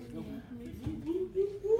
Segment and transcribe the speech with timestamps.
[0.00, 1.71] Uhum.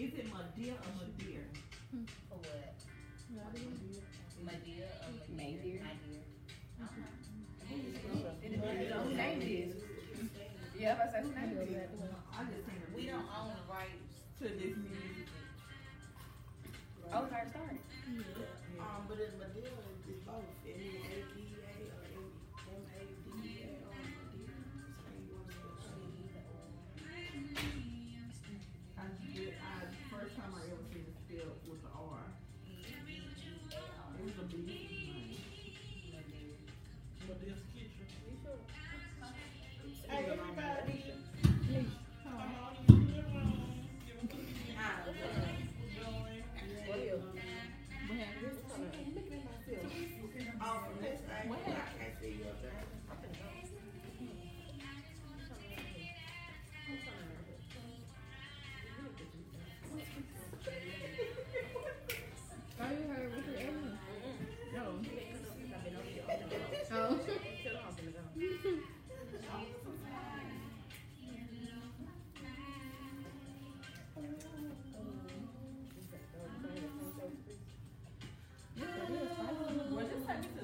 [0.00, 1.44] Is it Madeira or Madeira?
[1.92, 2.08] Hmm.
[2.32, 2.72] For what?
[4.40, 5.19] My dear, or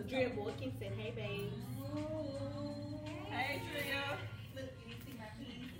[0.09, 1.53] Drea Boykins said, hey babe.
[3.31, 4.19] Hey, Drea.
[4.55, 5.71] Look, you see my keys?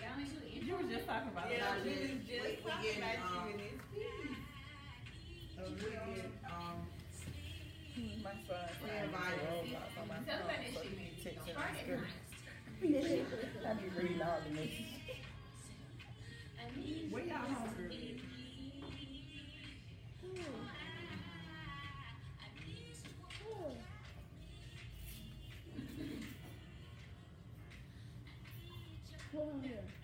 [0.00, 1.84] Y'all make sure the You were just talking about Yeah, it.
[1.84, 4.38] we intro we- just we talking getting, about you um, in this piece.
[5.58, 6.86] we get, um,
[8.22, 9.42] My son, we invited.
[9.42, 11.10] robots on my Tell phone, about that so shit, he man.
[11.18, 12.02] texts Don't in start the at script.
[12.02, 12.17] night.
[29.38, 29.97] Hold on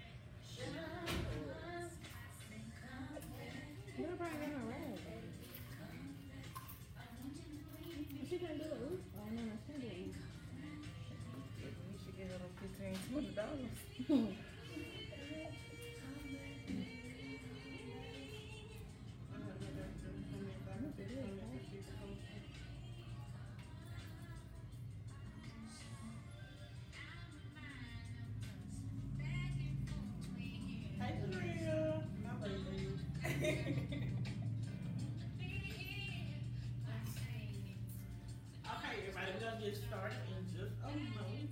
[39.64, 41.48] get started in just a moment.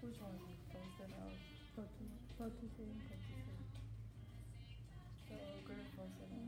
[0.00, 0.38] Which one?
[0.70, 1.32] First and all.
[5.28, 5.34] So,
[5.66, 6.46] girl, first and all.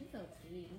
[0.00, 0.70] It's so sweet.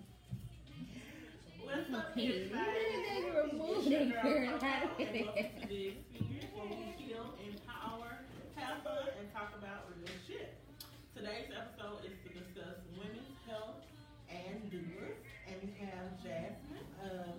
[1.63, 3.89] What's up, You everybody?
[3.89, 5.25] didn't remove that it.
[5.25, 8.19] welcome to the experience where we heal, empower,
[8.55, 10.55] have fun, and talk about real shit.
[11.15, 13.83] Today's episode is to discuss women's health
[14.29, 17.35] and doulas, and we have Jasmine, um,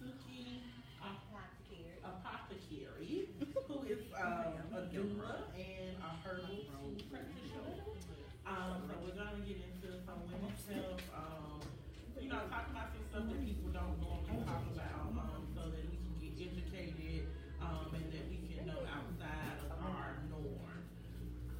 [0.00, 0.64] Suki
[1.00, 2.00] Apothecary.
[2.04, 3.28] Apothecary,
[3.68, 6.48] who is um, a doula and a herbal
[6.96, 7.84] tea practitioner.
[8.46, 11.60] Um, so we're gonna get into some women's health, um,
[12.20, 15.84] you know, talk about some stuff that people don't normally talk about, um, so that
[15.88, 17.26] we can get educated,
[17.62, 20.82] um, and that we can know outside of our norm.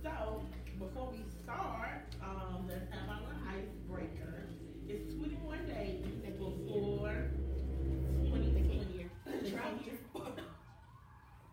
[0.03, 0.43] So,
[0.79, 4.51] before we start, um, let's have our little icebreaker.
[4.89, 6.03] It's twenty-one days
[6.35, 7.31] before
[8.27, 9.07] twenty twenty.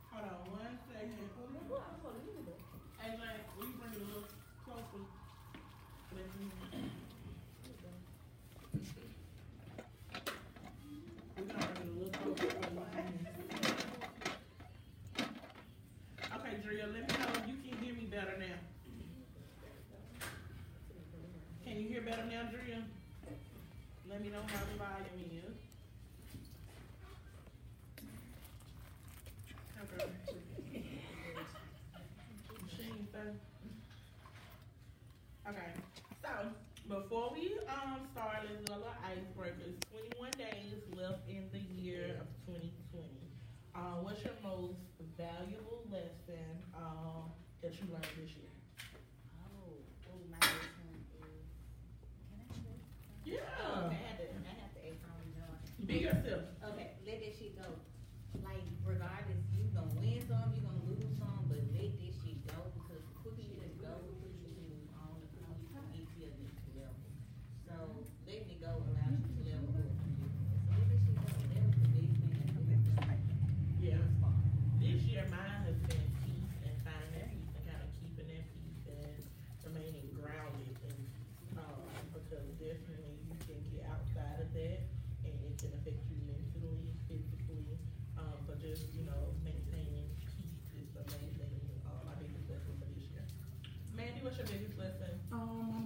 [0.10, 1.30] Hold on one second.
[3.00, 4.28] Hey, Lance, will you bring it a little
[4.66, 5.06] closer?
[6.12, 6.52] Let me-
[11.38, 12.50] We're gonna bring it a little closer.
[16.36, 18.60] Okay, Drea, let me know if you can hear me better now.
[21.66, 22.84] Can you hear better now, Drea?
[24.20, 24.99] Let me know how the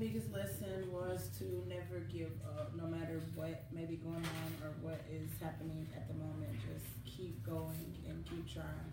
[0.03, 4.75] biggest lesson was to never give up, no matter what may be going on or
[4.81, 6.51] what is happening at the moment.
[6.67, 8.91] Just keep going and keep trying.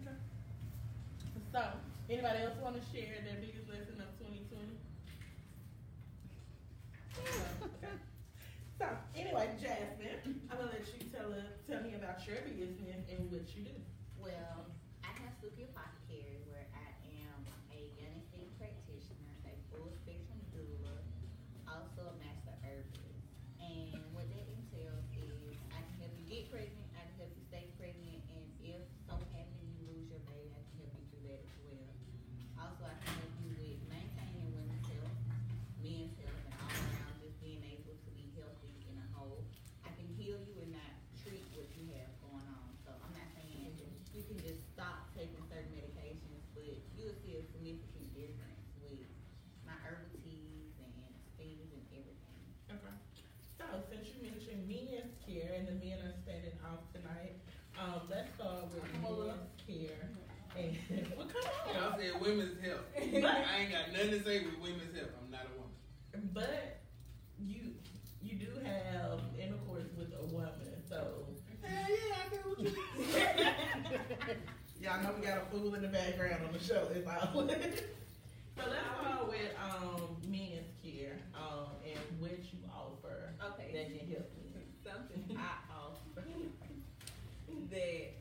[0.00, 0.16] Okay.
[1.52, 1.60] So,
[2.08, 4.72] anybody else want to share their biggest lesson of 2020?
[7.60, 7.92] okay.
[8.76, 13.30] So, anyway, Jasmine, I'm gonna let you tell uh, tell me about your business and
[13.30, 13.78] what you do.
[14.18, 14.66] Well,
[15.04, 16.03] I have Spooky Apocalypse.
[63.20, 65.10] but I ain't got nothing to say with women's health.
[65.22, 66.30] I'm not a woman.
[66.32, 66.80] But
[67.38, 67.74] you
[68.22, 71.26] you do have intercourse with a woman, so
[71.62, 72.70] Hell yeah, I do
[74.80, 77.42] Y'all know we got a fool in the background on the show, if I So
[77.46, 83.72] let's start with um, men's care um, and what you offer okay.
[83.72, 84.44] that can help me.
[84.84, 86.26] Something I offer
[87.70, 88.13] that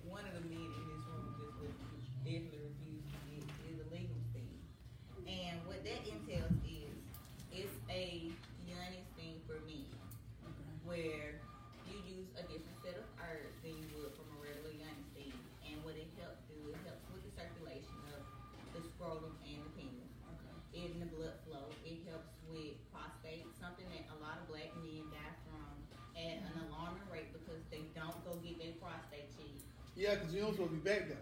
[30.13, 31.17] there because you don't supposed to be back there.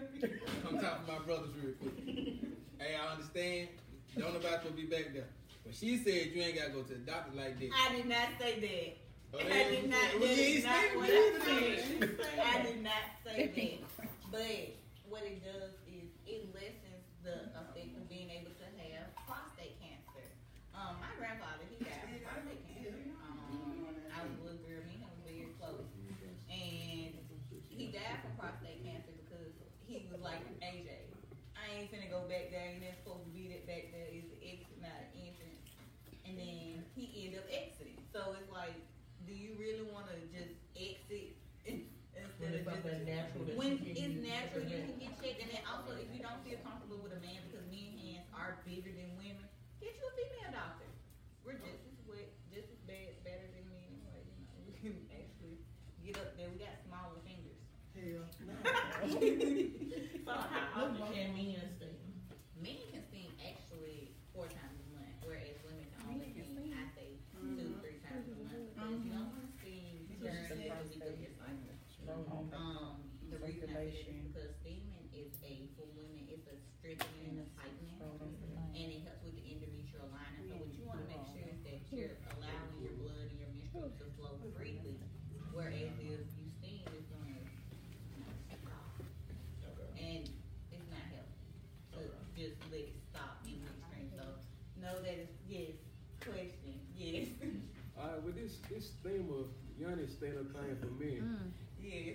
[0.69, 0.71] to
[1.07, 1.94] my brothers real quick.
[2.79, 3.69] hey, I understand.
[4.18, 5.27] Don't nobody to be back there.
[5.65, 7.71] But she said you ain't gotta go to the doctor like this.
[7.71, 8.98] I did not say that.
[9.34, 10.00] Oh, I did not.
[10.00, 12.10] That well, not what I said.
[12.43, 12.93] I did not
[13.24, 14.07] say that.
[14.29, 14.75] But
[15.07, 17.48] what it does is it lessens the
[55.12, 55.58] actually
[56.03, 56.48] get up there.
[56.51, 57.60] We got smaller fingers.
[57.98, 58.56] Hell no.
[60.25, 61.98] so how often no, can men sing?
[62.62, 67.17] Men can sing actually four times a month, whereas women can only sing, I think
[67.34, 67.58] mm-hmm.
[67.58, 68.70] two, three times a month.
[68.77, 68.96] But mm-hmm.
[68.96, 71.08] if you don't sing during the week
[72.56, 74.26] um, the regulation.
[98.77, 99.48] this theme of
[99.81, 101.19] Yannis staying up playing for me.
[101.22, 101.50] Mm.
[101.81, 102.13] Yeah.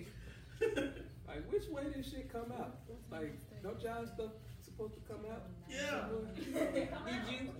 [1.27, 2.77] like, which way did shit come out?
[3.11, 5.43] Like, don't y'all stuff supposed to come out?
[5.69, 6.05] Yeah.
[6.35, 7.51] did you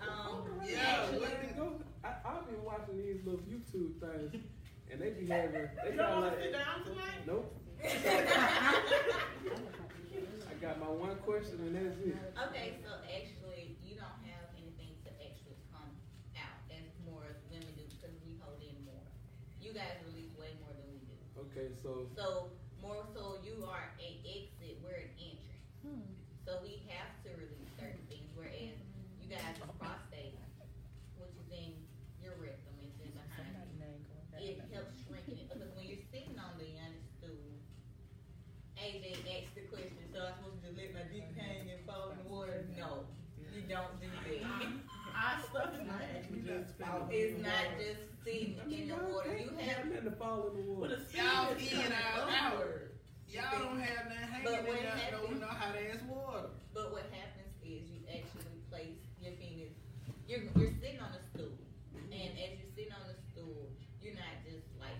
[0.00, 1.74] um, yeah, let it go.
[2.02, 4.42] I, I've been watching these little YouTube things,
[4.90, 5.68] and they be having.
[5.84, 7.26] They got like, sit down tonight?
[7.26, 7.54] Nope.
[7.84, 7.90] I
[10.62, 12.16] got my one question, and that's it.
[12.48, 13.39] Okay, so actually.
[21.60, 22.48] Okay, so, So
[22.80, 25.60] more so, you are an exit, we're an entry.
[26.48, 28.80] So we have to release certain things, whereas
[29.20, 30.40] you guys is prostate,
[31.20, 31.76] which is in
[32.24, 33.92] your rectum, it's in behind you.
[34.40, 37.52] It helps shrinking it because when you're sitting on the young stool,
[38.80, 42.16] AJ asked the question, so I'm supposed to just let my dick hang and fall
[42.16, 42.64] in the water?
[42.72, 43.04] No,
[43.36, 44.64] you don't do that.
[45.12, 46.40] I stuff is not just.
[47.12, 49.36] It's not just sitting in the y'all water.
[49.36, 50.96] You can't have have nothing to fall in the But water.
[50.96, 52.68] the Y'all steam is in, coming out.
[53.30, 56.02] Y'all don't have nothing But hanging what in there, happened- don't know how to ask
[56.08, 56.50] water.
[56.74, 59.76] But what happens is you actually place your fingers.
[60.26, 61.58] You're you're sitting on a stool,
[62.10, 64.98] and as you're sitting on the stool, you're not just like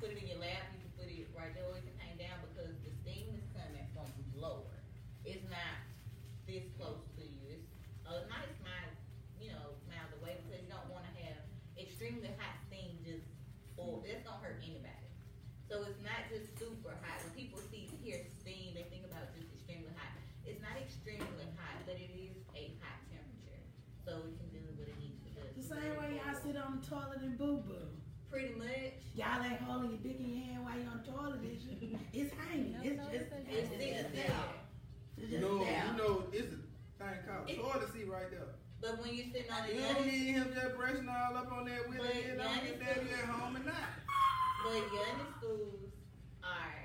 [0.00, 0.72] put it in your lap.
[0.72, 3.44] You can put it right there, or you can hang down because the steam is
[3.56, 4.76] coming from lower.
[5.24, 5.76] It's not
[6.46, 7.40] this close to you.
[7.60, 7.68] It's
[8.08, 8.92] a nice mile,
[9.40, 11.40] you know, miles away because you don't want to have
[11.80, 13.24] extremely hot steam just
[13.76, 15.08] or that's gonna hurt anybody.
[15.68, 17.24] So it's not just super hot.
[17.24, 20.12] When people see hear steam, they think about just extremely hot.
[20.44, 23.62] It's not extremely hot, but it is a hot temperature.
[24.04, 25.42] So it can do what it needs to do.
[25.56, 26.34] The same way y'all
[26.92, 27.74] sit on the toilet and boo boo.
[28.30, 28.68] Pretty much.
[29.14, 31.76] Y'all ain't holding your dick in your hand while you're on the toilet, is you?
[32.12, 32.76] It's hanging.
[32.82, 34.34] It's just, It's sitting there.
[35.16, 35.84] It's You just know, there.
[35.86, 36.56] you know, it's a
[36.96, 38.56] thing called It- toilet seat right there.
[38.80, 41.64] But when you're sitting on the You don't need him just brushing all up on
[41.66, 43.76] that with But it, you know, Yanni you damn you at home and not.
[44.64, 45.92] but yoni stools
[46.42, 46.81] are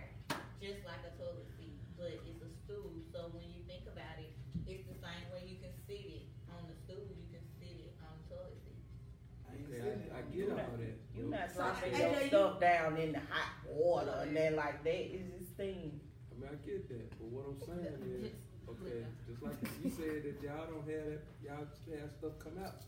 [11.38, 14.84] not So, dropping AJ, your you- stuff down in the hot water and then like
[14.84, 16.00] that is this thing.
[16.32, 18.34] I mean, I get that, but what I'm saying is,
[18.70, 22.58] okay, just like you said that y'all don't have that, y'all just have stuff come
[22.64, 22.82] out.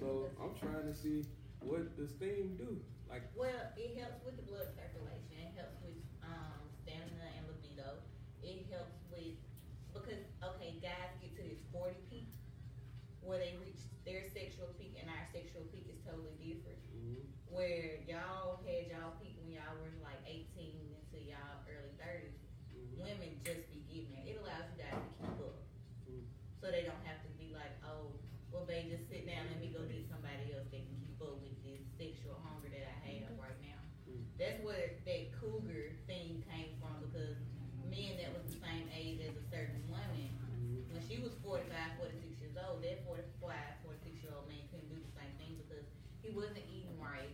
[0.00, 1.24] So I'm trying to see
[1.60, 2.76] what the steam do.
[3.08, 5.30] Like, Well, it helps with the blood circulation.
[5.38, 5.94] It helps with
[6.26, 8.02] um, stamina and libido.
[8.42, 9.38] It helps with
[9.94, 12.28] because okay, guys get to this forty peak
[13.22, 16.82] where they reach their sexual peak, and our sexual peak is totally different.
[16.90, 17.22] mhm,
[17.56, 19.16] Where y'all had y'all
[19.80, 22.36] were like eighteen into y'all early thirties.
[22.68, 23.00] mhm.
[23.00, 24.28] Women just be getting there.
[24.28, 25.56] It allows you guys to keep up,
[26.04, 26.28] Mm.
[26.60, 28.12] so they don't have to be like, oh,
[28.52, 29.48] well, babe, just sit down.
[29.48, 32.84] Let me go get somebody else that can keep up with this sexual hunger that
[32.92, 33.80] I have right now.
[34.04, 34.20] Mm.
[34.36, 37.40] That's where that cougar thing came from because
[37.88, 40.92] men that was the same age as a certain woman, Mhm.
[40.92, 45.00] when she was 45, 46 years old, that 45, 46 year old man couldn't do
[45.00, 45.88] the same thing because
[46.20, 47.32] he wasn't eating right,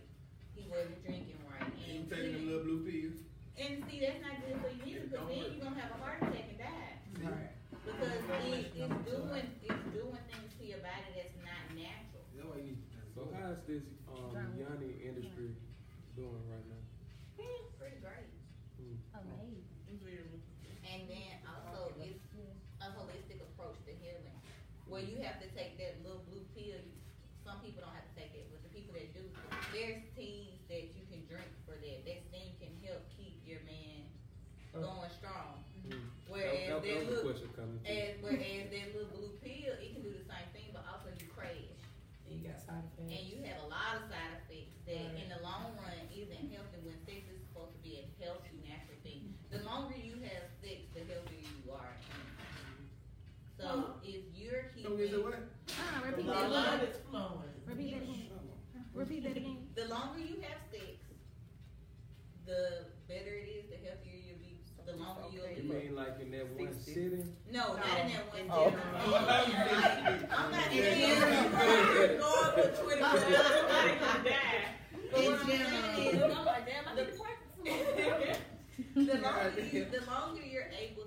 [0.53, 3.17] he wasn't drinking right, You and taking them little blue pills.
[3.57, 6.19] and see that's not good for you either because then you're gonna have a heart
[6.19, 6.91] attack and die
[7.23, 7.55] Right.
[7.87, 8.19] because
[8.51, 12.23] it, it's doing it's doing things to your body that's not natural.
[12.35, 12.99] That's why you need to.
[13.15, 15.55] So how's this um, yoni industry
[16.19, 16.83] doing right now?
[17.79, 18.27] Pretty great.
[19.15, 20.41] Amazing.
[20.83, 22.27] And then also it's
[22.83, 24.39] a holistic approach to healing,
[24.87, 26.79] where you have to take that little blue pill.
[27.43, 29.23] Some people don't have to take it, but the people that do,
[29.75, 31.99] there's teas that you can drink for that.
[32.07, 34.07] That thing can help keep your man
[34.71, 35.59] going strong.
[35.83, 36.07] Mm.
[36.31, 37.91] Whereas that, that, that that was a look, question coming to.
[37.91, 41.27] as whereas that little blue pill, it can do the same thing, but also you
[41.35, 41.51] crash.
[42.31, 43.11] You got side effects.
[43.11, 46.79] And you have a lot of side effects that in the long run isn't healthy
[46.81, 49.35] when sex is supposed to be a healthy, natural thing.
[49.53, 51.93] The longer you have sex, the healthier you are.
[53.59, 54.25] So if
[55.09, 55.39] you're So is it keeping, what?
[55.69, 56.89] Ah, The repeat that blood again.
[56.89, 57.53] is flowing.
[57.65, 58.29] Repeat that again.
[58.93, 59.57] Repeat that again.
[59.75, 60.83] the longer you have sex,
[62.45, 65.83] the better it is, the healthier you'll be, the longer you'll You live.
[65.83, 66.93] mean like in that one 60?
[66.93, 67.35] sitting?
[67.51, 68.69] No, not in that one Oh.
[68.69, 70.29] general.
[70.37, 73.23] I'm not in there going for twenty minutes.
[73.23, 74.65] Everybody gonna die.
[75.13, 79.05] But what I'm saying is, I'm like, damn, I need to practice some more.
[79.05, 81.02] The longer, you, the longer you're able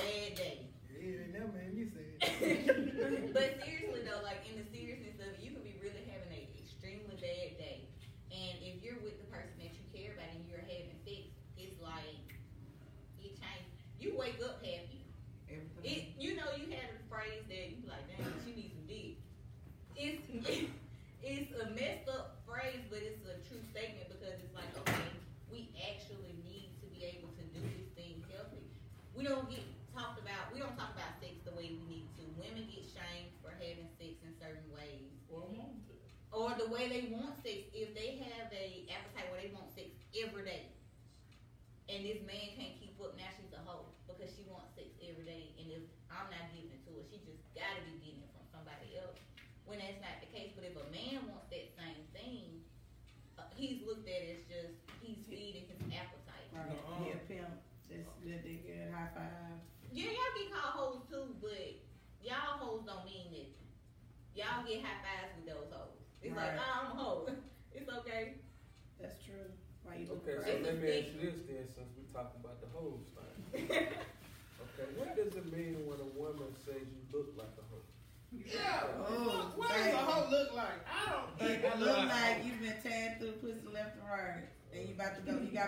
[0.00, 0.37] Hey.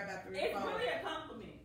[0.03, 1.61] About to got three It's really a compliment.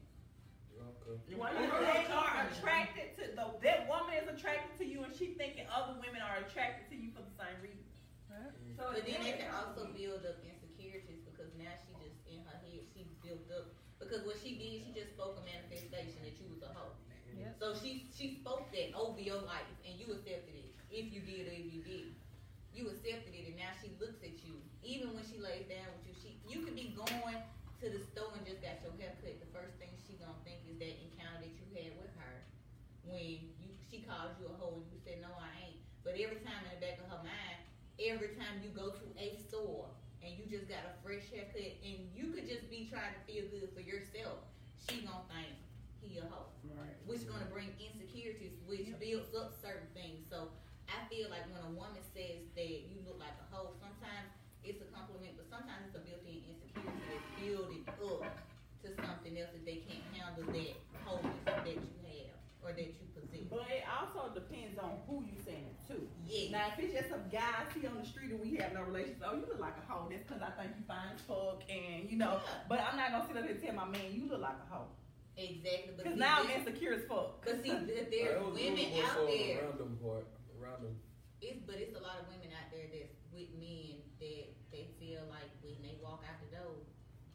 [1.07, 1.39] Okay.
[1.39, 5.71] When they are attracted to the, that woman is attracted to you, and she thinking
[5.71, 7.87] other women are attracted to you for the same reason.
[8.77, 12.45] So But then really it can also build up insecurities because now she just in
[12.45, 16.37] her head she's built up because what she did she just spoke a manifestation that
[16.37, 16.93] you was a hoe.
[17.33, 17.57] Yep.
[17.57, 21.49] So she she spoke that over your life and you accepted it if you did
[21.49, 22.13] or if you did.
[22.77, 26.05] You accepted it and now she looks at you even when she lays down with
[26.13, 26.15] you.
[26.21, 27.41] She you could be going
[27.83, 29.37] to the store and just got your hair cut.
[29.41, 32.45] The first thing she gonna think is that encounter that you had with her
[33.05, 35.81] when you she calls you a hoe and you said no I ain't.
[36.03, 37.67] But every time in the back of her mind
[38.01, 39.89] every time you go to a store
[40.21, 43.49] and you just got a fresh haircut and you could just be trying to feel
[43.49, 44.45] good for yourself,
[44.77, 45.57] she gonna think
[46.05, 46.53] he a hoe.
[46.77, 46.93] Right.
[47.09, 50.29] Which gonna bring insecurities, which builds up certain things.
[50.29, 50.53] So
[50.93, 54.29] I feel like when a woman says that you look like a hoe, sometimes
[54.61, 55.96] it's a compliment, but sometimes it's
[57.55, 58.39] a built-in insecurity that's building up
[58.83, 63.07] to something else that they can't handle that wholeness that you have or that you
[63.15, 63.47] possess.
[63.51, 66.09] But it also depends on who you saying it to.
[66.27, 66.51] Yeah.
[66.51, 68.83] Now, if it's just some guy I see on the street and we have no
[68.83, 70.09] relationship, oh, you look like a hoe.
[70.11, 72.41] That's because I think you fine as fuck, and you know.
[72.43, 72.67] Yeah.
[72.69, 74.67] But I'm not gonna sit up here and tell my man you look like a
[74.75, 74.91] hoe,
[75.37, 75.95] Exactly.
[75.97, 77.45] Because now I'm insecure as fuck.
[77.45, 79.63] But see, th- That there's was women really so out the there.
[79.63, 80.27] Random part,
[80.59, 80.95] random.
[81.41, 85.23] It's but it's a lot of women out there that's with men that they feel
[85.31, 86.75] like when they walk out the door,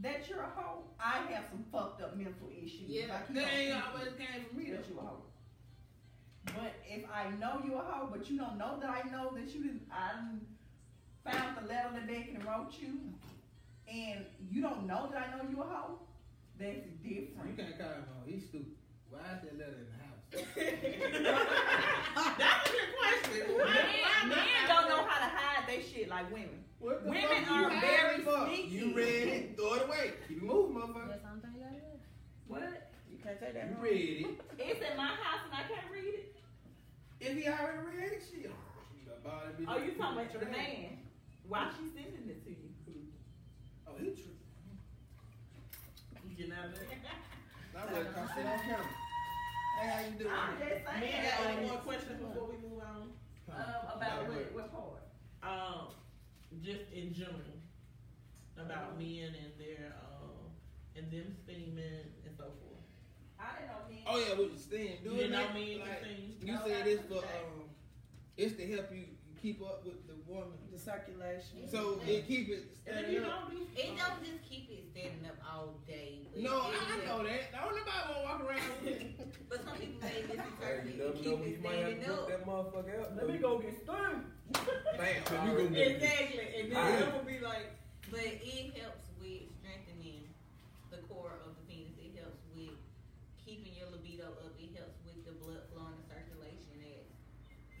[0.00, 2.88] that you're a hoe, I have some fucked up mental issues.
[2.88, 3.06] Yeah.
[3.12, 3.40] Like, They
[3.72, 5.22] ain't always came from me that you a hoe.
[6.46, 9.52] But if I know you a hoe, but you don't know that I know that
[9.54, 10.12] you didn't, I
[11.28, 13.00] found the letter that Becky wrote you,
[13.92, 15.98] and you don't know that I know you a hoe,
[16.58, 17.50] that's different.
[17.50, 18.24] You can't call him a hoe.
[18.26, 18.75] He's stupid.
[19.10, 20.20] Why is that letter in the house?
[22.38, 23.42] That's a good question.
[23.56, 24.36] Why- why Men, not?
[24.46, 26.64] men don't know how to hide their shit like women.
[26.78, 28.68] What the Women fuck you are hiding very sneaky.
[28.76, 30.12] You read it, throw it away.
[30.28, 31.08] Keep it moving, motherfucker.
[31.08, 31.98] That's something you gotta do.
[32.48, 32.90] What?
[33.10, 33.82] You can't take that You home.
[33.82, 34.40] read it.
[34.58, 36.36] It's in my house and I can't read it.
[37.20, 38.42] If he already read it, shit.
[38.44, 38.52] You
[39.08, 39.40] got ball.
[39.68, 40.44] Oh, you talking about Trash.
[40.44, 40.98] the man?
[41.48, 42.56] Why she sending it to you?
[43.86, 44.36] Oh, he true.
[46.28, 46.86] You getting out of there?
[47.76, 48.88] Not really, cause shit on camera.
[49.76, 50.32] Hey, how you doing?
[50.32, 51.00] I'm just saying.
[51.00, 53.12] Me, I got one more question before we move on.
[53.52, 55.04] Um, about what, what part?
[55.44, 55.88] Um,
[56.64, 57.60] just in general
[58.56, 60.48] about men and their um
[60.96, 62.80] and them steaming and so forth.
[63.38, 64.02] I didn't know men.
[64.06, 64.96] Oh yeah, with the steam.
[65.04, 66.36] Do You it know like, me, like steam.
[66.40, 67.68] you No, said that's it's for um,
[68.38, 69.04] it's to help you
[69.40, 70.58] keep up with the woman.
[70.72, 71.68] The circulation.
[71.70, 73.48] So it keep it standing you up.
[73.48, 76.26] don't do It don't just keep it standing up all day.
[76.36, 77.52] No, I, it I know that.
[77.52, 79.48] Don't nobody wanna walk around with it.
[79.48, 82.00] But some people may Hey, misinterpret you never know keep it you might have standing
[82.04, 82.28] to put up.
[82.28, 83.16] that motherfucker out.
[83.16, 84.24] Let me go get stung.
[84.98, 85.22] Bam.
[85.26, 86.46] So you gonna get Exactly.
[86.60, 87.02] And then Alright.
[87.02, 87.66] I'm gonna be like,
[88.10, 90.22] But it helps with strengthening
[90.90, 91.96] the core of the penis.
[91.98, 92.76] It helps with
[93.42, 94.54] keeping your libido up.
[94.60, 96.78] It helps with the blood flow and the circulation.
[96.84, 97.06] As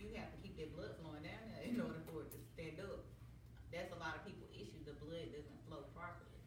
[0.02, 2.78] you have to keep that blood flowing down there in order for it to stand
[2.82, 3.04] up.
[3.74, 4.82] That's a lot of people issue.
[4.86, 6.42] The blood doesn't flow properly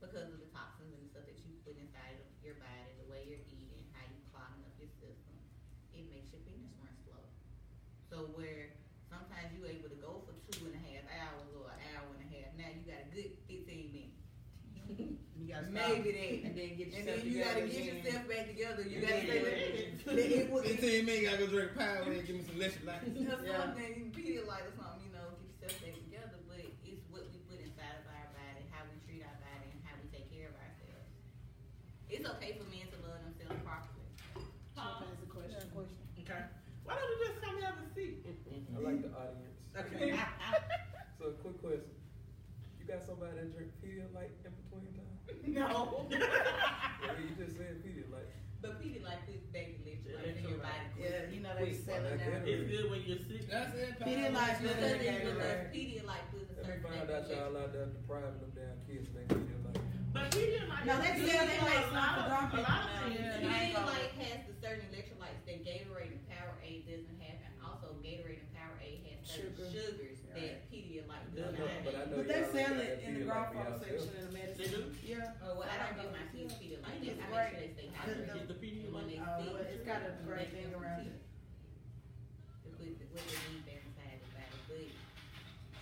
[0.00, 3.08] because of the toxins and the stuff that you put inside of your body, the
[3.08, 5.36] way you're eating, how you clogging up your system.
[5.92, 7.22] It makes your penis run slow.
[8.08, 8.72] So where
[9.12, 12.22] sometimes you able to go for two and a half hours or an hour and
[12.24, 12.48] a half.
[12.56, 14.16] Now you got a good fifteen minutes.
[15.36, 15.74] You gotta stop.
[15.92, 16.54] Maybe that.
[16.96, 17.96] And then And then you gotta get again.
[18.00, 18.82] yourself back together.
[18.88, 22.36] You gotta then- say that it was Fifteen minutes, gotta go drink power and give
[22.36, 23.04] me some electrolytes.
[23.04, 23.60] or Yeah.
[23.60, 25.28] something, you Pedialyte or something, you know,
[25.60, 26.38] get yourself back together.
[26.48, 29.80] But it's what we put inside of our body, how we treat our body, and
[29.84, 31.10] how we take care of ourselves.
[32.08, 34.08] it's okay for men to love themselves properly.
[34.76, 35.68] That's a question.
[36.24, 36.42] Okay.
[36.86, 38.24] Why don't we just come have a seat?
[38.24, 39.58] I like the audience.
[39.76, 40.14] Okay.
[41.18, 41.96] So, quick question.
[42.78, 45.16] You got somebody that drink Pedialyte in between time?
[45.48, 46.06] No.
[46.12, 48.30] Yeah, you just said Pedialyte.
[48.62, 50.86] but Pedialyte puts baby electrolytes in your body.
[51.00, 52.44] Yeah, you know they Wait, sell it why now.
[52.44, 53.48] It's good when you're sick.
[53.50, 53.96] That's it.
[54.00, 55.00] Pedialyte Because good.
[55.00, 55.72] it- because Gatorade.
[55.72, 57.64] Pedialyte puts a Let me find baby out y'all electrolyte.
[57.64, 59.80] out there depriving them damn kids they Pedialyte.
[60.12, 62.28] But Pedialyte No, is they good sell- they for make a some lot for of-
[62.28, 63.08] grown a people lot of now.
[63.08, 63.20] things.
[63.20, 63.46] Yeah.
[63.46, 68.52] Pedialyte has the certain electrolytes that Gatorade and Powerade doesn't have, and also Gatorade and
[68.56, 69.68] Powerade has certain Sugar.
[69.72, 72.16] sugars that Pedialyte does not But have.
[72.16, 74.16] But they sell it in the Pedialyte grown for folk y'all section self.
[74.16, 74.56] in the medicine.
[74.56, 74.82] They do?
[75.04, 75.32] Yeah.
[75.44, 76.84] Oh, well, I don't give my kids Pedialyte.
[76.84, 78.48] I make sure they stay Is hydrated.
[78.48, 78.92] the Pedialyte?
[78.96, 81.12] When they Oh, speak, it's got a great they thing around teeth.
[82.86, 84.86] It's with, the- with the need back inside the body, but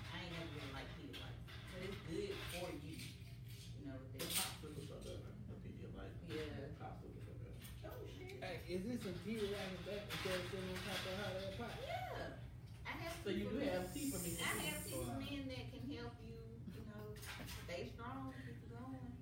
[0.08, 1.38] I ain't never really like Pedialyte.
[1.70, 4.32] But it's good for you, you know, The that.
[4.32, 5.30] popsicles are better.
[5.52, 6.14] The Pedialyte.
[6.32, 6.80] Yeah.
[6.80, 7.60] Popsicles are better.
[7.92, 11.30] Oh, hey, is this some Pedialyte and back instead of sitting on top of how
[11.36, 11.74] that pot?
[11.84, 12.88] Yeah.
[12.88, 13.68] I have So you tea for do men.
[13.74, 14.30] have tea for me.
[14.40, 16.36] I have tea for men that can help you,
[16.72, 17.04] you know,
[17.68, 19.12] stay strong, keep going.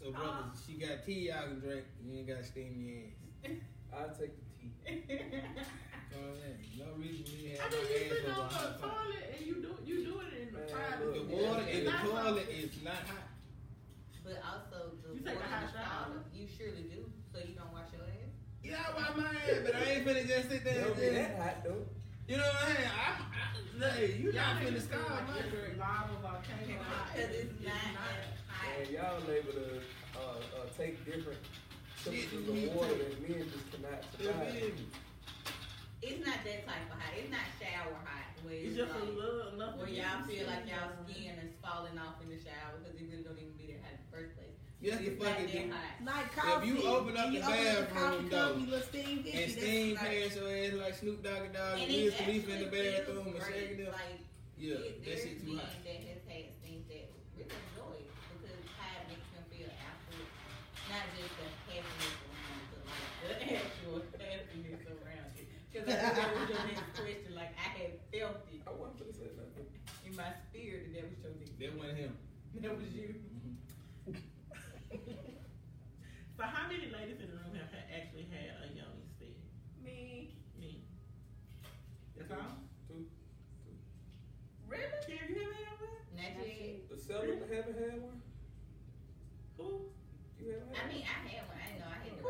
[0.00, 1.84] So, brothers, she got tea y'all can drink.
[2.04, 3.08] You ain't got to steam your
[3.48, 3.60] ass.
[3.92, 5.00] I'll take the tea.
[6.10, 6.34] You know
[7.00, 7.24] what I'm saying?
[7.24, 9.24] No reason for me I have mean, my you ass sit on the hot toilet
[9.32, 11.06] and you do you do it in the Man, private.
[11.06, 11.28] look.
[11.30, 13.26] The water in the toilet something- is not hot.
[14.24, 16.12] But also the You take a water in hot the shower?
[16.12, 17.00] shower, you surely do,
[17.32, 18.30] so you don't wash your ass.
[18.62, 21.08] Yeah, I wipe my ass, but I ain't finna just sit there Don't and be
[21.16, 21.82] that hot though.
[22.28, 22.90] you know what I'm saying?
[22.94, 25.78] I'm, I, hey, you Y'all not finna niggas feel scar like my it's drink.
[25.80, 27.08] lava volcano hot.
[27.16, 28.28] Cause it's not hot.
[28.78, 29.66] And y'all able to
[30.14, 31.40] uh, uh, take different
[32.04, 32.98] temperatures me of water too.
[33.00, 34.78] that men just cannot survive.
[36.00, 36.16] Feel me?
[36.16, 37.12] It's not that type of hot.
[37.16, 39.76] It's not shower hot where It's it's, just a like, little enough.
[39.76, 41.14] where y'all get feel like you y'all skin.
[41.14, 43.92] skin is falling off in the shower because it really don't even be that hot
[43.94, 44.56] in the first place.
[44.80, 45.72] You have to fucking that do.
[45.76, 45.92] hot.
[46.00, 46.68] Like If coffee.
[46.72, 48.80] you open up the you open up the bathroom coffee door cup, you little
[49.28, 51.90] And hit you, steam that's like, past your ass like Snoop Doggy Dogg and And
[51.92, 53.52] Wiz it Khalifa in the bathroom and great.
[53.52, 53.92] shaking them.
[53.92, 54.18] Like,
[54.56, 55.84] Yeah, it, that shit too men hot.
[55.84, 57.04] that has had things that
[57.36, 58.08] really enjoy it
[58.40, 60.16] because hot makes them feel after,
[60.88, 64.09] not just the happiness around it, but like the actual happiness around it.
[65.86, 67.32] Because I think that was your next question.
[67.34, 69.66] Like I had felt it I wasn't gonna say nothing.
[70.06, 71.58] in my spirit, and that was your next.
[71.58, 72.14] That wasn't him.
[72.60, 73.14] That was you.
[76.36, 79.36] So how many ladies in the room have ha- actually had a yoni stick?
[79.84, 80.32] Me.
[80.58, 80.80] Me.
[82.16, 82.64] That's all?
[82.88, 83.04] Two.
[84.66, 84.88] Really?
[85.04, 86.00] Karen, you haven't had one?
[86.16, 86.88] Not yet.
[86.88, 88.24] The seller haven't had one.
[89.60, 89.92] Who?
[90.40, 91.44] You haven't I had mean, I had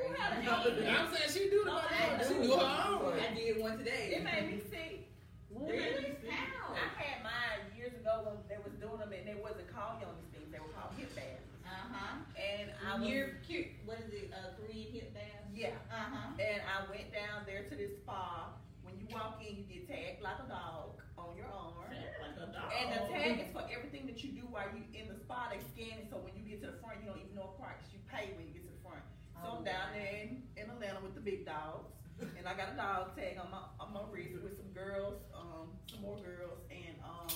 [0.05, 0.17] one.
[0.21, 0.99] I didn't know I had to Who raise had my another hand.
[0.99, 2.43] I'm saying she do the I She do.
[2.43, 3.13] do her own.
[3.21, 4.05] I did one today.
[4.17, 5.07] It made me sick.
[5.51, 6.17] Really?
[6.31, 6.73] How?
[6.73, 10.23] I had mine years ago when they was doing them and they wasn't called yoni
[10.31, 10.49] sticks.
[10.49, 11.45] They were called hip baths.
[11.67, 12.23] Uh huh.
[12.39, 13.69] And I was, You're cute.
[13.85, 14.31] What is it?
[14.33, 15.45] Uh, Korean hip bath.
[15.53, 15.75] yeah.
[15.91, 16.39] Uh huh.
[16.39, 18.55] And I went down there to this spa.
[18.87, 21.75] When you walk in, you get tagged like a dog on your arm.
[21.93, 22.71] Like a dog.
[22.75, 25.51] And the tag is for everything that you do while you in the spa.
[25.53, 27.57] They scan it, so when you get to the front, you don't even know a
[27.61, 27.83] price.
[27.95, 29.03] You pay when you get to the front.
[29.41, 31.89] So I'm down there in, in Atlanta with the big dogs,
[32.21, 35.73] and I got a dog tag on my on my wrist with some girls, um,
[35.89, 37.33] some more girls, and um,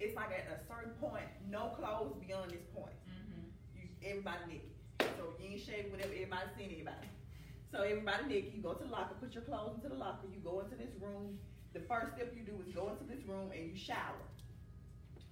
[0.00, 2.96] it's like at a certain point, no clothes beyond this point.
[3.04, 3.44] Mm-hmm.
[3.76, 4.72] You everybody naked,
[5.20, 7.08] so you ain't shaving whatever everybody seeing everybody.
[7.68, 8.56] So everybody naked.
[8.56, 10.32] You go to the locker, put your clothes into the locker.
[10.32, 11.36] You go into this room.
[11.76, 14.24] The first step you do is go into this room and you shower.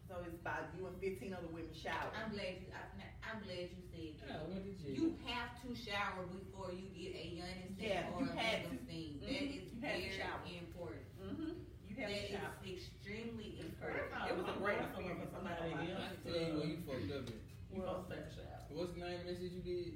[0.09, 2.11] So it's about you and 15 other women shower.
[2.15, 2.71] I'm glad you.
[2.71, 2.83] I,
[3.27, 4.91] I'm glad you said Yeah, what did you?
[4.95, 8.71] You have to shower before you get a yoni steam Yeah, or you a had
[8.71, 8.79] mega to.
[8.87, 9.13] steam.
[9.19, 9.27] Mhm.
[9.27, 10.43] That is You had to very shower.
[10.47, 11.07] important.
[11.19, 11.53] Mm-hmm.
[11.91, 12.55] You have That to shower.
[12.63, 14.07] is extremely important.
[14.31, 16.07] It was a great experience for somebody I else.
[16.07, 17.43] can tell you where you fucked up at.
[17.75, 18.63] You supposed to take a shower.
[18.71, 19.91] What's the name of that shit you did?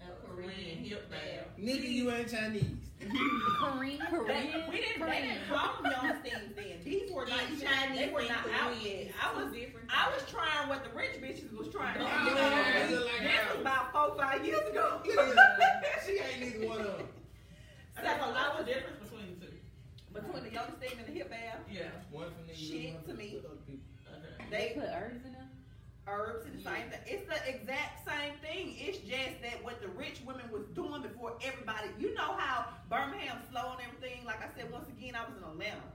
[0.00, 1.50] A Korean hip bath.
[1.58, 2.86] Nigga, you ain't Chinese.
[3.58, 3.98] Korean.
[4.26, 6.66] They, we didn't, they didn't call them young steams then.
[6.84, 9.12] These were not, In Chinese they were not out yet.
[9.22, 9.88] I was, different.
[9.90, 11.96] I was trying what the rich bitches was trying.
[12.00, 15.00] Oh, This yeah, like was about four, five years ago.
[16.06, 17.06] she ain't neither one of them.
[17.96, 19.52] And That's a lot of difference between the two.
[20.14, 21.82] Between the young steam and the hip bath, Yeah.
[22.10, 22.56] One for niggas.
[22.56, 23.38] Shit to me.
[23.38, 23.48] other.
[24.40, 24.50] Okay.
[24.50, 25.39] they put herbs in them.
[26.10, 27.00] Herbs and same thing.
[27.06, 28.76] It's the exact same thing.
[28.78, 31.88] It's just that what the rich women was doing before everybody.
[31.98, 34.24] You know how Birmingham slow and everything.
[34.24, 35.88] Like I said, once again, I was in Atlanta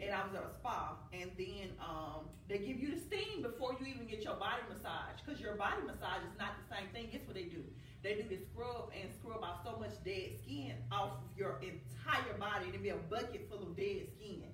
[0.00, 3.76] and I was at a spa, and then um, they give you the steam before
[3.78, 7.12] you even get your body massage, because your body massage is not the same thing.
[7.12, 7.60] Guess what they do?
[8.02, 12.32] They do the scrub and scrub out so much dead skin off of your entire
[12.40, 12.72] body.
[12.72, 14.48] It'll be a bucket full of dead skin.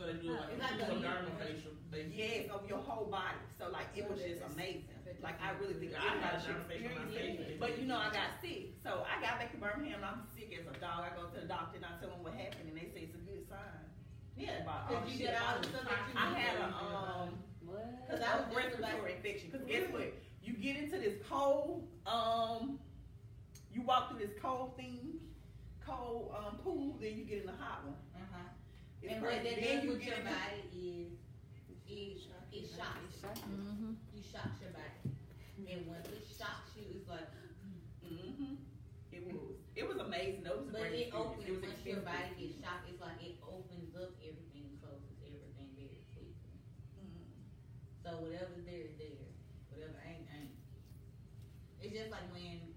[0.00, 1.76] So they do like, like a, dermal facial.
[1.92, 3.36] Yes, of your whole body.
[3.60, 4.88] So like it was just amazing.
[5.22, 7.60] Like I really think yeah, I got a experience.
[7.60, 10.00] But you know I got sick, so I got back to Birmingham.
[10.00, 11.04] and I'm sick as a dog.
[11.04, 13.14] I go to the doctor and I tell them what happened, and they say it's
[13.14, 13.84] a good sign.
[14.40, 15.28] Yeah, about all you shit.
[15.28, 19.52] Get all the stuff that you I had a um, because I was respiratory infection.
[19.52, 20.16] Because guess what?
[20.40, 22.80] You get into this cold um,
[23.68, 25.20] you walk through this cold thing,
[25.84, 28.00] cold um pool, then you get in the hot one.
[29.02, 31.12] It's And what that Then does you with get your body is,
[31.88, 33.48] is, it shocks you.
[33.48, 33.92] Mm-hmm.
[34.14, 35.16] You shocks your body.
[35.70, 37.28] And once it shocks you, it's like,
[38.04, 38.54] hmm
[39.12, 39.56] It was.
[39.76, 40.42] It was amazing.
[40.44, 41.30] That was but great it experience.
[41.32, 45.16] opens, It was once your body gets shocked, it's like it opens up everything, closes
[45.24, 46.54] everything very quickly.
[46.98, 47.24] Mm-hmm.
[48.04, 49.30] So whatever's there is there.
[49.72, 50.54] Whatever ain't, ain't.
[51.80, 52.69] It's just like when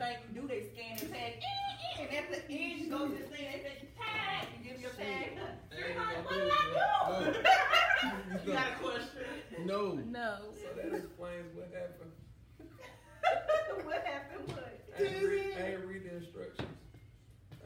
[0.00, 1.32] everything you do, they scan and tag.
[1.36, 4.48] Eh, eh, and at the end, you go to the thing, they say, tag.
[4.62, 5.38] You give your tag.
[6.24, 7.32] what I do?
[8.04, 8.44] No.
[8.44, 9.66] you got a question?
[9.66, 9.94] No.
[10.10, 10.36] No.
[10.52, 12.12] So that explains what happened.
[13.84, 14.48] what happened?
[14.48, 14.80] What?
[14.96, 16.68] I didn't read, I didn't read the instructions.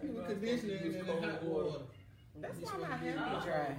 [0.03, 1.67] You were conditioning in hot water.
[1.67, 1.85] water.
[2.41, 3.77] That's why my hair be dry.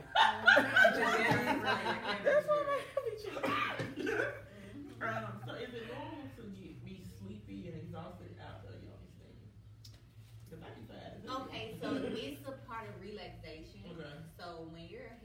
[2.24, 4.26] That's why my hair be dry.
[5.02, 6.21] Um, so is it normal?
[11.82, 13.82] So it's a part of relaxation.
[13.90, 14.14] Okay.
[14.38, 15.18] So when you're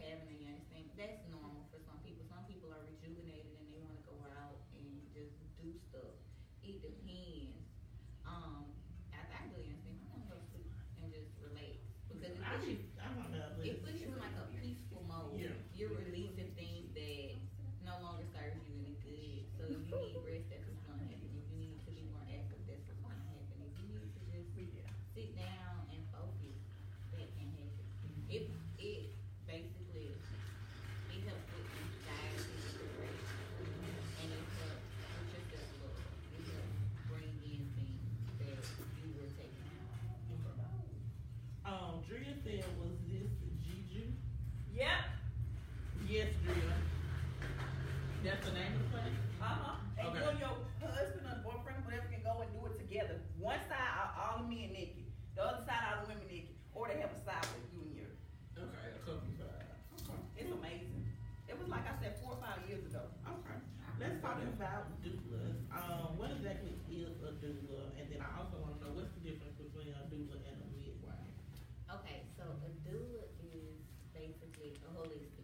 [74.82, 75.35] the Holy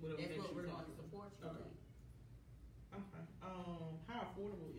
[0.00, 1.04] Whatever That's that what you we're gonna talking about.
[1.08, 1.64] support you Okay.
[1.64, 1.80] with.
[2.96, 4.70] Okay, um, how affordable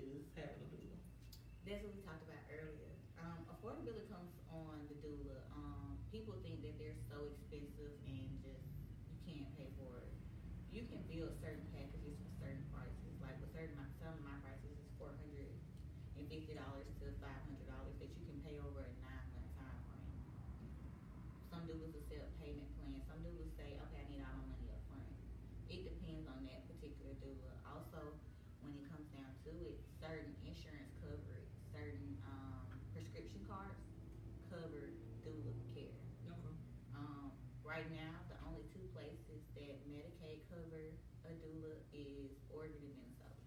[41.97, 43.41] is Oregon and Minnesota.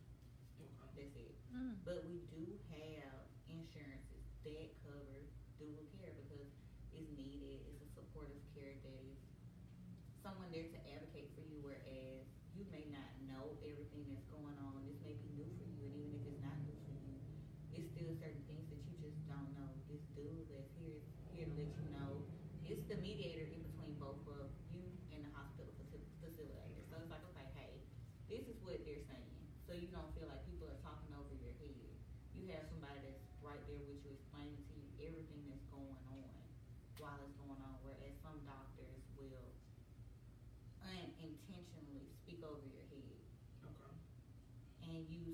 [0.98, 1.34] That's it.
[1.54, 1.80] Mm.
[1.86, 6.50] But we do have insurances that cover doula care because
[6.92, 7.64] it's needed.
[7.70, 9.16] It's a supportive care that is
[10.20, 14.29] someone there to advocate for you, whereas you may not know everything that's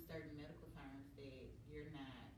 [0.07, 2.31] certain medical terms that you're not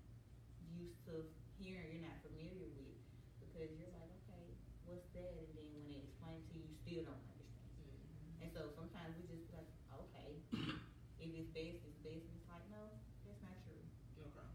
[0.72, 1.28] used to
[1.60, 2.96] hearing, you're not familiar with,
[3.40, 4.56] because you're like, okay,
[4.88, 5.32] what's that?
[5.36, 7.84] And then when they explain to you, you still don't understand.
[7.84, 8.42] Mm-hmm.
[8.44, 10.30] And so sometimes we just like, okay,
[11.22, 12.26] if it's based, it's based.
[12.28, 12.82] And it's like, no,
[13.24, 13.84] that's not true.
[14.18, 14.50] Okay,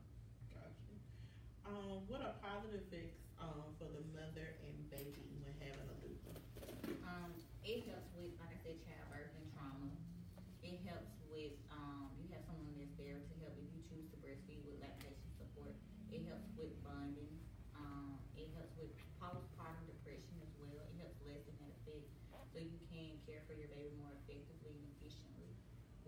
[0.52, 0.94] gotcha.
[1.70, 3.23] Um, what are positive effects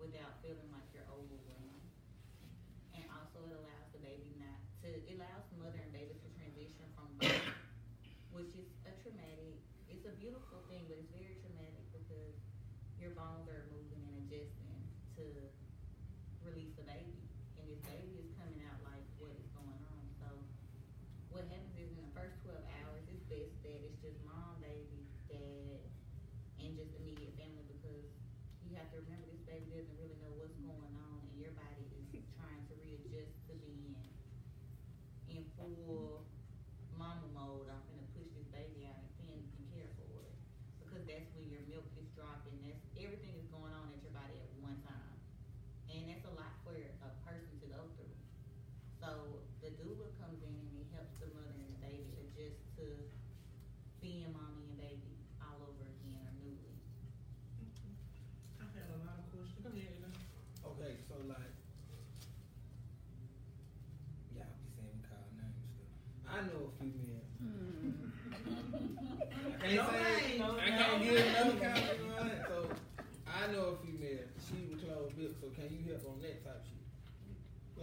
[0.06, 1.90] without feeling like you're overwhelmed.
[2.94, 5.45] And also it allows the baby not to, it allows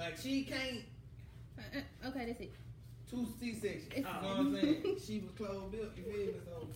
[0.03, 0.83] Like she can't.
[1.57, 2.51] Uh, uh, okay, that's it.
[3.09, 3.93] Two C sections.
[3.95, 4.83] You know what I'm saying?
[5.07, 5.95] she was closed built.
[5.95, 6.33] You feel me?
[6.45, 6.67] So.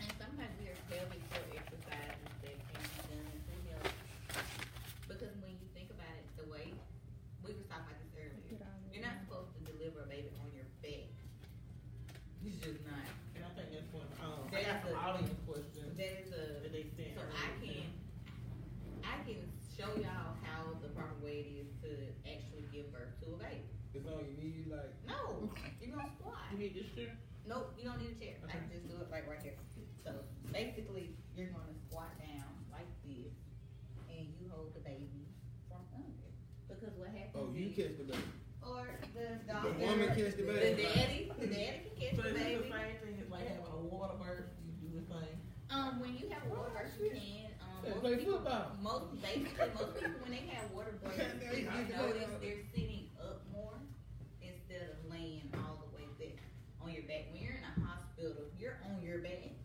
[0.00, 1.21] And sometimes we are pelvic
[24.12, 25.48] No, you need like no,
[25.80, 26.44] you don't squat.
[26.52, 27.16] You need this chair.
[27.48, 28.36] Nope, you don't need a chair.
[28.44, 28.52] Okay.
[28.52, 29.56] I can just do it like right here.
[30.04, 30.12] So
[30.52, 33.32] basically, you're going to squat down like this,
[34.12, 35.32] and you hold the baby
[35.66, 36.28] from under.
[36.68, 37.34] Because what happens?
[37.34, 38.28] Oh, you catch the baby.
[38.62, 38.86] Or
[39.16, 39.72] the doctor?
[39.72, 40.60] The woman catch the baby.
[40.60, 41.20] The daddy.
[41.40, 42.60] The daddy can catch so the baby.
[42.60, 44.52] So the same thing as like having a water birth.
[44.60, 45.34] You do the thing.
[45.72, 47.48] Um, when you have water birth, you can.
[47.64, 48.76] Um, most play people, football.
[48.78, 52.91] Most basically, most people when they have water birth, you notice they're sitting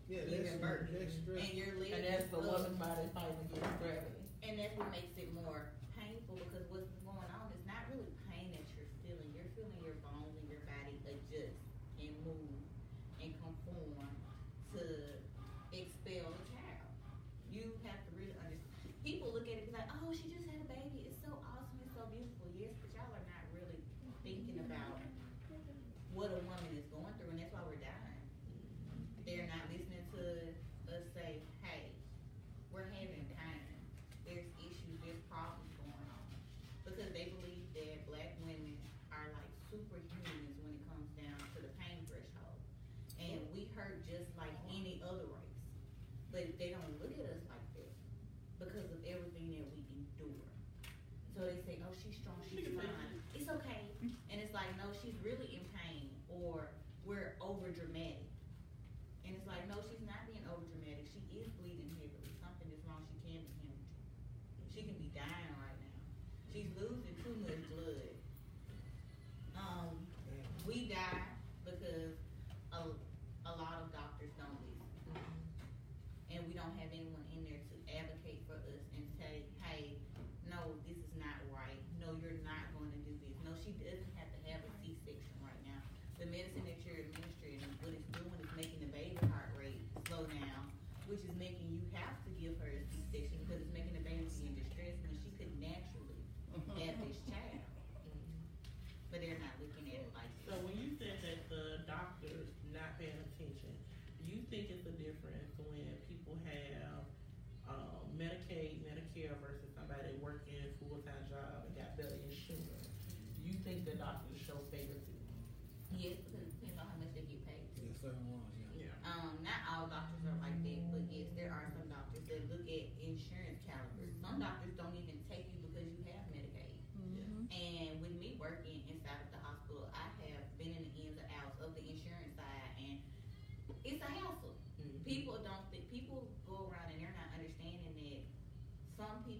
[0.08, 0.88] Yeah, that's, burden.
[0.92, 1.14] That's.
[1.16, 1.94] And you're living.
[1.94, 2.38] And that's the
[2.76, 4.24] body fighting against gravity.
[4.42, 6.97] And that's what makes it more painful because what's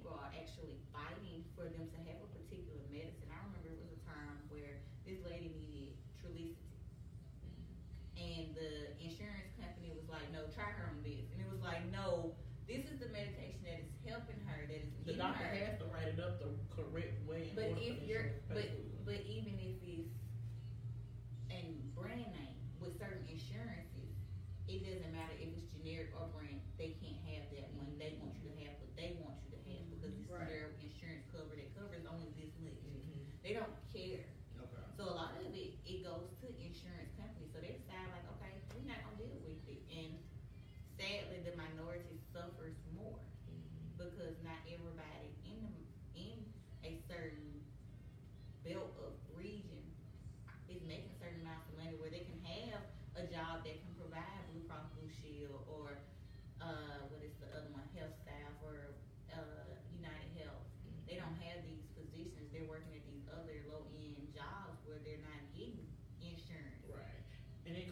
[0.08, 3.28] people are actually fighting for them to have a particular medicine.
[3.28, 6.56] I remember it was a time where this lady needed Trulicity,
[8.16, 11.84] and the insurance company was like, "No, try her on this," and it was like,
[11.92, 12.32] "No,
[12.64, 15.76] this is the medication that is helping her, that is The getting doctor her." has
[15.78, 17.52] to write it up the correct way.
[17.52, 19.04] in But order for if the you're, insurance to but, for it.
[19.04, 20.16] but even if it's
[21.52, 24.16] and brand name with certain insurances,
[24.68, 27.88] it doesn't matter if it's generic or brand, they can't have that one.
[28.00, 30.44] They want you to have what they want you to have because it's Right.
[30.46, 32.76] their insurance cover that covers only this much.
[32.84, 33.24] Mhm.
[33.42, 34.28] They don't care.
[34.60, 34.84] Okay.
[34.96, 37.50] So a lot of it, it goes to insurance companies.
[37.52, 39.80] So they decide like, okay, we're not gonna deal with it.
[39.88, 40.20] And
[41.00, 43.18] sadly, the minority suffers more
[43.96, 46.38] because not everybody in the, in
[46.84, 47.64] a certain
[48.62, 49.82] belt of region
[50.68, 52.82] is making certain amounts of money where they can have
[53.16, 55.98] a job that can provide Blue Cross Blue Shield or
[56.60, 58.94] uh, what is the other one, Health Staff or
[59.32, 60.62] uh, United Health.
[61.08, 62.52] They don't have these positions.
[62.52, 65.88] They're working at these other low end jobs where they're not getting
[66.20, 66.84] insurance.
[66.84, 67.24] Right.
[67.66, 67.88] And in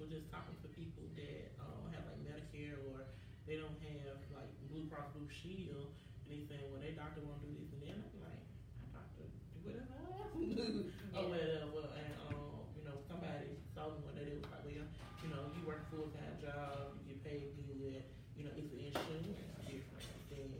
[0.00, 3.04] we're just talking to people that uh, have like Medicare or
[3.48, 5.92] they don't have like Blue Cross Blue Shield,
[6.24, 8.42] and they saying, well, their doctor won't do this, and then I'm like,
[8.80, 11.92] my doctor do whatever I want to do, or whatever.
[12.00, 14.88] And um, you know, somebody told me one day they was like, well,
[15.22, 18.00] you know, you work a full time job, you get paid good,
[18.36, 19.28] you know, it's an insurance
[19.68, 20.08] difference.
[20.32, 20.50] And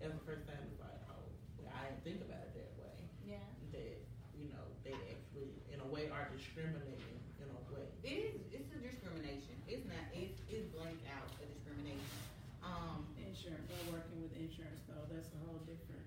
[0.00, 1.24] that's the first time it's like, oh,
[1.60, 3.42] well, I didn't think about it that way Yeah.
[3.72, 3.96] that
[4.36, 7.88] you know they actually in a way are discriminating in a way.
[8.04, 8.40] It is.
[8.52, 9.56] It's a discrimination.
[9.66, 10.04] It's not.
[10.12, 12.20] It's it's blank out a discrimination.
[12.62, 13.08] Um.
[13.20, 16.00] Insurance, we're working with insurance though, that's a whole different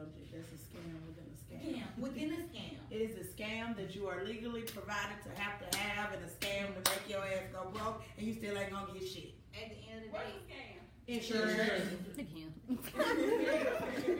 [0.00, 1.60] subject, that's a scam within a scam.
[1.60, 2.74] Scam within a scam.
[2.90, 6.28] It is a scam that you are legally provided to have to have and a
[6.28, 9.34] scam to make your ass go broke and you still ain't gonna get shit.
[9.52, 10.76] At the end of the What's day,
[11.06, 11.16] the scam?
[11.16, 11.82] Insurance.
[12.18, 12.52] Again.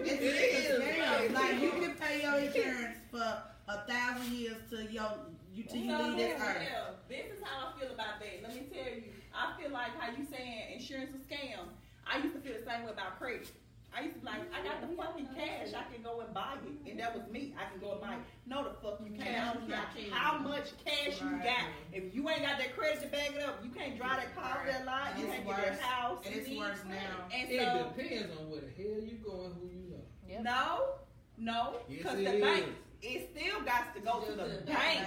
[0.04, 4.82] It is a scam, like you can pay your insurance for a thousand years to
[4.92, 5.08] your,
[5.54, 6.56] you, till you So leave this earth.
[6.60, 8.42] yeah, this is how I feel about that.
[8.42, 9.02] Let me tell you,
[9.32, 11.64] I feel like how you saying insurance is scam.
[12.06, 13.48] I used to feel the same way about credit.
[13.96, 16.54] I used to be like, I got the fucking cash, I can go and buy
[16.64, 17.54] it, and that was me.
[17.58, 18.20] I can go and buy it.
[18.46, 19.48] No, the fuck you can't.
[19.48, 19.78] I don't care
[20.12, 21.66] how much cash you got.
[21.92, 24.64] If you ain't got that credit to back it up, you can't drive that car
[24.66, 25.18] that lot.
[25.18, 26.18] You It's can't get that house.
[26.24, 27.26] And it's you need worse now.
[27.34, 30.04] And It depends on where the hell you going, who you know.
[30.28, 30.42] Yep.
[30.44, 30.84] no,
[31.36, 32.66] no, because it the bank,
[33.02, 35.06] it still got to go to the bank.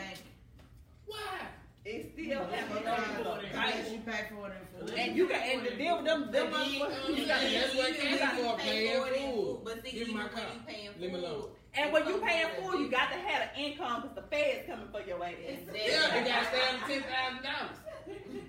[1.06, 1.40] Why?
[1.86, 3.76] It still has to But go that's to the what it bank.
[3.76, 4.96] Unless you pay for it in full.
[4.98, 7.10] And you can and the deal with them them you- motherfuckers.
[7.10, 9.14] you you got- got- that's what even cash when you for, pay paying for it
[9.20, 9.44] in full.
[9.44, 10.44] full, But see, Give even my when car.
[10.56, 11.52] you paying Leave me alone.
[11.76, 14.16] And when you it paying comes full, with you got to have an income because
[14.16, 15.34] the Fed's coming for your ass.
[15.44, 15.82] Exactly.
[15.84, 17.78] Yeah, they gotta stay on ten thousand dollars.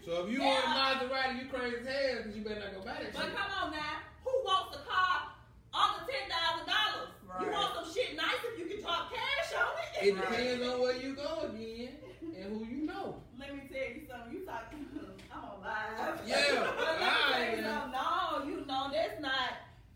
[0.05, 2.81] So if you want a Maserati, you crazy as hell because you better not go
[2.87, 3.35] buy that But shit.
[3.35, 5.17] come on now, who wants a car
[5.75, 7.11] under ten thousand dollars?
[7.43, 10.07] You want some shit nice if you can drop cash on it?
[10.07, 11.99] It depends on where you go again
[12.45, 13.17] and who you know.
[13.39, 14.33] Let me tell you something.
[14.33, 14.87] You talking?
[15.33, 16.21] I'm on live.
[16.27, 16.37] Yeah,
[16.77, 19.53] But let me tell you No, you know that's not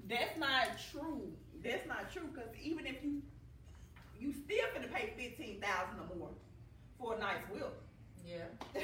[0.09, 1.31] that's not true.
[1.63, 3.23] That's not true because even if you
[4.19, 6.31] you still gonna pay fifteen thousand or more
[6.99, 7.83] for a nice whip.
[8.27, 8.45] Yeah.
[8.75, 8.81] I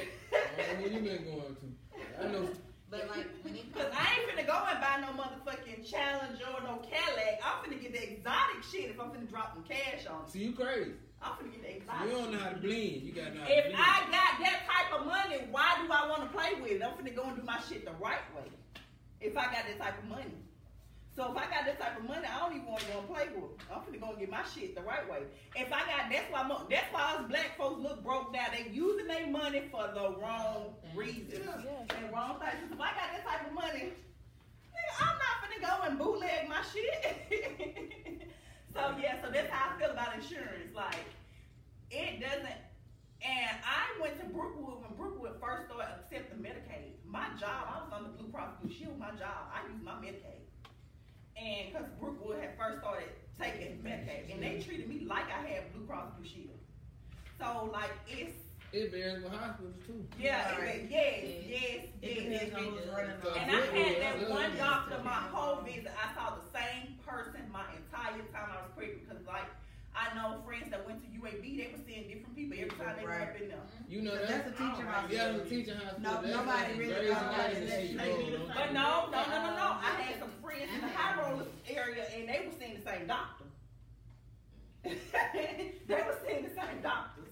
[0.56, 2.24] don't know where you been going to.
[2.24, 2.48] I know.
[2.90, 6.62] But like when it Cause I ain't finna go and buy no motherfucking Challenger or
[6.62, 7.40] no Cadillac.
[7.42, 10.30] I'm finna get the exotic shit if I'm finna drop some cash on it.
[10.30, 10.92] See, you crazy.
[11.24, 12.10] I'm finna get the You exotic.
[12.12, 13.02] don't know how to blend.
[13.02, 13.82] You got to know how If to blend.
[13.82, 16.82] I got that type of money, why do I want to play with it?
[16.84, 18.48] I'm finna go and do my shit the right way.
[19.20, 20.36] If I got that type of money.
[21.16, 23.08] So if I got that type of money, I don't even want to go and
[23.08, 23.60] play with it.
[23.72, 25.22] I'm finna go and get my shit the right way.
[25.54, 28.46] If I got, that's why, mo- that's why us black folks look broke now.
[28.52, 31.96] They using their money for the wrong reasons Yeah.
[31.96, 32.66] and wrong things.
[32.72, 33.92] If I got that type of money,
[35.00, 38.28] I'm not finna go and bootleg my shit.
[38.74, 40.74] so yeah, so that's how I feel about insurance.
[40.74, 41.06] Like
[41.90, 42.60] it doesn't.
[43.22, 47.00] And I went to Brookwood when Brookwood first started accepting Medicaid.
[47.06, 48.98] My job, I was on the Blue Cross Blue Shield.
[48.98, 50.44] My job, I used my Medicaid.
[51.40, 53.08] And because Brookwood had first started
[53.40, 56.58] taking Medicaid, and they treated me like I had Blue Cross Blue Shield.
[57.38, 58.36] So like it's
[58.74, 60.02] it varies with hospitals too.
[60.18, 60.82] Yeah, right.
[60.90, 62.10] yes, yes, yes.
[62.10, 62.50] yes, yes.
[63.38, 65.94] And I had that one doctor my whole visit.
[65.94, 69.46] I saw the same person my entire time I was pregnant because, like,
[69.94, 73.06] I know friends that went to UAB, they were seeing different people every time they
[73.06, 73.30] right.
[73.30, 73.62] went up in there.
[73.86, 75.14] You know that's a teacher oh, hospital.
[75.14, 76.02] Yeah, that's a teacher hospital.
[76.02, 78.50] No, nobody really knows.
[78.58, 79.68] But no, no, no, no, no.
[79.86, 83.06] I had some friends in the high rollers area, and they were seeing the same
[83.06, 83.46] doctor.
[84.82, 87.23] they were seeing the same doctor.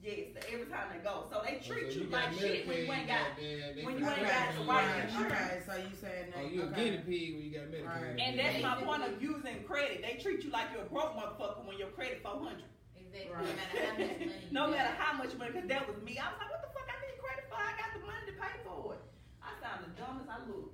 [0.00, 1.28] Yes, every time they go.
[1.28, 3.36] So they oh, treat So you, got like shit when you ain't got.
[3.36, 4.70] goddamn, they when you ain't got the you.
[4.70, 5.32] right Right, insurance.
[5.36, 6.40] okay, so you saying that.
[6.40, 7.84] Oh, you a guinea pig when you got Medicaid.
[7.84, 8.16] Right.
[8.16, 10.00] And that's my point of using credit.
[10.00, 12.64] They treat you like you're a broke motherfucker when your credit four hundred.
[12.96, 13.28] Exactly.
[13.28, 13.44] Right.
[13.44, 14.32] No matter how much money.
[14.48, 14.72] No got.
[14.72, 16.16] matter how much money, because that was me.
[16.16, 17.60] I was like, what the fuck I need credit for?
[17.60, 19.02] I got the money to pay for it.
[19.44, 20.72] I sound the dumbest I look.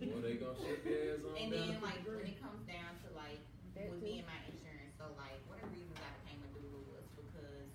[0.00, 3.08] Well, they gonna shut their ass on And then like when it comes down to
[3.12, 3.38] like
[3.76, 4.08] That with too.
[4.08, 7.06] me and my insurance, so like one of the reasons I became a doula was
[7.14, 7.70] because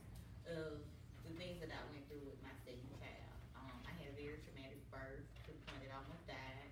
[0.52, 0.84] of
[1.24, 3.32] the things that I went through with my second child.
[3.56, 6.68] Um, I had a very traumatic birth to the point that I almost died.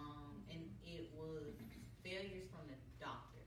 [0.00, 1.52] Um, and it was
[2.00, 3.44] failures from the doctor.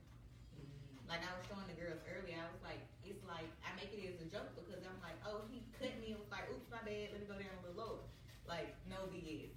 [1.10, 4.06] Like I was showing the girls earlier, I was like, it's like I make it
[4.06, 6.14] as a joke because I'm like, oh, he cut me.
[6.14, 7.10] It was like, oops, my bad.
[7.10, 8.06] Let me go down a little lower.
[8.46, 9.50] Like no BS.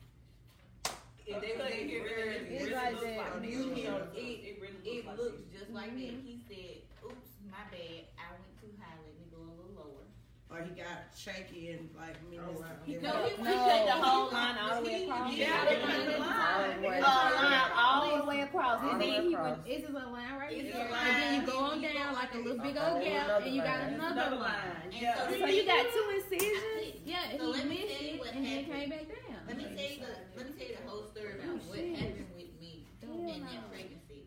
[1.33, 3.43] If they was in here earlier, It's like that.
[3.49, 5.59] you can, It, it, it really it looks like looks this.
[5.61, 6.13] just like that.
[6.13, 6.27] Mm-hmm.
[6.27, 6.75] He said,
[7.05, 8.05] oops, my bad.
[8.21, 8.93] I went too high.
[9.01, 10.05] Let me go a little lower.
[10.53, 12.37] Or he got shaky and like me.
[12.37, 12.77] Oh, wow.
[12.85, 13.49] he No, he, No.
[13.49, 15.31] he cut the whole line all the way He- across.
[15.33, 16.29] he- Yeah, they cut the line.
[16.29, 17.33] All the way uh, across.
[17.41, 18.77] line All the way across.
[18.83, 19.57] All And the then way he across.
[19.57, 20.85] went, it's just a line right It's there.
[20.85, 22.63] a And then you line, go on and you down go like a little a
[22.63, 24.69] big whole old gap, and you got another Another line.
[24.69, 24.93] line.
[24.93, 25.17] Yeah.
[25.25, 27.01] so So you got two incisions.
[27.03, 29.41] Yeah, and let he me missed it, what and then came back down.
[29.49, 31.75] Let me tell you the let me tell you the whole story about Oh, what
[31.81, 31.97] shit.
[31.99, 33.49] happened with me Hell in no.
[33.51, 34.21] that pregnancy.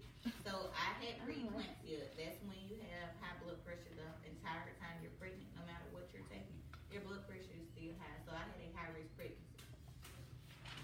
[0.45, 2.03] So I had preeclampsia.
[2.21, 6.05] That's when you have high blood pressure the entire time you're pregnant, no matter what
[6.13, 6.61] you're taking.
[6.93, 8.13] Your blood pressure is still high.
[8.29, 9.57] So I had a high risk pregnancy.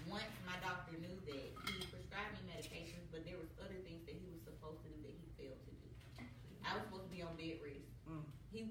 [0.09, 4.17] Once my doctor knew that, he prescribed me medications, but there was other things that
[4.17, 5.87] he was supposed to do that he failed to do.
[6.65, 7.85] I was supposed to be on bed rest.
[8.09, 8.25] Mm.
[8.51, 8.67] He,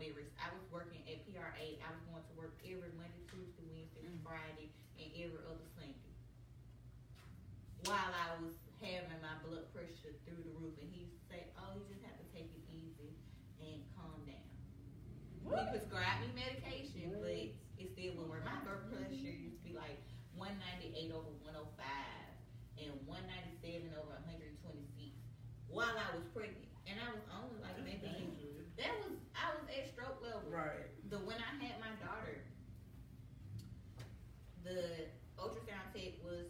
[0.00, 0.32] I was not on bed rest.
[0.40, 1.68] I was working at PRA.
[1.76, 6.08] I was going to work every Monday, Tuesday, Wednesday, and Friday, and every other Sunday.
[7.84, 11.84] While I was having my blood pressure through the roof, and he said, "Oh, you
[11.92, 13.12] just have to take it easy
[13.60, 14.48] and calm down."
[15.44, 18.44] He prescribed me medication, but it still wouldn't work.
[18.48, 20.00] My blood pressure used to be like
[20.36, 21.76] 198 over 105
[22.80, 25.12] and 197 over 126
[25.68, 28.40] while I was pregnant, and I was only like maybe
[28.80, 30.48] that was I was at stroke level.
[30.48, 30.88] Right.
[31.12, 32.40] The when I had my daughter,
[34.64, 36.48] the ultrasound tech was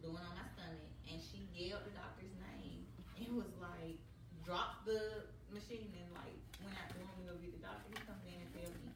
[0.00, 2.88] doing on my stomach, and she yelled the doctor's name
[3.20, 4.00] and was like,
[4.48, 8.24] "Drop the machine!" And like when I when we go get the doctor, he comes
[8.24, 8.88] in and tells me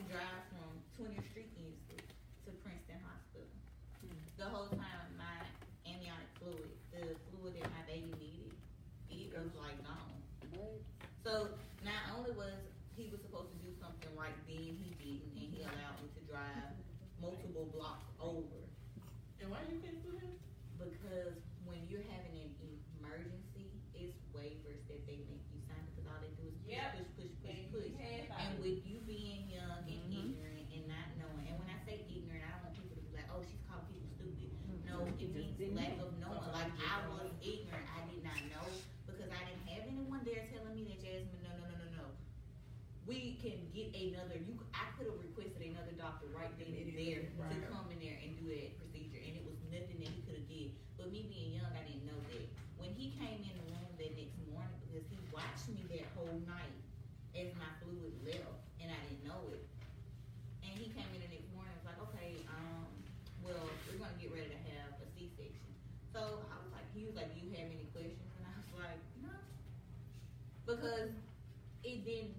[0.00, 2.08] to drive from 20th Street East
[2.48, 3.52] to Princeton Hospital.
[4.40, 5.44] The whole time, my
[5.84, 8.54] amniotic fluid, the fluid that my baby needed,
[9.12, 10.18] it was like gone.
[11.28, 11.52] So
[11.84, 12.56] not only was
[12.96, 16.22] he was supposed to do something right then, he didn't, and he allowed me to
[16.24, 16.72] drive
[17.20, 18.64] multiple blocks over.
[19.36, 20.32] And why you can't do that?
[20.80, 21.36] Because
[21.68, 22.48] when you're having an
[22.96, 26.96] emergency, it's waivers that they make you sign because all they do is push, Yep.
[26.96, 28.24] push, push, push, push.
[28.32, 32.40] And with you being young and ignorant and not knowing, and when I say ignorant,
[32.40, 34.48] I don't want people to be like, oh, she's calling people stupid.
[34.88, 36.40] No, it means lack of knowing.
[36.56, 38.64] Like I was ignorant, I did not know
[39.18, 42.06] because I didn't have anyone there telling me that Jasmine, no, no, no, no, no.
[43.02, 44.38] We can get another.
[44.38, 46.52] You, I could have requested another doctor right
[47.08, 50.20] there to come in there and do that procedure, and it was nothing that he
[50.28, 50.76] could have did.
[51.00, 52.44] But me being young, I didn't know that.
[52.76, 56.36] When he came in the room that next morning, because he watched me that whole
[56.44, 56.76] night
[57.32, 59.64] as my fluid left, and I didn't know it.
[60.60, 62.92] And he came in the next morning and was like, okay, um,
[63.40, 65.72] well, we're gonna get ready to have a C-section.
[66.12, 68.28] So I was like, he was like, do you have any questions?
[68.36, 69.32] And I was like, no.
[70.68, 71.16] Because
[71.88, 72.36] it didn't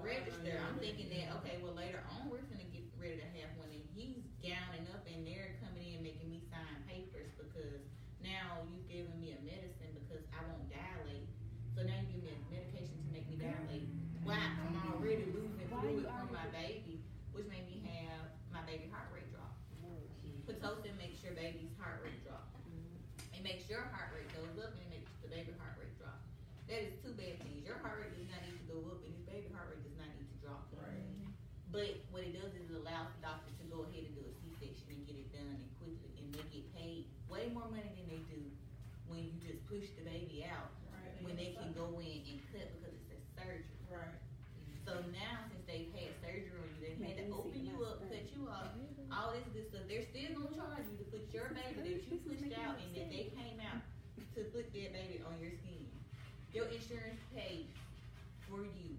[0.00, 0.56] register.
[0.56, 3.84] I'm thinking that, okay, well, later on, we're gonna get ready to have one, and
[3.92, 7.82] he's gowning up, and they're coming in making me sign papers because
[8.24, 11.28] now you've given me a medicine because I won't dilate.
[11.76, 13.86] So now you give me a medication to make me dilate.
[14.24, 15.28] Why I'm already
[15.82, 17.02] from my baby,
[17.34, 19.50] which made me have my baby heart rate drop.
[20.46, 22.54] Pitocin makes your baby's heart rate drop.
[23.34, 26.22] It makes your heart rate goes up and it makes the baby heart rate drop.
[26.70, 27.66] That is two bad things.
[27.66, 29.98] Your heart rate does not need to go up and his baby heart rate does
[29.98, 30.70] not need to drop.
[30.70, 31.02] Right.
[31.74, 34.34] But what it does is it allows the doctor to go ahead and do a
[34.38, 38.06] C-section and get it done and quickly, and they get paid way more money than
[38.06, 38.38] they do
[39.10, 40.70] when you just push the baby out.
[40.94, 41.18] Right.
[41.26, 43.82] When they can go in and cut because it's a surgery.
[43.90, 44.22] Right.
[44.86, 48.26] So now since they've had surgery on you, they've had to open you up, cut
[48.34, 48.74] you off,
[49.32, 49.84] all this good stuff.
[49.88, 53.08] They're still gonna charge you to put your baby that you pushed out and that
[53.08, 53.80] they came out
[54.36, 55.88] to put that baby on your skin.
[56.52, 57.72] Your insurance pays
[58.44, 58.92] for you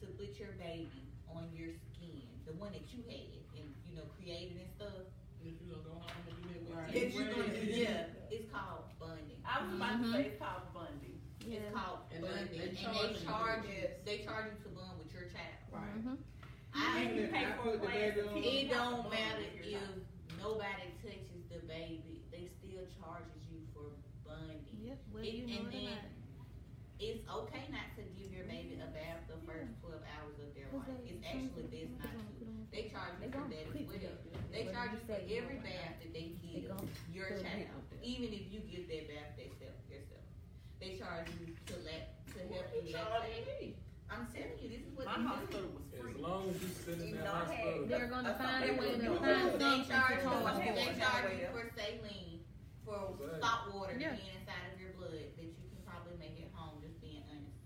[0.00, 0.88] to put your baby
[1.28, 3.28] on your skin, the one that you had
[3.60, 5.04] and you know created and stuff.
[5.44, 6.88] If you gonna go home and do that Right.
[6.88, 9.36] That you gonna do, yeah, it's called bonding.
[9.44, 11.20] I was about to say it's called funding.
[11.44, 13.28] It's called And they- bonding, they and charge they you.
[13.28, 13.84] charge you.
[14.08, 15.60] They charge you to bond with your child.
[15.68, 16.00] Right.
[16.00, 16.16] Mhm.
[16.74, 19.46] I, And you pay for put the class baby if on- you It don't matter
[19.62, 19.82] if
[20.42, 23.94] nobody touches the baby, they still charges you for
[24.26, 24.66] bonding.
[24.82, 26.10] Yep, whether It- you know and it then.
[27.00, 30.70] It's okay not to give your baby a bath the first twelve hours of their
[30.72, 30.86] life.
[31.04, 32.46] It's actually best not to.
[32.70, 34.42] They charge They you for gonna that as well.
[34.50, 36.70] They charge you you for say every know it or bath that they They give
[37.10, 38.06] your child, hit with it.
[38.06, 40.26] even if you give that bath themselves yourself.
[40.80, 42.02] They charge you to let
[42.34, 43.74] to help You you charging lactate.
[44.08, 44.14] Me?
[44.14, 45.28] I'm telling you, this is what My they do.
[45.28, 46.16] hospital was As free.
[46.20, 47.86] long as you sit in Even that though I hospital.
[47.88, 49.18] They're gonna find a something way they to do.
[49.18, 51.00] find They something charge to you, charge they for.
[51.00, 52.40] charge you for saline,
[52.84, 53.40] for Right.
[53.40, 54.12] salt water Yeah.
[54.14, 57.56] being inside of your blood that you can probably make at home, just being honest.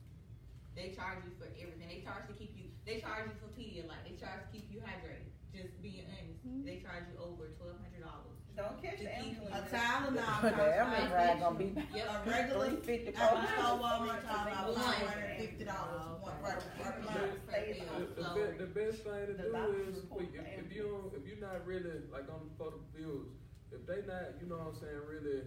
[0.74, 1.88] They charge you for everything.
[1.90, 4.04] They charge to keep you, they charge you for Pedialyte.
[4.06, 6.40] They charge to keep you hydrated, just being honest.
[6.46, 6.64] Mhm.
[6.64, 8.38] They charge you over twelve hundred dollars.
[8.58, 9.70] Don't catch the To keep ambulance.
[9.70, 12.06] A Tylenol The costs ambulance ride gonna be Yep.
[12.10, 14.74] a regular Three fifty I for was Walmart talking about One.
[14.82, 17.38] five hundred and fifty dollars, one per, per The, month.
[17.48, 17.86] Stay bill.
[17.86, 18.10] home.
[18.18, 21.14] the, be- the best thing to The do doctor's is report if, if you don't,
[21.14, 23.30] if you're not really like on for the bills,
[23.70, 25.46] if they not, you know what I'm saying, really,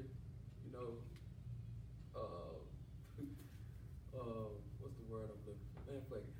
[0.64, 0.90] you know,
[2.16, 2.56] uh,
[4.16, 4.48] uh,
[4.80, 5.84] what's the word I'm looking for?
[5.92, 6.32] Man, fuck it.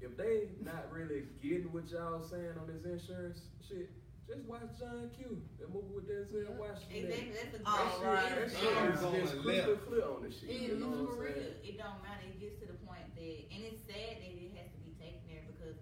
[0.00, 3.90] If they not really getting what y'all saying on this insurance shit,
[4.24, 5.36] just watch John Q.
[5.60, 6.56] That movie with Denzel Yep.
[6.56, 6.96] Washington.
[6.96, 7.36] Exactly.
[7.36, 8.32] That's a great All right.
[8.34, 8.58] That shit.
[8.58, 8.88] shit Yeah.
[8.88, 9.86] is just Going crystal left.
[9.88, 10.48] clear on the shit.
[10.48, 11.52] It you is know what for I'm real.
[11.60, 12.24] It don't matter.
[12.24, 15.20] It gets to the point that, and it's sad that it has to be taken
[15.28, 15.76] there because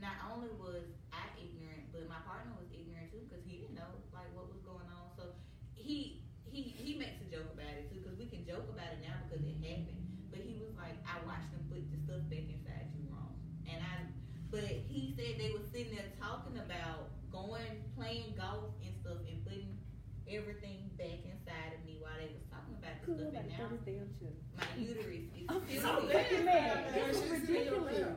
[0.00, 3.92] not only was I ignorant, but my partner was ignorant too because he didn't know
[4.16, 5.12] like what was going on.
[5.16, 5.36] So
[5.76, 9.04] he he he makes a joke about it too because we can joke about it
[9.04, 10.00] now because it happened.
[10.32, 13.36] But he was like, I watched them put the stuff back inside you wrong,
[13.68, 14.08] and I.
[14.48, 19.44] But he said they were sitting there talking about going playing golf and stuff and
[19.44, 19.76] putting
[20.24, 23.36] everything back inside of me while they was talking about this Could stuff.
[23.36, 24.36] And now throw this damn shit?
[24.56, 26.96] my uterus is I'm so fucking mad.
[26.96, 28.16] This is ridiculous.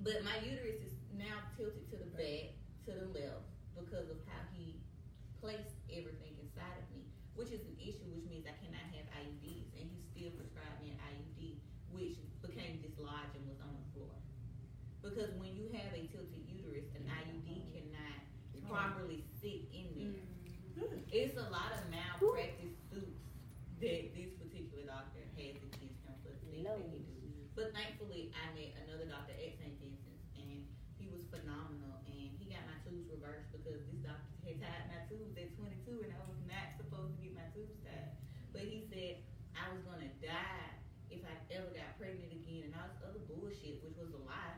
[0.00, 2.56] But my uterus is now tilted to the back,
[2.88, 4.80] to the left, because of how he
[5.38, 7.04] placed everything inside of me,
[7.36, 10.96] which is an issue, which means I cannot have IUDs, and he still prescribed me
[10.96, 11.62] an IUD,
[11.94, 14.14] which became dislodged and was on the floor.
[15.06, 18.22] Because when you have a tilted uterus, an IUD cannot
[18.72, 20.22] properly sit in there.
[21.12, 23.20] It's a lot of malpractice suits
[23.84, 27.28] that this particular doctor has against him for the things that he do.
[27.52, 29.76] But thankfully, I met another doctor at St.
[29.76, 30.64] Vincent's, and
[30.96, 32.00] he was phenomenal.
[32.08, 36.08] And he got my tubes reversed because this doctor had tied my tubes at 22,
[36.08, 38.16] and I was not supposed to get my tubes tied.
[38.52, 39.20] But he said
[39.56, 40.70] I was gonna die
[41.10, 44.56] if I ever got pregnant again, and all this other bullshit, which was a lie.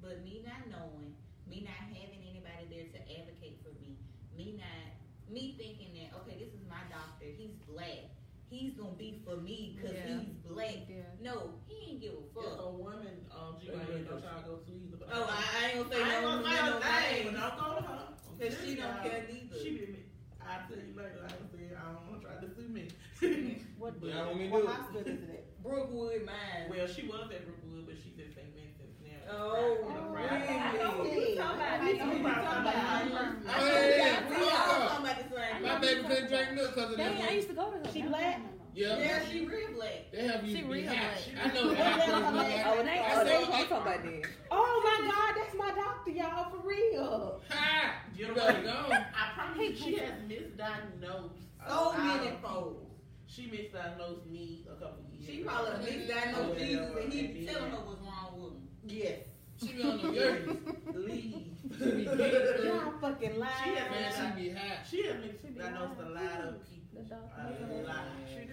[0.00, 1.16] But me not knowing,
[1.48, 3.96] me not having anybody there to advocate for me,
[4.36, 4.88] me not,
[5.32, 8.12] me thinking that okay, this is my doctor, he's black,
[8.52, 10.20] he's gonna be for me because Yeah.
[10.20, 10.84] he's black.
[10.88, 11.08] Yeah.
[11.24, 12.60] No, he ain't give a If fuck.
[12.60, 15.00] a woman, um, G, I ain't no child go to either.
[15.10, 17.68] Oh, I, I ain't gonna say I ain't gonna say no no name, don't go
[17.80, 18.04] to her.
[18.36, 19.56] Cause she don't care neither.
[19.56, 20.04] She didn't.
[20.44, 21.24] I'll tell you later.
[21.24, 22.86] I said I don't want to try to sue me.
[23.78, 24.74] What, But y'all want me to what do it?
[24.74, 25.62] hospital is it at?
[25.62, 26.64] Brookwood mine.
[26.70, 28.48] well, she was at Brookwood, but she's at St.
[28.56, 29.36] Vincent's now.
[29.36, 30.48] Oh, In a really?
[30.48, 31.80] I know who you talking about.
[31.80, 32.76] I know who you talking about.
[32.76, 35.62] I Oh, yeah, we all- talking about the same.
[35.62, 37.92] My baby couldn't drink milk because of Dang, I used to go to her.
[37.92, 38.40] She No, black?
[38.74, 38.98] Yeah.
[38.98, 40.12] Yeah, she real black.
[40.12, 41.18] They have you She real black.
[41.42, 42.08] I know that.
[42.08, 44.26] Oh, like, Oh, they, I oh, they, you talking about this?
[44.50, 47.40] Oh my God, that's my doctor, y'all, for real.
[47.50, 47.94] Ha!
[48.16, 48.66] You Get better away.
[48.66, 48.92] go.
[48.92, 51.30] I promise you, she has misdiagnosed.
[51.68, 52.82] So many folks.
[53.28, 53.34] People.
[53.34, 55.50] She misdiagnosed me a couple years She ago.
[55.50, 58.68] probably misdiagnosed Oh, Jesus yeah, and he and telling her what's wrong with him.
[58.86, 59.18] Yes.
[59.58, 60.52] She be on the yerkes.
[60.94, 61.46] Leave.
[61.78, 62.64] She be big.
[62.64, 64.36] Y'all fucking She has Man, lying.
[64.36, 64.78] she be high.
[64.88, 66.75] She has misdiagnosed a lot of people.
[66.96, 67.42] The doctor.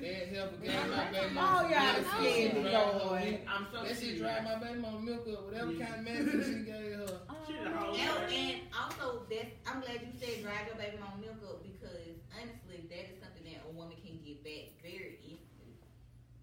[0.04, 3.40] That help gave my baby Oh, Lord.
[3.48, 5.86] I'm so That shit dried my baby mama milk up, whatever Yeah.
[5.88, 7.08] kind of medicine she gave her.
[7.48, 11.64] She the And, also, that's, I'm glad you said drive your baby mama milk up
[11.64, 15.80] because honestly, that is something that a woman can get back very easily.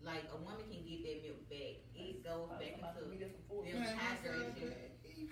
[0.00, 1.84] Like a woman can get that milk back.
[1.92, 3.28] It goes back into them
[3.92, 4.72] hydration.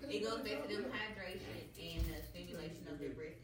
[0.05, 3.41] It goes back to them hydration and the stimulation of their breast,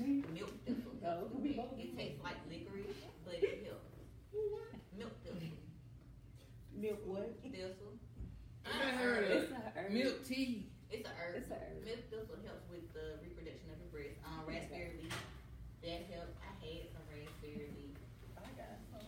[0.00, 1.30] milk thistle.
[1.78, 3.90] It tastes like licorice, but it helps.
[4.96, 5.56] Milk thistle.
[6.74, 7.34] Milk what?
[7.42, 7.94] Thistle.
[8.66, 9.90] I heard It's of a herb.
[9.92, 10.66] milk tea.
[10.90, 11.34] It's a herb.
[11.36, 11.84] It's a herb.
[11.84, 14.16] Milk thistle helps with the reproduction of the breast.
[14.24, 15.14] Um, raspberry leaf.
[15.82, 16.36] That helps.
[16.38, 17.96] I had some raspberry leaf.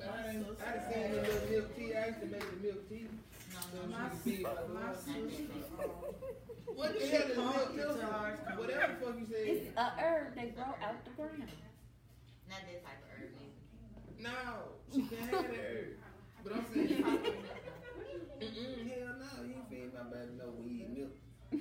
[0.05, 1.95] I didn't, I done seen the little milk tea.
[1.97, 3.07] I used to make the milk tea.
[3.55, 5.49] So no, can feed my my sister,
[6.75, 8.12] What the hell is pumped milk it till milk?
[8.12, 9.47] ours come Whatever the fuck you said.
[9.47, 11.49] It's a herb they grow out the ground.
[12.49, 13.31] not this type of herb.
[14.18, 14.31] No,
[14.93, 15.99] she can't have that.
[16.45, 21.12] But I'm saying, mm-mm, hell no, you ain't feed my baby no weed milk.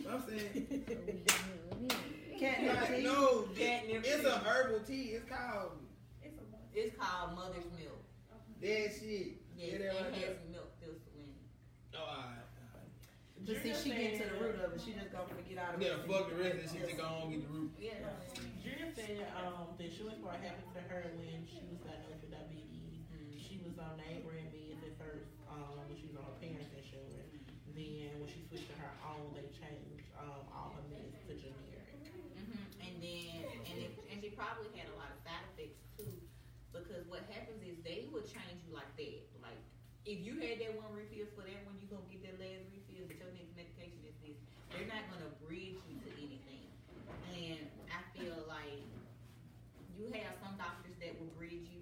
[0.03, 0.83] But I'm saying,
[2.39, 3.03] Catnip like, tea.
[3.03, 4.27] no, Catnip it's tea.
[4.27, 5.03] a herbal tea.
[5.15, 5.71] It's called
[6.73, 8.01] It's called mother's milk.
[8.61, 9.37] that shit.
[9.55, 10.27] Yes, Yeah, that right it there.
[10.29, 11.95] has milk thistle in it.
[11.95, 12.42] Oh, alright, alright.
[13.45, 14.79] But see, she get to the root of it.
[14.79, 15.91] She just gonna get out of it.
[15.91, 17.71] Yeah, fuck the rest and she just go on get the root.
[17.75, 18.07] Yeah.
[18.63, 23.03] Junior said um, the shooting part happened to her when she was diagnosed with diabetes.
[23.35, 26.71] She was on name brand meds at first um, when she was on her parents'
[26.71, 27.35] insurance.
[27.75, 31.99] Then when she switched to her own, they changed um, all her meds to generic.
[31.99, 36.15] hmm And then, and it, and she probably had a lot of side effects too,
[36.71, 39.19] because what happens is they would change you like that.
[39.43, 39.59] Like,
[40.07, 43.07] if you had that one refill for that one, you gonna get that last refill,
[43.07, 44.37] but your next medication is this.
[44.73, 46.65] They're not gonna bridge you to anything.
[47.33, 47.61] And
[47.93, 48.81] I feel like
[49.93, 51.81] you have some doctors that will bridge you,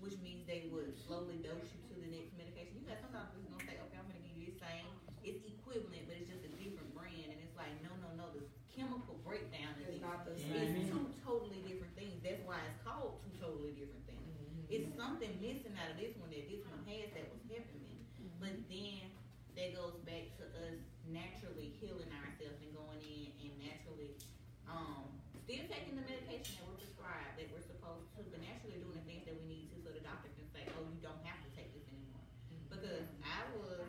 [0.00, 2.80] which means they would slowly dose you to the next medication.
[2.80, 4.88] You got some doctors who's gonna say, okay, I'm gonna give you the same.
[5.22, 7.28] It's equivalent, but it's just a different brand.
[7.28, 10.88] And it's like, no, no, no, the chemical breakdown is It's not the it's same.
[10.88, 12.18] two totally different things.
[12.24, 14.24] That's why it's called two totally different things.
[14.72, 18.00] It's something missing out of this one that this one has that was helping me.
[18.40, 19.12] But then
[19.54, 20.80] that goes back to us
[21.12, 24.16] naturally healing ourselves and going in and naturally
[24.64, 25.04] um
[25.44, 29.04] still taking the medication that we're prescribed that we're supposed to, but naturally doing the
[29.04, 31.50] things that we need to so the doctor can say, Oh, you don't have to
[31.52, 32.24] take this anymore.
[32.72, 33.84] Because I was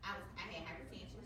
[0.00, 1.20] I was I had hypertension,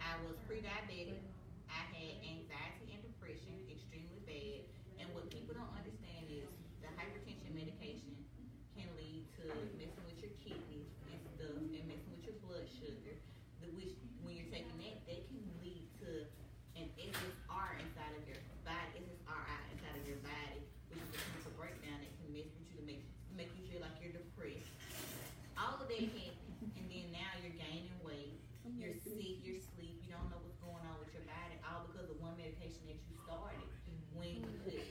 [0.00, 1.20] I was pre diabetic,
[1.68, 4.64] I had anxiety and depression, extremely bad.
[4.96, 6.48] And what people don't understand is
[6.80, 8.16] the hypertension medication
[8.78, 13.18] can lead to messing with your kidneys and stuff and messing with your blood sugar.
[13.60, 16.26] The which when you're taking that, that can lead to
[16.78, 21.52] an SSR inside of your body, SSRI inside of your body, which is a chemical
[21.58, 23.02] breakdown that can mess with you to make
[23.38, 24.70] make you feel like you're depressed.
[25.58, 28.34] All of that happens, and then now you're gaining weight,
[28.74, 32.08] you're sick, you're asleep, you don't know what's going on with your body, all because
[32.10, 33.62] of one medication that you started
[34.16, 34.82] when you could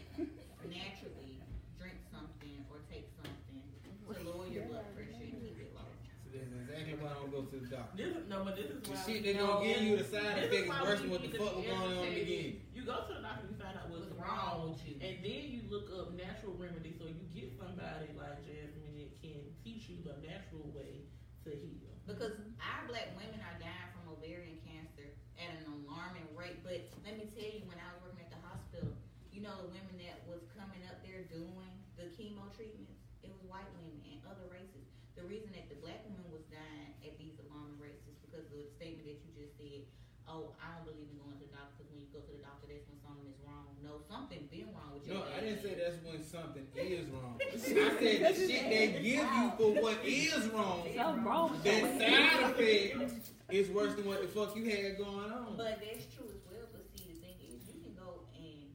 [0.70, 1.42] naturally
[1.76, 3.62] drink something or take something
[4.08, 5.88] to lower your blood pressure and keep it low.
[6.24, 7.96] So that's exactly why I don't go to the doctor.
[7.98, 10.04] This is, no, but this is The why shit they know- gonna give you the
[10.04, 11.98] side this is effects worse than what the need to fuck was going on in
[12.04, 12.56] the beginning.
[12.76, 15.16] You go to the doctor, you find out what's, What's wrong wrong with you, and
[15.24, 17.00] then you look up natural remedies.
[17.00, 21.08] So you get somebody like Jasmine that can teach you the natural way
[21.48, 21.90] to heal.
[22.06, 25.10] Because our black women are dying from ovarian cancer
[25.40, 26.60] at an alarming rate.
[26.66, 28.94] But let me tell you, when I was working at the hospital,
[29.34, 32.94] you know the women that was coming up there doing the chemo treatments,
[33.26, 34.86] it was white women and other races.
[35.18, 38.58] The reason that the black women was dying at these alarming rates is because of
[38.58, 39.86] the statement that you just said.
[40.32, 42.40] Oh, I don't believe in going to the doctor because when you go to the
[42.40, 43.68] doctor, that's when something is wrong.
[43.84, 47.36] No, something been wrong with your No, I didn't say that's when something is wrong.
[47.44, 50.88] I said the shit they give you for what is wrong.
[50.88, 55.36] Something wrong with That side effect is worse than what the fuck you had going
[55.36, 55.60] on.
[55.60, 56.64] But that's true as well.
[56.72, 58.72] But see, the thing is, you can go and,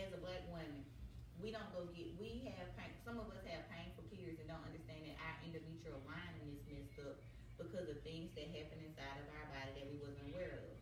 [0.00, 0.88] as a black woman,
[1.36, 2.16] we don't go get.
[2.16, 2.96] We have pain.
[3.04, 6.96] Some of us have painful periods and don't understand that our endometrial lining is messed
[7.04, 7.20] up
[7.60, 10.74] because of things that happen inside of our body that we wasn't aware of.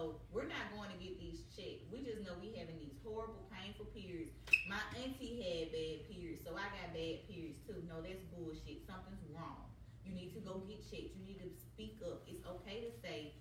[0.00, 1.84] So we're not going to get these checked.
[1.92, 4.32] We just know we having these horrible, painful periods.
[4.64, 7.84] My auntie had bad periods, so I got bad periods too.
[7.84, 8.80] No, that's bullshit.
[8.88, 9.68] Something's wrong.
[10.08, 11.12] You need to go get checked.
[11.20, 12.24] You need to speak up.
[12.24, 13.36] It's okay to say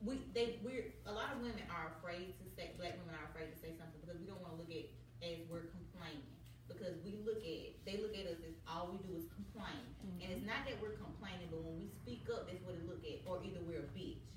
[0.00, 3.52] we they we're a lot of women are afraid to say black women are afraid
[3.52, 4.88] to say something because we don't want to look at
[5.20, 6.32] as we're complaining
[6.70, 10.22] because we look at they look at us as all we do is complain and
[10.22, 10.38] mm-hmm.
[10.38, 13.18] it's not that we're complaining but when we speak up that's what it look at
[13.26, 14.27] or either we're a bitch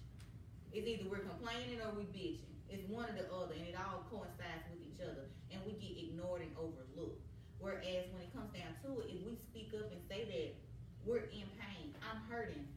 [0.74, 4.08] it's either we're complaining or we're bitching it's one or the other and it all
[4.08, 7.22] coincides with each other and we get ignored and overlooked
[7.60, 10.56] whereas when it comes down to it if we speak up and say that
[11.04, 12.68] we're in pain i'm hurting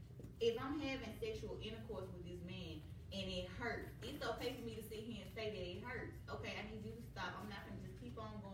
[0.44, 2.82] if I'm having sexual intercourse with this man
[3.14, 6.18] and it hurts, it's okay for me to sit here and say that it hurts.
[6.26, 7.38] Okay, I need you to stop.
[7.38, 8.53] I'm not gonna just keep on going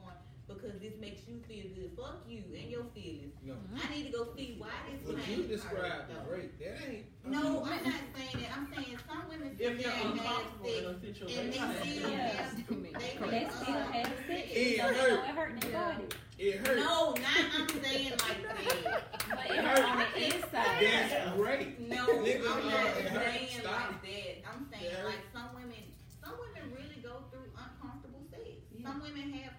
[0.54, 1.90] because this makes you feel good.
[1.96, 3.34] Fuck you and your feelings.
[3.44, 3.54] No.
[3.76, 6.32] I need to go see why this What pain you hurts, described is though.
[6.32, 6.58] rape.
[6.58, 7.04] That ain't.
[7.26, 8.50] No, I'm not saying that.
[8.56, 11.40] I'm saying some women sit If there you're and have uncomfortable in a sex situation,
[11.40, 12.18] and they still Yeah.
[12.18, 12.92] have they,
[13.30, 14.48] They still have sex.
[14.50, 14.96] It hurt.
[14.96, 16.04] know it hurt their body.
[16.38, 16.78] It hurt.
[16.78, 19.02] No, not I'm saying like that.
[19.30, 20.76] But it hurt on the inside.
[20.80, 21.78] That's rape.
[21.80, 23.72] No, Niggas I'm not it saying Stop.
[23.72, 24.34] like that.
[24.50, 25.04] I'm saying Yeah.
[25.04, 25.84] like some women,
[26.24, 28.42] some women really go through uncomfortable sex.
[28.82, 29.52] Some women have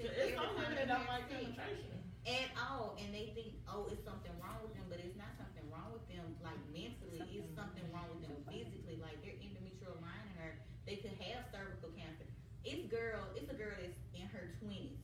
[0.00, 2.00] uncomfortable sex It's every some women that don't like sex penetration.
[2.26, 5.64] at all, and they think, oh, it's something wrong with them, but it's not something
[5.72, 6.36] wrong with them.
[6.44, 8.96] like mentally, it's something wrong with them physically.
[9.00, 12.24] Like their endometrial lining or they could have cervical cancer.
[12.64, 15.00] It's girl, it's a girl that's in her twenties.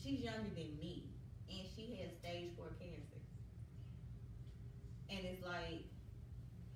[0.00, 1.08] She's younger than me,
[1.48, 3.20] and she has stage four cancer.
[5.10, 5.84] And it's like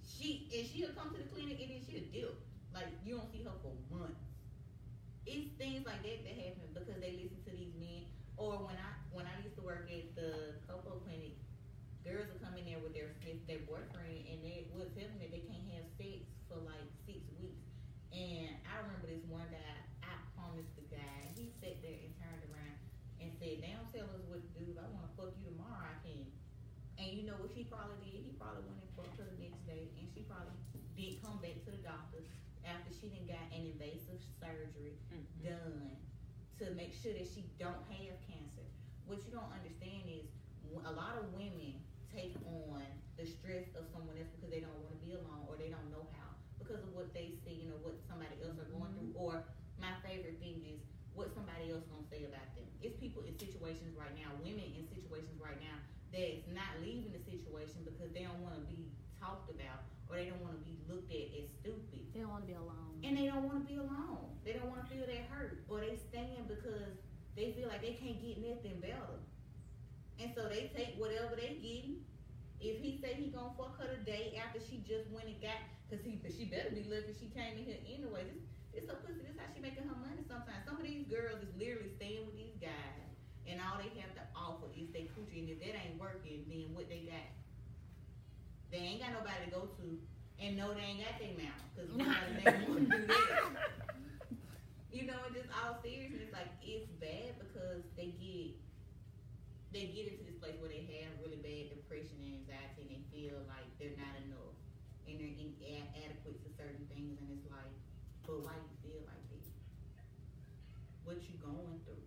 [0.05, 2.37] she and she'll come to the clinic and then she'll dip.
[2.75, 4.18] Like you don't see her for months.
[5.29, 8.09] It's things like that that happen because they listen to these men.
[8.41, 11.37] Or when I when I used to work at the Coco clinic,
[12.01, 15.21] girls would come in there with their with their boyfriend and they would tell them
[15.21, 17.61] that they can't have sex for like six weeks.
[18.09, 22.49] And I remember this one guy, I promised the guy, he sat there and turned
[22.49, 22.81] around
[23.21, 24.65] and said, They don't tell us what to do.
[24.73, 26.25] If I wanna fuck you tomorrow, I can.
[26.97, 28.25] And you know what he probably did?
[28.25, 30.57] He probably went and fucked her the next day and she probably
[30.97, 32.25] did come back to the doctor
[32.65, 34.99] after she didn't got an invasive surgery
[35.45, 35.97] done
[36.59, 38.67] to make sure that she don't have cancer.
[39.07, 40.27] What you don't understand is
[40.85, 41.81] a lot of women
[42.13, 42.83] take on
[43.17, 45.89] the stress of someone else because they don't want to be alone or they don't
[45.91, 46.29] know how
[46.59, 49.15] because of what they see, you know, what somebody else are going through.
[49.17, 49.25] Mm-hmm.
[49.25, 49.47] Or
[49.81, 50.83] my favorite thing is
[51.17, 52.69] what somebody else gonna say about them.
[52.85, 55.79] It's people in situations right now, women in situations right now
[56.13, 60.29] that's not leaving the situation because they don't want to be talked about or they
[60.31, 62.01] don't want to be looked at as stupid.
[62.13, 63.01] They don't want to be alone.
[63.03, 64.28] And they don't want to be alone.
[64.49, 65.61] They don't want to feel that hurt.
[65.69, 66.97] Or they stand because
[67.37, 69.21] they feel like they can't get nothing better.
[70.17, 72.01] And so they take whatever they getting.
[72.57, 75.61] If he say he gonna fuck her today after she just went and got,
[75.93, 78.25] cause he, she better be lucky she came in here anyway.
[78.25, 78.41] This,
[78.73, 79.21] this her pussy.
[79.21, 80.25] This how she making her money.
[80.25, 83.05] Sometimes some of these girls is literally staying with these guys,
[83.45, 85.45] and all they have to offer is they coochie.
[85.45, 87.29] And if that ain't working, then what they got?
[88.73, 89.87] They ain't got nobody to go to,
[90.41, 93.88] and no, they ain't got their mouth, cause nobody they want to do that.
[94.99, 98.59] You know, and just all seriousness, like it's bad because they get
[99.71, 103.03] they get into this place where they have really bad depression and anxiety, and they
[103.15, 104.59] feel like they're not enough,
[105.07, 107.71] and they're inadequate to certain things, and it's like,
[108.27, 109.47] but why you feel like this?
[111.07, 112.03] What you going through?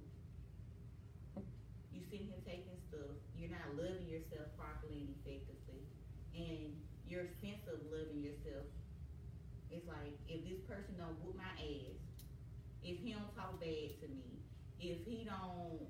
[1.96, 5.88] You sitting here taking stuff, you're not loving yourself properly and effectively,
[6.36, 6.76] and
[7.08, 8.68] your sense of loving yourself
[9.72, 12.01] is like, if this person don't whoop my ass,
[12.84, 14.42] if he don't talk bad to me,
[14.82, 15.86] if he don't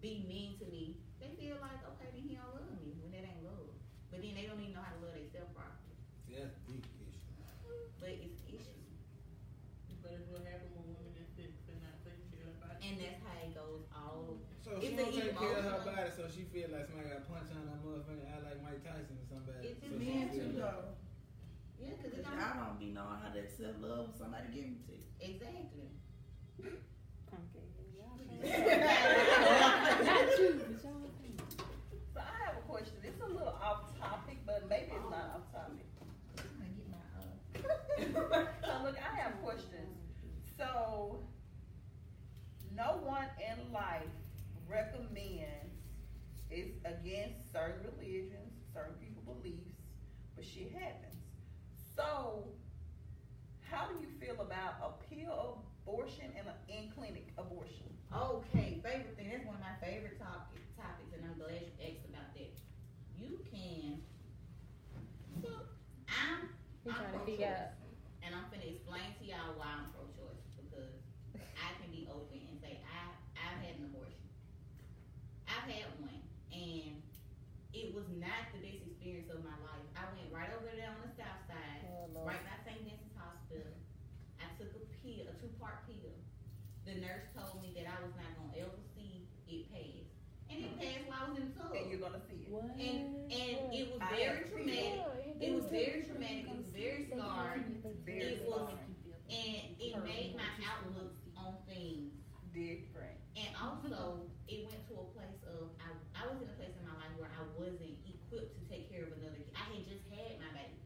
[0.00, 3.28] be mean to me, they feel like, okay, then he don't love me when that
[3.28, 3.76] ain't love.
[4.08, 5.96] But then they don't even know how to love themselves properly.
[6.24, 7.36] See, that's a deep issue.
[8.00, 8.96] But it's issues.
[10.00, 12.80] But it's what happens when women is sick and not taking care of their body.
[12.80, 16.08] And that's how it goes all So It's she don't take care of her body,
[16.16, 19.28] so she feel like somebody got punch on her motherfucker eye like Mike Tyson or
[19.28, 19.68] somebody.
[19.68, 20.96] It's so just Men too though.
[21.76, 24.80] Yeah, cause I don't don't be knowing how to accept love when somebody give it
[24.88, 24.89] to
[25.20, 25.34] you.
[25.34, 25.90] exactly.
[28.40, 31.10] Not you, but y'all.
[32.14, 32.94] So I have a question.
[33.04, 35.86] It's a little off topic, but maybe it's not off topic.
[36.38, 36.40] I
[36.72, 39.98] get my uh so look, I have questions.
[40.56, 41.20] So,
[42.74, 44.02] no one in life
[44.68, 45.70] recommends
[46.50, 49.78] it's against certain religions, certain people beliefs,
[50.34, 51.14] but shit happens.
[51.94, 52.48] So,
[53.70, 54.99] how do you feel about a pill
[55.90, 57.90] abortion and an in-clinic abortion?
[58.14, 59.30] Okay, favorite thing.
[59.30, 62.54] That's one of my favorite topic, topics, and I'm glad you asked about that.
[63.18, 63.98] You can.
[66.10, 66.50] I'm.
[66.84, 67.74] We I'm trying to figure out.
[68.24, 70.90] and I'm finna explain to y'all why I'm pro-choice because
[71.36, 74.26] I can be open and say I I've had an abortion.
[75.46, 76.18] I've had one,
[76.50, 76.98] and
[77.76, 79.86] it was not the best experience of my life.
[79.94, 82.32] I went right over there on the south side, Oh, Lord.
[82.34, 82.80] right by St.
[82.82, 83.76] Vincent's Hospital.
[84.40, 86.16] I took a pill, a two-part pill.
[86.88, 90.08] The nurse told me that I was not gonna ever see it pass,
[90.48, 91.70] and it passed while I was in the tub.
[91.76, 92.49] And you're gonna see it.
[92.60, 92.76] What?
[92.76, 92.98] And
[93.30, 95.00] and it was very have traumatic.
[95.40, 96.44] It was very traumatic.
[96.50, 98.74] It was very scarring, Very It was-
[99.30, 102.12] and it made my outlook on things.
[102.52, 103.14] different.
[103.38, 106.82] And also, it went to a place of I, I was in a place in
[106.84, 109.38] my life where I wasn't equipped to take care of another.
[109.38, 109.54] kid.
[109.54, 110.82] I had just had my baby.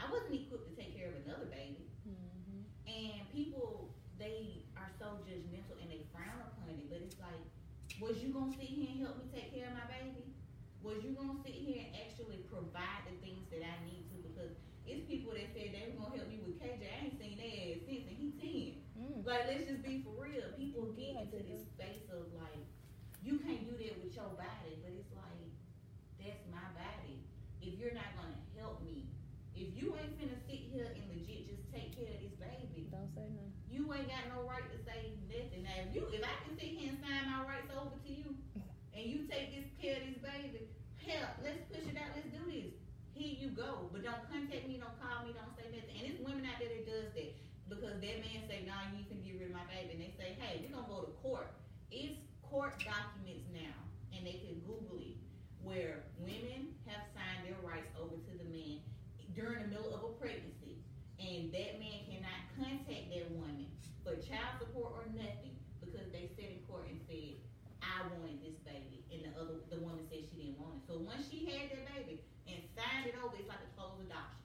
[0.00, 1.92] I wasn't equipped to take care of another baby.
[2.08, 2.64] Mhm.
[2.88, 6.88] And people, they are so judgmental and they frown upon it.
[6.88, 7.44] But it's like,
[8.00, 10.32] was you gonna sit here and help me take care of my baby?
[10.84, 14.20] Was you gonna sit here and actually provide the things that I need to?
[14.20, 14.52] Because
[14.84, 16.84] it's people that said they were gonna help me with KJ.
[16.84, 18.84] I ain't seen their ass since, and he ten.
[18.92, 19.24] Mm.
[19.24, 20.44] Like, let's just be for real.
[20.60, 22.60] People get into this space of like,
[23.24, 25.48] you can't do that with your body, but it's like,
[26.20, 27.24] that's my body.
[27.64, 29.08] If you're not gonna help me,
[29.56, 33.08] if you ain't finna sit here and legit just take care of this baby, Don't
[33.16, 33.48] say no.
[33.72, 35.64] you ain't got no right to say nothing.
[35.64, 38.36] Now, if you, if I can sit here and sign my rights over to you,
[38.94, 40.68] and you take this care of this baby,
[41.04, 42.16] hell, let's push it out.
[42.16, 42.72] Let's do this.
[43.14, 43.88] Here you go.
[43.92, 45.94] but don't contact me, don't call me, don't say nothing.
[45.94, 47.30] And it's women out there that does that
[47.70, 50.34] because that man say, nah, you can get rid of my baby, and they say,
[50.36, 51.48] hey, we're gonna go to court.
[51.94, 53.76] It's court documents now,
[54.10, 55.16] and they can Google it,
[55.62, 58.82] where women have signed their rights over to the man
[59.32, 60.82] during the middle of a pregnancy,
[61.22, 63.70] and that man cannot contact that woman
[64.02, 67.38] for child support or nothing because they said in court and said,
[67.78, 70.73] I wanted this baby, and the other, the woman said she didn't want it.
[70.86, 74.44] So once she had that baby and signed it over, it's like a closed adoption.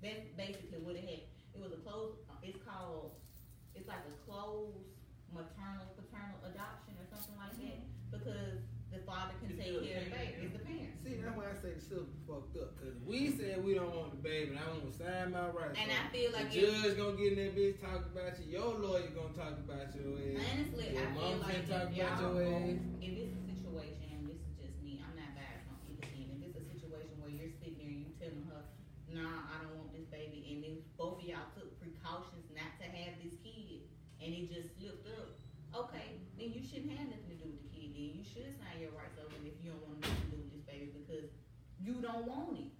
[0.00, 1.22] That's basically what it had.
[1.54, 3.12] It was a closed, it's called,
[3.76, 4.84] it's like a closed
[5.32, 8.10] maternal paternal adoption or something like that, mm-hmm.
[8.10, 8.58] because
[8.94, 10.94] the father can It's take care of the baby, it's the parent.
[11.02, 12.78] See, that's why I say the system fucked up.
[12.78, 15.74] Cause we said we don't want the baby, and I want to sign my rights.
[15.78, 18.32] And So I feel like the if- judge gonna get in that bitch talking about
[18.38, 18.46] you.
[18.54, 20.42] Your lawyer gonna talk about your ass.
[20.54, 22.78] Honestly, Your I feel mom like can't talk if about y'all your go, ass.
[23.02, 26.38] if it's a situation, and this is just me, I'm not biased on either end.
[26.46, 28.62] If it's a situation where you're sitting there and you telling her,
[29.10, 32.86] nah, I don't want this baby, and then both of y'all took precautions not to
[32.86, 33.86] have this kid,
[34.22, 35.34] and it just slipped up,
[35.74, 37.90] okay, then you shouldn't have nothing to do with the kid.
[37.94, 40.50] Then you should sign your rights over if you don't want nothing to do with
[40.54, 41.28] this baby because
[41.82, 42.70] you don't want it,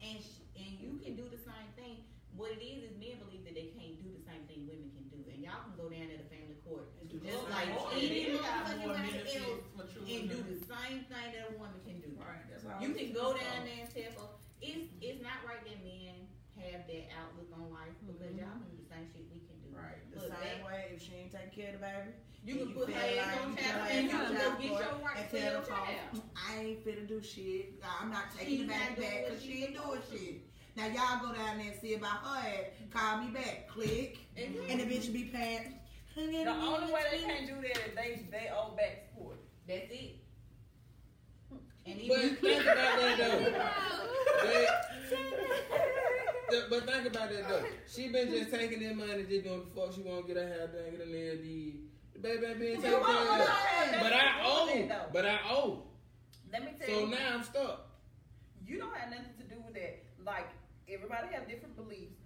[0.00, 2.04] and sh- and you can do the same thing.
[2.38, 5.04] What it is is men believe that they can't do the same thing women can
[5.10, 7.68] do, and y'all can go down to the family court And do just the like
[7.68, 8.06] same thing.
[8.06, 9.60] any motherfucking else
[10.06, 12.10] and do the same thing that a woman can do.
[12.16, 12.80] Right.
[12.80, 14.30] You can go down there and tell her
[14.62, 16.29] it's it's not right that men
[16.68, 19.68] have that outlook on life because y'all can do the same shit we can do.
[19.72, 22.12] Right, the But same that- way if she ain't taking care of the baby.
[22.42, 24.48] You and can put feel her ass on you child tell and you can go
[24.56, 26.20] get your rights and for tell your the folks.
[26.36, 27.64] I ain't finna do shit.
[28.00, 30.36] I'm not taking She's the not baby back because she ain't doing shit.
[30.76, 32.66] Now y'all go down there and see about her ass.
[32.90, 33.68] Call me back.
[33.68, 34.18] Click.
[34.36, 34.70] Mhm.
[34.70, 35.74] And the bitch be paying.
[36.16, 39.38] The only way they can't do that is they they owe back support.
[39.68, 40.16] That's it.
[41.86, 43.18] And But even think about that
[45.10, 46.16] though.
[46.50, 47.64] They- but think about that though.
[47.86, 50.48] She been just taking that money, just doing the fuck she want, to get her
[50.48, 51.74] hair done, get her nail did.
[52.14, 54.02] The baby ain't being taken care of.
[54.02, 55.08] But I owe.
[55.12, 55.82] But I owe.
[56.52, 57.86] Let me tell So you, So now I'm stuck.
[58.66, 60.02] you don't have nothing to do with that.
[60.24, 60.48] Like
[60.88, 62.16] everybody have different beliefs.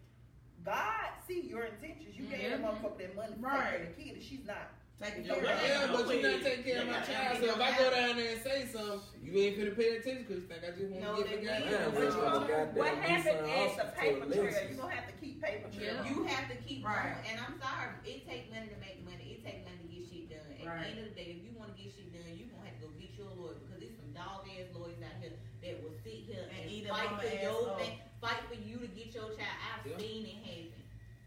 [0.65, 2.17] God see your intentions.
[2.17, 2.87] You gave that mm-hmm.
[2.87, 4.73] motherfucker that money to take the kid, and she's not.
[5.03, 6.05] Taking Yeah, care of but the Yeah, baby.
[6.07, 7.35] but you not taking care of my child.
[7.43, 10.39] So if I go down there and say something, you ain't finna pay attention because
[10.39, 11.51] you think I just want No, to get they the will.
[11.51, 11.67] guy.
[11.67, 12.47] Yeah, What you but want?
[12.47, 14.47] goddamn, What happened is off the paper trail.
[14.47, 14.71] Alexis.
[14.71, 15.97] You gonna have to keep paper trail.
[16.07, 17.11] You have to keep Right.
[17.11, 19.27] going, and I'm sorry, it takes money to make money.
[19.35, 20.47] It takes money to get shit done.
[20.47, 20.79] At Right.
[20.79, 22.79] the end of the day, if you want to get shit done, you're gonna have
[22.79, 25.97] to go get your lawyer because there's some dog ass lawyers out here that will
[26.07, 27.83] sit here And and, fight for your up.
[27.83, 29.59] thing, fight for you to get your child.
[29.59, 29.99] I've Yeah.
[29.99, 30.71] seen it happen.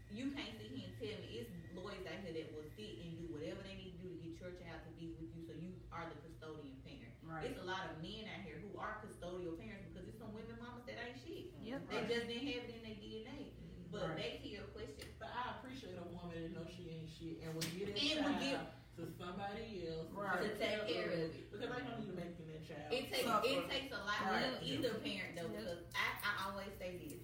[0.08, 1.52] You can't sit here and tell me it's
[1.88, 4.36] lawyers out here that will sit and do whatever they need to do to get
[4.36, 7.16] your child to be with you, so you are the custodian parent.
[7.24, 7.48] Right.
[7.48, 10.60] It's a lot of men out here who are custodial parents because it's some women
[10.60, 11.48] mamas that ain't shit.
[11.64, 11.88] Yep.
[11.88, 13.56] They just didn't have it in their DNA.
[13.56, 13.88] Mm-hmm.
[13.88, 14.20] But Right.
[14.20, 17.56] back to your question, But I appreciate a woman that knows she ain't shit and
[17.56, 20.42] will get that And will child give- to somebody else Right.
[20.44, 21.50] to take care of it.
[21.52, 22.88] Because I don't need to make that child.
[22.92, 23.46] It takes Suffer.
[23.48, 24.44] it takes a lot Right.
[24.44, 25.56] of either parent though, Yep.
[25.56, 27.22] because I, I always say this: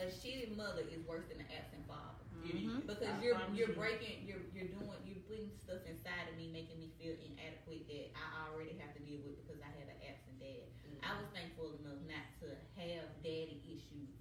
[0.00, 2.23] a shitty mother is worse than an absent father.
[2.44, 2.84] It is.
[2.84, 3.80] Because I you're you're you.
[3.80, 8.12] breaking, you're you're doing, you're putting stuff inside of me, making me feel inadequate that
[8.12, 10.68] I already have to deal with because I had an absent dad.
[10.84, 11.00] Mm-hmm.
[11.00, 14.12] I was thankful enough not to have daddy issues.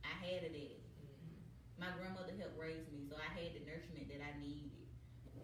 [0.00, 0.80] I had a daddy.
[0.96, 1.36] Mm-hmm.
[1.76, 4.72] My grandmother helped raise me, so I had the nurturement that I needed.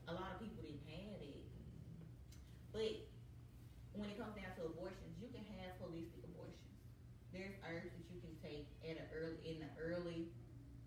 [0.08, 1.44] A lot of people didn't have it.
[2.72, 3.04] But
[3.92, 6.72] when it comes down to abortions, you can have holistic abortions.
[7.36, 10.32] There's herbs that you can take at a early in the early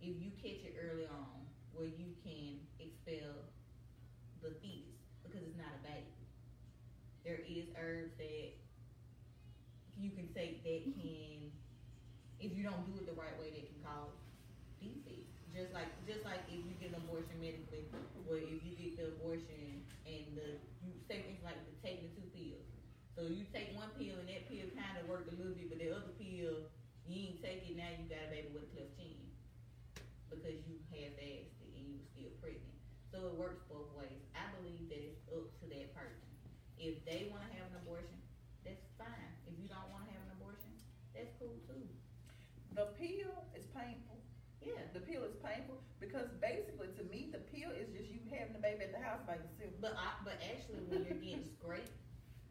[0.05, 3.49] if you catch it early on where you can expel
[4.41, 6.13] the fetus because it's not a baby.
[7.25, 8.55] There is herbs that
[9.95, 11.51] you can take that can
[12.39, 14.11] if you don't do it the right way that can cause
[14.83, 15.31] defects.
[15.55, 17.87] Just like just like if you get an abortion medically,
[18.27, 22.13] or if you get the abortion and the you say things like the taking the
[22.19, 22.67] two pills.
[23.15, 25.79] So you take one pill and that pill kind of worked a little bit, but
[25.79, 26.67] the other pill
[27.07, 29.21] you ain't take it now you got a baby with a cleft chin
[30.27, 32.75] because you half-assed it and you were still pregnant.
[33.13, 34.25] So it works both ways.
[34.33, 36.27] I believe that it's up to that person.
[36.81, 37.64] If they want to have
[49.25, 49.73] by yourself.
[49.81, 51.93] But I, but actually, when you're getting scraped,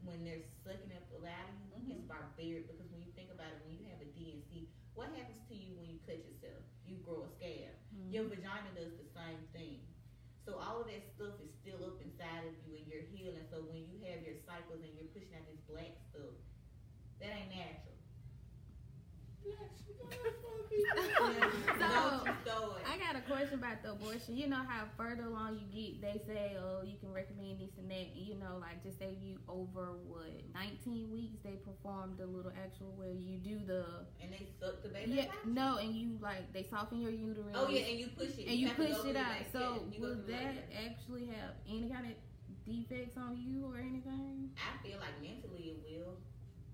[0.05, 1.97] when they're sucking up the lateral, mm-hmm.
[1.97, 5.41] it's barbaric because when you think about it, when you have a D&C, what happens
[5.49, 6.61] to you when you cut yourself?
[6.85, 7.73] You grow a scab.
[7.91, 8.13] Mm-hmm.
[8.13, 9.81] Your vagina does the same thing.
[10.45, 13.49] So all of that stuff is still up inside of you and you're healing.
[13.49, 16.37] So when you have your cycles and you're pushing out this black stuff,
[17.25, 17.97] that ain't natural.
[19.41, 19.97] Black, she
[21.81, 22.29] So
[22.99, 24.37] question about the abortion.
[24.37, 27.91] You know how further along you get, they say, oh, you can recommend this and
[27.91, 28.15] that.
[28.15, 32.93] You know, like just say you over what 19 weeks, they perform the little actual
[32.97, 33.85] where you do the
[34.23, 35.47] And they suck the baby yeah out?
[35.47, 37.55] no, and you like they soften your uterus.
[37.55, 38.47] Oh yeah, and you push it.
[38.47, 39.43] and you have to push it out.
[39.53, 39.59] So
[39.91, 40.01] that.
[40.01, 42.15] Would that like actually have any kind of
[42.67, 44.51] defects on you or anything?
[44.57, 46.17] I feel like mentally it will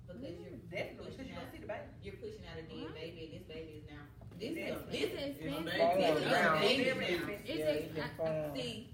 [0.07, 0.43] because mm.
[0.43, 1.87] you're Definitely, because pushing you out, don't see the baby.
[2.03, 2.95] you're pushing out a dead Right.
[2.95, 4.03] baby, and this baby is now
[4.41, 4.83] this It is is.
[4.89, 5.77] this It's is expensive.
[5.77, 6.57] Falling It's down.
[6.57, 7.05] a baby Very now.
[7.13, 7.45] expensive.
[7.45, 8.55] It's Yeah, it been I- falling.
[8.57, 8.89] See,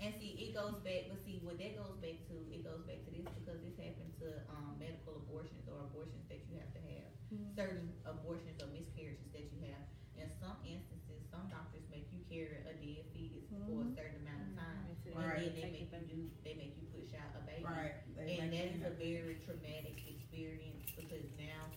[0.00, 3.00] and see, it goes back, but see, what that goes back to, it goes back
[3.04, 6.80] to this because this happened to um, medical abortions or abortions that you have to
[6.84, 7.08] have.
[7.32, 7.52] Mhm.
[7.56, 9.84] Certain abortions or miscarriages that you have.
[10.16, 13.96] In some instances, some doctors make you carry a dead fetus for a Mhm.
[13.96, 15.48] certain amount of time, Right.
[15.48, 17.64] and then they make you do, they make you push out a baby.
[17.64, 17.96] Right.
[18.16, 21.72] They And that make is you- a very traumatic experience because now,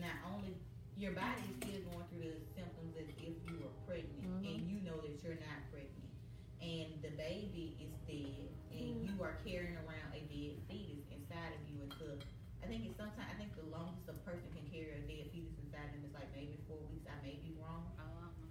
[0.00, 0.56] not only
[1.02, 4.46] your body is still going through the symptoms as if you were pregnant, Mhm.
[4.46, 6.14] and you know that you're not pregnant,
[6.62, 11.62] and the baby is dead, and you are carrying around a dead fetus inside of
[11.68, 12.22] you until
[12.62, 15.58] I think it's sometimes I think the longest a person can carry a dead fetus
[15.58, 17.02] inside them is like maybe four weeks.
[17.10, 17.90] I may be wrong,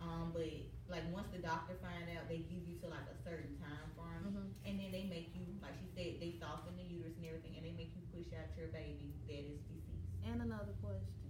[0.03, 0.43] um, but
[0.91, 4.27] like once the doctor find out, they give you to like a certain time frame,
[4.27, 4.51] Mhm.
[4.67, 7.63] and then they make you like she said they soften the uterus and everything, and
[7.65, 10.19] they make you push out your baby that is deceased.
[10.27, 11.20] And another question: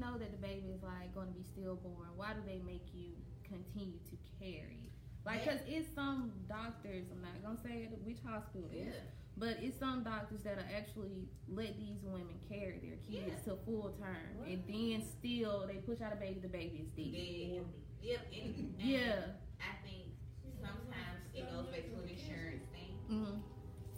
[0.00, 3.12] know that the baby is like going to be stillborn, why do they make you
[3.44, 4.90] continue to carry?
[5.26, 7.04] Like, cause it's some doctors.
[7.12, 8.94] I'm not gonna say it, which hospital, it is,
[9.36, 13.52] but it's some doctors that are actually let these women carry their kids Yeah.
[13.52, 16.40] to full term, and then still they push out a baby.
[16.40, 17.12] The baby is dead.
[17.12, 17.64] Dead.
[18.00, 18.20] Yep.
[18.32, 19.20] And, and Yeah.
[19.60, 20.16] I think
[20.64, 22.94] sometimes it goes back to an insurance thing.
[23.10, 23.36] hmm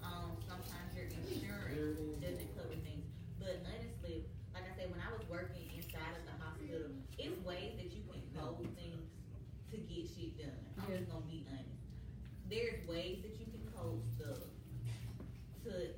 [0.03, 3.07] Um, sometimes your insurance doesn't cover things.
[3.39, 6.91] But honestly, like I said, when I was working inside of the hospital,
[7.23, 8.99] it's ways that you can code things
[9.71, 10.59] to get shit done.
[10.81, 11.77] I'm just gonna be honest.
[12.49, 14.43] There's ways that you can code stuff
[15.69, 15.95] to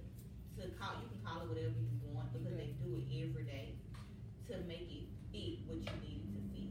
[0.58, 3.78] to call you can call it whatever you want because they do it every day
[4.50, 6.68] to make it fit what you need it to fit.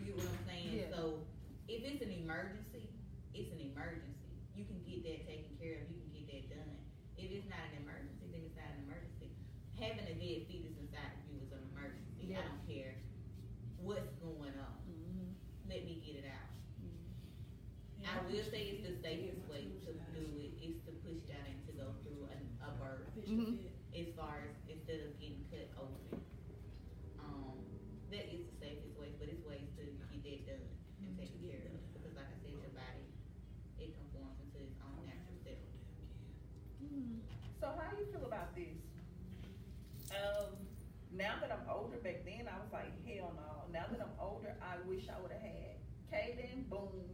[0.00, 0.70] You get what I'm saying?
[0.72, 0.88] Yeah.
[0.96, 1.20] So
[1.68, 2.88] if it's an emergency,
[3.36, 4.16] it's an emergency.
[4.56, 5.92] You can get that taken care of.
[5.92, 6.80] You can get that done.
[7.20, 9.28] If it's not an emergency, then it's not an emergency.
[9.76, 12.32] Having a dead fetus inside of you is an emergency.
[12.32, 12.48] I Yeah.
[12.48, 12.96] don't care
[13.84, 14.76] what's going on.
[14.88, 15.32] hmm
[15.68, 16.48] Let me get it out.
[18.00, 21.46] I will say it's the safest way to do it is to push it out
[21.46, 22.36] and to go through a,
[22.66, 23.60] a birth Mhm.
[23.94, 26.18] as far as instead of getting cut open.
[27.22, 27.60] Um,
[28.10, 30.66] that is the safest way, but it's ways to get that done
[31.06, 31.78] and taken care of.
[31.94, 33.04] Because like I said, your body
[33.78, 35.62] it conforms into its own natural self.
[37.60, 38.80] So how do you feel about this?
[40.10, 40.56] Um,
[41.12, 43.68] now that I'm older, back then I was like, hell no.
[43.72, 45.76] Now that I'm older, I wish I would have had
[46.10, 46.66] Kaden.
[46.70, 47.06] Boom,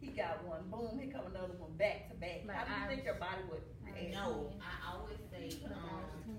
[0.00, 0.66] he got one.
[0.70, 2.42] Boom, here come another one back to back.
[2.46, 4.14] Like How do you think your body would react?
[4.16, 6.34] No, I always say um,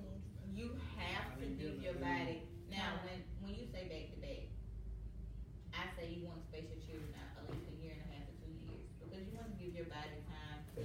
[0.55, 4.43] you have to give your body now when when you say back to back
[5.75, 8.07] i say you want to space your children out at least a year and a
[8.15, 10.83] half to two years because you want to give your body time to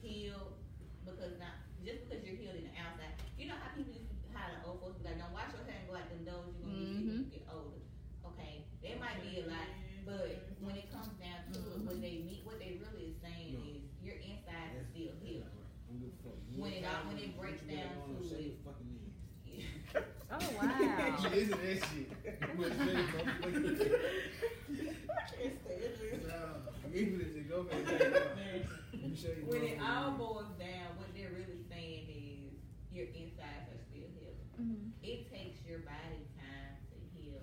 [0.00, 0.56] heal
[1.04, 4.16] because not just because you're healed in the outside you know how people used to
[4.32, 6.48] how the old folks be like don't wash your hair and go out them doors
[6.56, 7.80] you're gonna get sick when you get older
[8.32, 9.68] okay that might be a lot
[10.08, 10.28] but
[10.64, 13.84] when it comes down to it when they meet what they really is saying is
[14.04, 15.48] your inside is still healed
[16.60, 18.60] When it all- when it breaks down to it.
[20.30, 21.18] Oh wow.
[21.34, 22.10] Listen to that shit.
[22.56, 22.86] What's that,
[23.42, 23.90] motherfucker?
[26.26, 27.24] Nah, give me.
[27.48, 27.78] Go back.
[29.14, 29.44] Show you.
[29.46, 30.06] When it motherfucker.
[30.06, 32.54] all boils down, what they're really saying is
[32.94, 34.42] your insides are still healing.
[34.58, 34.90] Mhm.
[35.02, 37.42] It takes your body time to heal.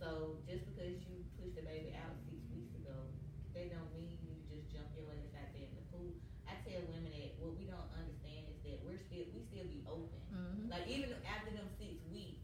[0.00, 2.96] So just because you pushed the baby out six weeks ago,
[3.54, 6.12] that don't mean you just jump your ass out there in the pool.
[6.48, 9.84] I tell women that what we don't understand is that we're still we still be
[9.88, 10.20] open.
[10.32, 10.68] Mhm.
[10.72, 12.40] Like even after them six weeks,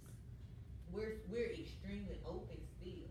[0.92, 3.08] we're we're extremely open still.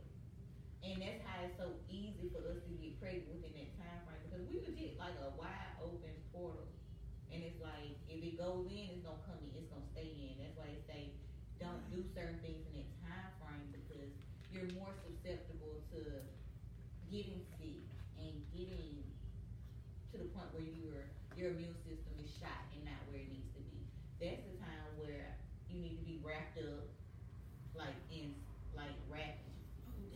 [0.86, 4.22] And that's how it's so easy for us to get pregnant within that time frame
[4.24, 6.70] because we legit like a wide open portal.
[7.34, 10.40] And it's like if it goes in, it's gonna come in, it's gonna stay in.
[10.40, 11.02] That's why they say
[11.60, 14.14] don't do certain things in that time frame because
[14.54, 16.24] you're more susceptible to
[17.18, 17.82] getting sick
[18.22, 19.02] and getting
[20.14, 23.50] to the point where your your immune system is shot and not where it needs
[23.58, 23.82] to be.
[24.22, 25.34] That's the time where
[25.66, 26.86] you need to be wrapped up,
[27.74, 28.38] like in
[28.78, 29.50] like wrapped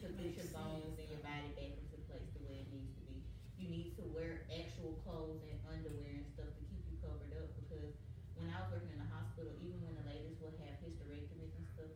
[0.06, 3.04] to put your bones and your body back into place the way it needs to
[3.10, 3.18] be.
[3.58, 7.50] You need to wear actual clothes and underwear and stuff to keep you covered up
[7.66, 7.98] because
[8.38, 11.66] when I was working in the hospital, even when the ladies would have hysterectomies and
[11.74, 11.94] stuff,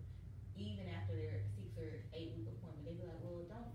[0.57, 3.65] even after their six or eight week appointment, they'd be like, "Well, don't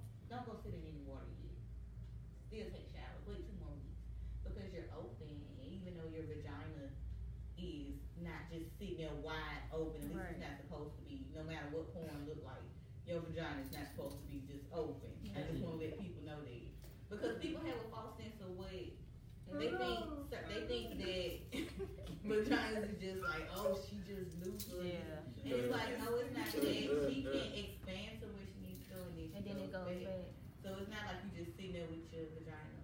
[8.51, 10.03] just sitting there wide open.
[10.03, 10.35] This Right.
[10.35, 11.25] is not supposed to be.
[11.35, 12.67] No matter what porn look like,
[13.07, 15.11] your vagina is not supposed to be just open.
[15.35, 16.63] I just want to let people know that
[17.11, 20.01] because people have a false sense of what they think.
[20.31, 21.31] They think that
[22.27, 24.67] vaginas is just like, oh, she just loose.
[24.71, 25.27] Yeah.
[25.43, 26.55] And it's like, no, it's not that.
[26.55, 29.91] She can't expand to where she needs to, and then, she And then it goes
[30.07, 30.31] back.
[30.63, 32.83] So it's not like you just sitting there with your vagina,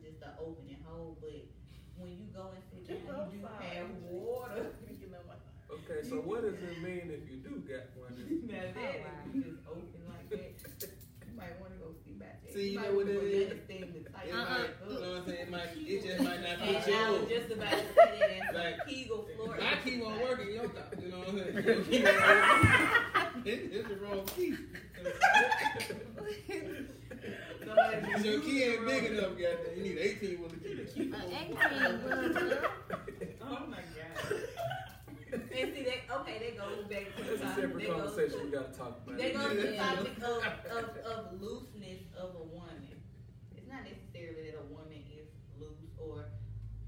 [0.00, 1.18] just the open and hole.
[1.20, 1.44] But
[2.00, 4.72] when you go and sit down, you do have water.
[5.90, 8.14] Okay, so what does it mean if you do get one?
[8.46, 10.90] Now that oh, if you just open like that,
[11.26, 12.52] you might want to go see about that.
[12.54, 13.50] See, you might know what wanna it go is?
[13.50, 14.70] understand the type It of might, uh-uh.
[14.86, 15.40] you know what I'm saying?
[15.40, 18.54] It, might, it just might not And fit I was just about to say that
[18.60, 19.56] Like, Kegel floor.
[19.58, 20.94] My key won't work in your thought.
[21.02, 21.54] You know what I'm saying?
[21.66, 23.46] Your key won't work.
[23.46, 24.54] It, it's the wrong key.
[27.72, 31.02] If your key ain't big enough, goddamn, you need 18 with the key.
[31.02, 31.56] An 18
[32.04, 32.58] will
[33.42, 34.40] Oh my god.
[35.32, 38.38] And see that okay, that goes back to the That's a separate That goes conversation
[38.38, 39.18] to- we gotta talk about.
[39.18, 40.42] That goes to the topic of,
[40.74, 42.98] of, of looseness of a woman.
[43.56, 45.28] It's not necessarily that a woman is
[45.58, 46.24] loose or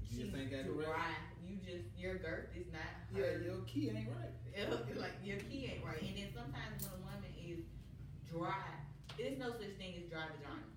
[0.03, 0.91] You she's just ain't got it dry.
[0.91, 1.23] right.
[1.47, 4.33] You just your girth is not Yeah, your key ain't right.
[4.99, 6.01] Like your key ain't right.
[6.01, 7.63] And then sometimes when a woman is
[8.29, 8.83] dry,
[9.17, 10.67] there's no such thing as dry vagina.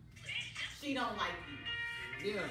[0.81, 2.35] She don't like you.
[2.35, 2.47] Yeah.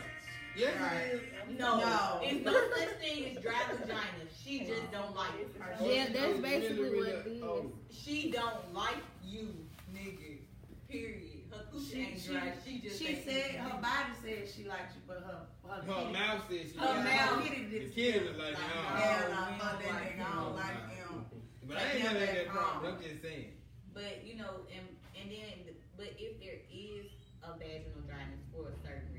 [0.58, 0.94] Yes, Right.
[0.96, 1.60] it is.
[1.60, 2.20] No, No.
[2.24, 4.02] it's no such thing as dry vagina.
[4.44, 5.50] She just don't like you.
[5.92, 7.32] Yeah, that's basically really, what it oh.
[7.32, 7.44] is.
[7.44, 9.54] oh, She don't like you,
[9.94, 10.40] nigga.
[10.88, 11.32] Period.
[11.52, 12.54] Her She, ain't she, dry.
[12.66, 16.44] She just she said her body said she liked you, but her her, Her mouth
[16.50, 17.04] says she Her got it.
[17.06, 17.44] mouth.
[17.44, 18.82] kitty The did kid was like, Like, no.
[18.82, 18.96] no.
[18.96, 20.20] Hell no, fuck that like nigga.
[20.20, 20.36] I him.
[20.44, 21.26] don't like him.
[21.68, 22.94] But I ain't never had that problem.
[22.96, 23.52] I'm just saying.
[23.94, 24.86] But you know, and
[25.20, 27.08] and then, but if there is
[27.44, 29.15] a vaginal dryness for a certain reason,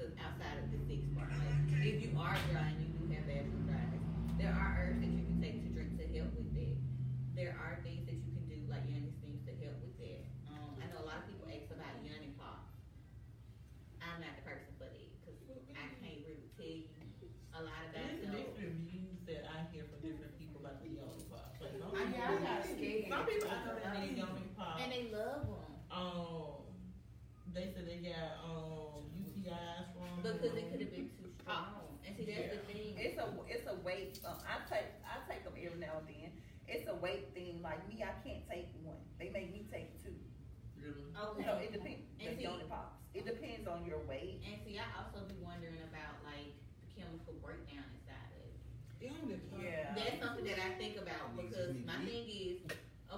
[0.00, 3.28] because outside of the six part, like if you are dry and you do have
[3.28, 4.00] vaginal dryness,
[4.40, 6.72] there are herbs that you can take to drink to help with that.
[7.36, 10.24] There are things that you can do, like yoni steams, to help with that.
[10.48, 12.72] Um, I know a lot of people ask about yoni pops.
[14.00, 15.36] I'm not the person for that because
[15.76, 16.88] I can't really tell you
[17.52, 18.40] a lot about There's them.
[18.40, 21.60] different views that I hear from different people about the yoni pop.
[21.60, 23.04] Like some I- people, I got scared.
[23.12, 24.80] Some people I know that need yoni pop.
[24.80, 25.60] And they love them
[25.92, 26.64] Um,
[27.52, 30.22] they said they got um UTIs from.
[30.40, 32.00] Because it could have been too strong.
[32.08, 32.96] And see, that's the thing.
[32.96, 34.16] It's a it's a weight.
[34.24, 36.32] Um, I take I take them every now and then.
[36.66, 37.60] It's a weight thing.
[37.60, 38.96] Like me, I can't take one.
[39.20, 40.16] They make me take two.
[40.80, 41.12] Really?
[41.12, 41.44] Okay.
[41.44, 42.08] So it depends.
[42.24, 42.96] And The see- yoni pops.
[43.12, 44.40] It depends on your weight.
[44.46, 48.54] And see, I also be wondering about like the chemical breakdown inside of it.
[49.60, 49.92] Yeah.
[49.98, 52.62] That's something that I think about because my thing is,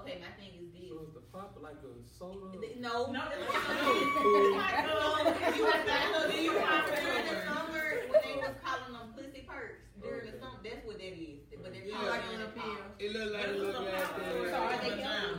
[0.00, 0.88] okay, my thing is this.
[0.92, 2.52] So is the pop like a soda?
[2.78, 4.60] No, No, it's it's not.
[4.60, 4.72] not.
[4.84, 5.24] Cool.
[5.24, 9.42] Um, you was like, you was during the summer when they was calling them pussy
[9.48, 10.60] perks during the summer.
[10.60, 11.40] That's what that is.
[11.56, 11.96] But they're Yeah.
[11.96, 12.76] calling Like it in a a pill.
[12.76, 13.00] pop.
[13.00, 14.20] It look like it it's look a like pop.
[14.20, 14.52] that.
[14.52, 15.00] So are they Vagina.
[15.00, 15.32] young?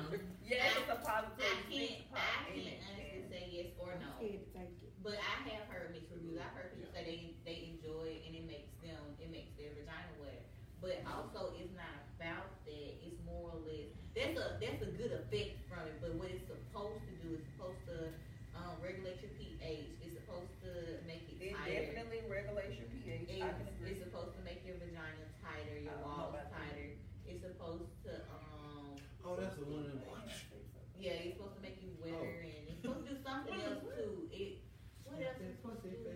[0.43, 1.55] Yeah, it's a I positive.
[1.71, 4.09] can't, I can't honestly say yes or no.
[4.19, 4.91] Scared to take it.
[5.05, 6.39] But I have heard mixed reviews.
[6.41, 9.71] I've heard people say they they enjoy it and it makes them it makes their
[9.77, 10.43] vagina wet.
[10.81, 12.91] But also it's not about that.
[13.03, 15.97] It's more or less that's a that's a good effect from it.
[16.01, 18.13] But what it's supposed to do is supposed to
[18.57, 19.89] um, regulate your pH.
[20.05, 21.89] It's supposed to make it It tighter.
[21.97, 23.25] definitely regulates your pH.
[23.25, 23.97] It's, can agree.
[23.97, 26.61] it's supposed to make your vagina tighter, your don't know walls about that.
[26.73, 26.93] tighter.
[27.25, 28.93] It's supposed to um
[29.25, 30.03] Oh, that's the one of them.
[30.99, 34.27] yeah, it's supposed to make you wetter and it's supposed to do something else too.
[34.29, 34.59] It
[35.07, 36.11] what else is supposed to do?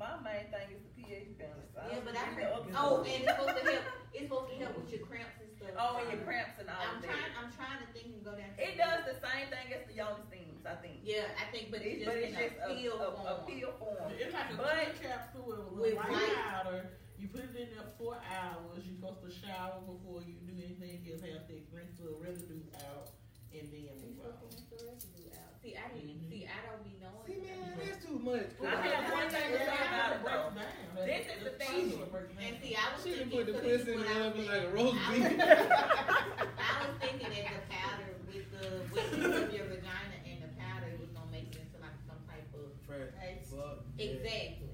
[0.00, 1.70] My main thing is the pH balance.
[1.78, 2.50] Yeah, but I don't heard.
[2.50, 3.86] know the other Oh, and it's supposed to help.
[4.10, 5.74] It's supposed to help with your cramps and stuff.
[5.78, 7.22] Oh, and your cramps and all I'm of trying.
[7.22, 7.38] that.
[7.38, 8.50] I'm trying to think and go down.
[8.50, 8.74] to It
[9.20, 11.00] the- same thing as the yoni steams, I think.
[11.04, 13.26] Yeah, I think, but it's It- just but in it's just a a, a, form.
[13.26, 14.12] a pill form.
[14.16, 16.90] It's like a But- capsule with, With with white white- powder.
[17.18, 18.82] You put it in there four hours.
[18.82, 21.22] You're supposed to shower before you do anything else.
[21.22, 23.14] Have sex, rinse the residue out,
[23.54, 24.42] and then You're move out.
[24.42, 25.54] to rinse the residue out.
[25.62, 26.18] See, I didn't.
[26.18, 26.26] Mhm.
[26.34, 27.22] See, I don't be knowing.
[27.22, 28.50] See, man, that's too much.
[28.58, 31.06] I have one thing to say about it, breaks though.
[31.06, 31.86] This is the thing.
[31.86, 32.42] That's what breaks down.
[32.42, 33.30] And see, I was She thinking.
[33.30, 35.22] done put the so pussy in what the oven like a roast beef.
[35.38, 39.12] I was thinking that the powder with the with
[39.48, 42.48] of your vagina and the powder it was gonna make it into like some type
[42.54, 43.12] of Fresh.
[43.50, 43.84] Fuck.
[43.98, 44.68] exactly.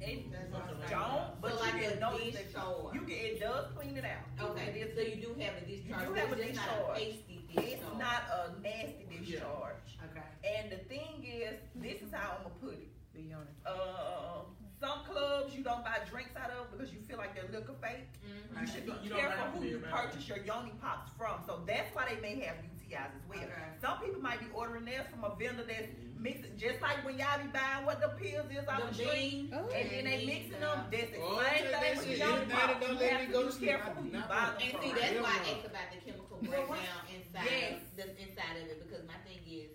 [0.00, 2.94] It That's what I'm don't, but So like you a can notice that discharge.
[2.94, 4.24] you can, it does clean it out.
[4.40, 6.06] Okay, It is- so you do have a discharge.
[6.08, 6.96] do but have a it's just not discharge.
[6.96, 9.88] pasty It's not a nasty discharge.
[10.08, 10.28] Okay.
[10.56, 12.88] And the thing is, this is how I'm gonna put it.
[13.12, 13.52] The yoni.
[13.66, 14.46] Uh,
[14.80, 18.08] some clubs you don't buy drinks out of because you feel like they're liquor fake.
[18.24, 18.60] Mhm.
[18.62, 19.92] You should be You don't careful have to who be you around.
[20.08, 21.44] purchase your yoni pops from.
[21.44, 22.79] So that's why they may have UTIs.
[22.90, 23.38] Guys as well.
[23.38, 23.70] Okay.
[23.78, 26.22] Some people might be ordering theirs from a vendor that's mm-hmm.
[26.26, 29.46] mixing, just like when y'all be buying what the pills is off the The street.
[29.54, 29.70] Oh.
[29.70, 30.90] And then they mixing them.
[30.90, 32.18] That's oh, the Oh, same thing with shit.
[32.18, 32.82] Yoni Pop.
[32.82, 34.90] don't You let have me to go be careful who you buy them And see,
[34.90, 35.50] that's why I no.
[35.54, 37.78] asked about the chemical breakdown inside Yes.
[37.94, 39.70] the inside of it because my thing is,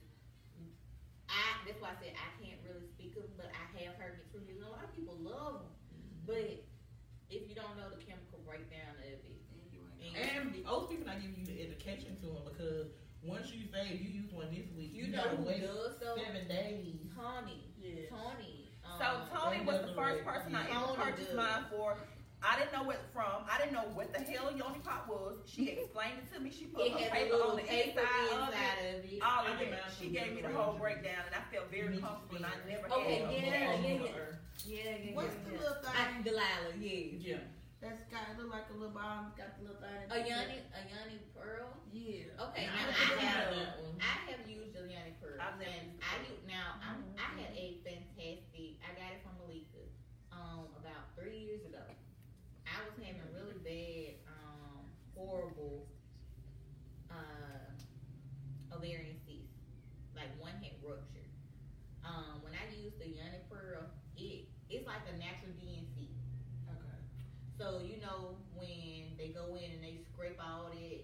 [1.31, 4.27] I that's why I said I can't really speak of, but I have heard it
[4.29, 4.59] through you.
[4.59, 6.27] A lot of people love them, mm-hmm.
[6.29, 6.51] but
[7.31, 10.13] if you don't know the chemical breakdown of it, mm-hmm.
[10.13, 12.93] And the old people not giving you the education to them because
[13.25, 15.61] once you say if you use one this week, you you, know gotta who wait
[15.61, 16.15] does though.
[16.15, 16.95] seven days.
[17.15, 18.09] Tony, Yeah.
[18.09, 18.69] Tony.
[18.85, 20.77] Um, So Tony was the first person I Yeah.
[20.83, 21.37] ever Tony purchased does.
[21.37, 21.97] mine for.
[22.43, 23.41] I didn't know what from.
[23.49, 25.37] I didn't know what the hell Yoni Pop was.
[25.47, 26.51] She explained it to me.
[26.51, 28.53] She put it a paper on the paper inside of it.
[28.53, 29.21] inside of it.
[29.23, 29.79] All of can it.
[29.99, 32.35] She gave me the whole breakdown, and I felt very You need to comfortable.
[32.37, 32.81] And I see it.
[32.81, 33.83] never Okay, had yeah, one.
[33.83, 34.03] yeah, yeah.
[34.13, 35.49] Or- Yeah, yeah, What's yeah.
[35.49, 35.91] the little thing?
[35.95, 37.05] I, Delilah, yeah.
[37.17, 37.37] Yeah.
[37.85, 39.29] That's got it look like a little ball.
[39.37, 40.09] Got the little thing.
[40.09, 41.77] A Yoni, a Yoni Pearl.
[41.93, 42.33] Yeah.
[42.49, 43.93] Okay, Now, now I I have, know that one.
[44.01, 46.25] I have used the Yoni Pearl, I've never and used I it.
[46.25, 46.81] use now.
[46.81, 48.81] I'm, I had a fantastic.
[48.81, 49.85] I got it from Malika,
[50.33, 51.85] um, about three years ago.
[52.65, 55.85] I was having really bad, um, horrible,
[57.09, 57.69] uh,
[58.73, 59.53] ovarian cysts.
[60.15, 61.29] Like one had ruptured.
[62.03, 63.85] Um, when I used the Yoni Pearl,
[64.17, 66.09] it it's like a natural D&C.
[66.67, 66.97] Okay.
[67.55, 70.99] So you know when they go in and they scrape all that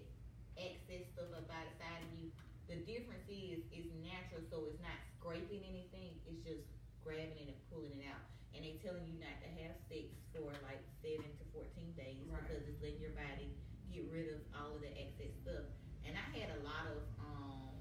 [0.60, 2.28] excess stuff up out the side of you,
[2.68, 6.12] the difference is it's natural, so it's not scraping anything.
[6.28, 6.64] It's just
[7.00, 8.20] grabbing it and pulling it out.
[8.52, 12.36] And they telling you not to have sex for like seven to fourteen days Right.
[12.44, 13.48] because it's letting your body
[13.88, 15.64] get rid of all of the excess stuff.
[16.04, 17.80] And I had a lot of um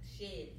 [0.00, 0.55] shedding,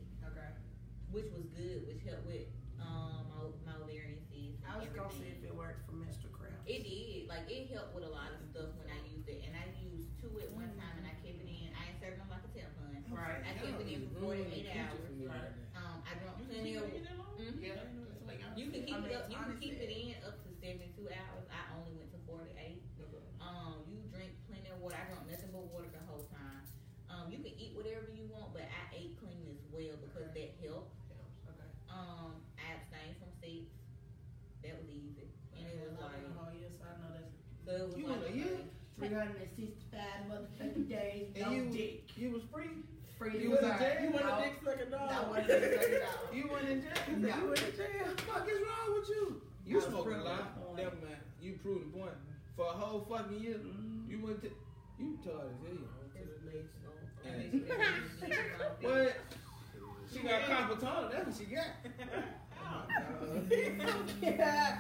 [38.99, 41.27] 365 motherfucking days.
[41.39, 42.09] No you, dick.
[42.15, 42.83] You was free.
[43.17, 43.41] Free.
[43.41, 43.95] You was in jail.
[44.01, 44.41] You went no.
[44.41, 45.09] dick sucking dog.
[45.09, 46.33] No, I wasn't sucking dog.
[46.33, 46.91] You went in jail.
[47.17, 47.27] No.
[47.27, 48.07] You went in jail.
[48.27, 49.41] Fuck is wrong with you?
[49.65, 50.75] You smoking a lot.
[50.75, 51.17] Never mind.
[51.41, 52.11] You proved the point.
[52.55, 54.09] For a whole fucking year, mm.
[54.09, 54.49] you went to.
[54.99, 55.87] You retarded as hell.
[58.81, 59.15] What?
[60.11, 61.09] She got Capitano.
[61.11, 61.65] That's what she got.
[62.63, 62.85] oh,
[64.21, 64.77] yeah.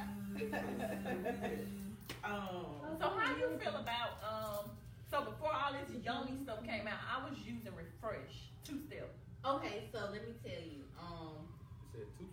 [2.27, 4.71] Um, So how do you feel about um?
[5.09, 9.09] So before all this yummy stuff came out, I was using RepHresh two step.
[9.45, 11.47] Okay, so let me tell you, um,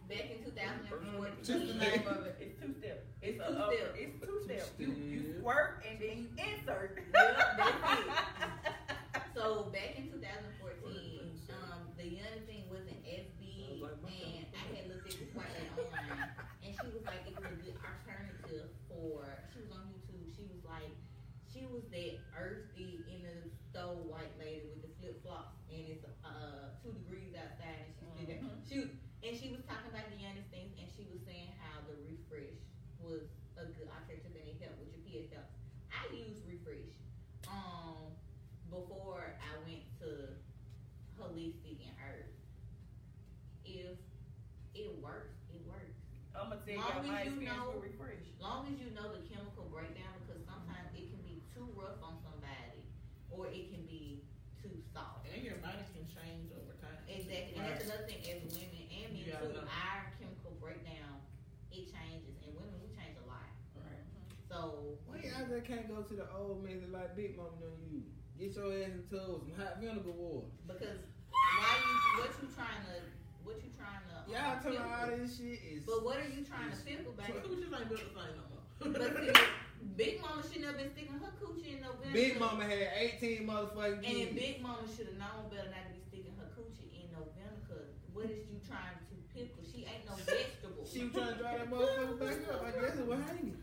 [0.08, 2.34] back in 2014, Just the name of it.
[2.40, 3.06] It's two step.
[3.22, 3.94] It's, It's a two upper- step.
[3.94, 4.66] It's two step.
[4.78, 6.98] You you squirt and then you insert.
[7.14, 7.38] Yep,
[9.36, 14.90] so back in 2014, um, the young thing was an as big, and I had
[14.90, 16.34] looked at this white online,
[16.66, 19.22] and she was like, it was a good alternative for.
[19.54, 20.26] She was on YouTube.
[20.34, 20.90] She was like,
[21.46, 23.38] she was that earthy in the
[24.08, 28.28] white lady with the flip flops, and it's uh two degrees outside, and she's.
[28.28, 28.60] Mhm.
[28.68, 28.76] She
[29.24, 32.60] and she was talking about the youngest things, and she was saying how the RepHresh
[33.00, 33.24] was
[33.56, 35.46] a good alternative and it helped with your PSL.
[35.92, 36.92] I use RepHresh.
[37.48, 38.12] Um,
[38.68, 40.36] before I went to
[41.16, 42.28] holistic and herb.
[43.64, 43.96] If
[44.74, 45.96] it works, it works.
[46.36, 48.24] I'm gonna tell Long y'all my as you know- RepHresh.
[48.40, 52.18] Long as you know the chemical breakdown, because sometimes it can be too rough on
[52.26, 52.73] somebody,
[53.36, 54.22] or it can be
[54.62, 55.26] too soft.
[55.28, 56.96] and your body can change over time.
[57.10, 59.60] Exactly, and that's another thing as women and men You gotta too.
[59.60, 59.66] know.
[59.68, 61.20] Our chemical breakdown,
[61.74, 63.50] it changes, and women we change a lot.
[63.76, 64.02] Right.
[64.48, 68.08] So Why y'all just can't go to the old method like Big Mama done use?
[68.38, 70.48] Get your ass in the tub some hot vinegar water.
[70.66, 70.98] because
[71.30, 72.94] why you what you trying to
[73.46, 74.90] what you trying to um, Y'all tell me pickle?
[74.90, 75.82] all this shit is.
[75.86, 77.38] But what are you trying to pickle, So baby?
[77.44, 78.64] coochies ain't built the same no more.
[79.96, 82.12] But see, Big Mama should never been sticking her coochie in no vinegar.
[82.12, 82.88] Big Mama had
[83.22, 84.32] 18 motherfucking And kids.
[84.34, 87.94] Big Mama should have known better not to be sticking her coochie in no vinegar.
[88.12, 89.62] What is you trying to pickle?
[89.62, 90.82] She ain't no vegetable.
[90.86, 92.66] She was trying to dry that motherfucker back up.
[92.66, 93.58] I guess it was hanging.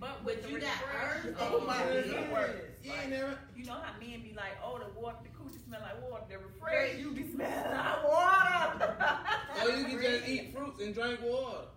[0.00, 3.10] But But with you the got RepHresh, herbs oh my you God, can it You
[3.10, 3.38] never.
[3.54, 6.24] You know how men be like, oh, the water, the coochie smell like water.
[6.28, 8.96] They're RepHresh, you be smelling like water.
[9.60, 11.68] Or you can just eat fruits and drink water.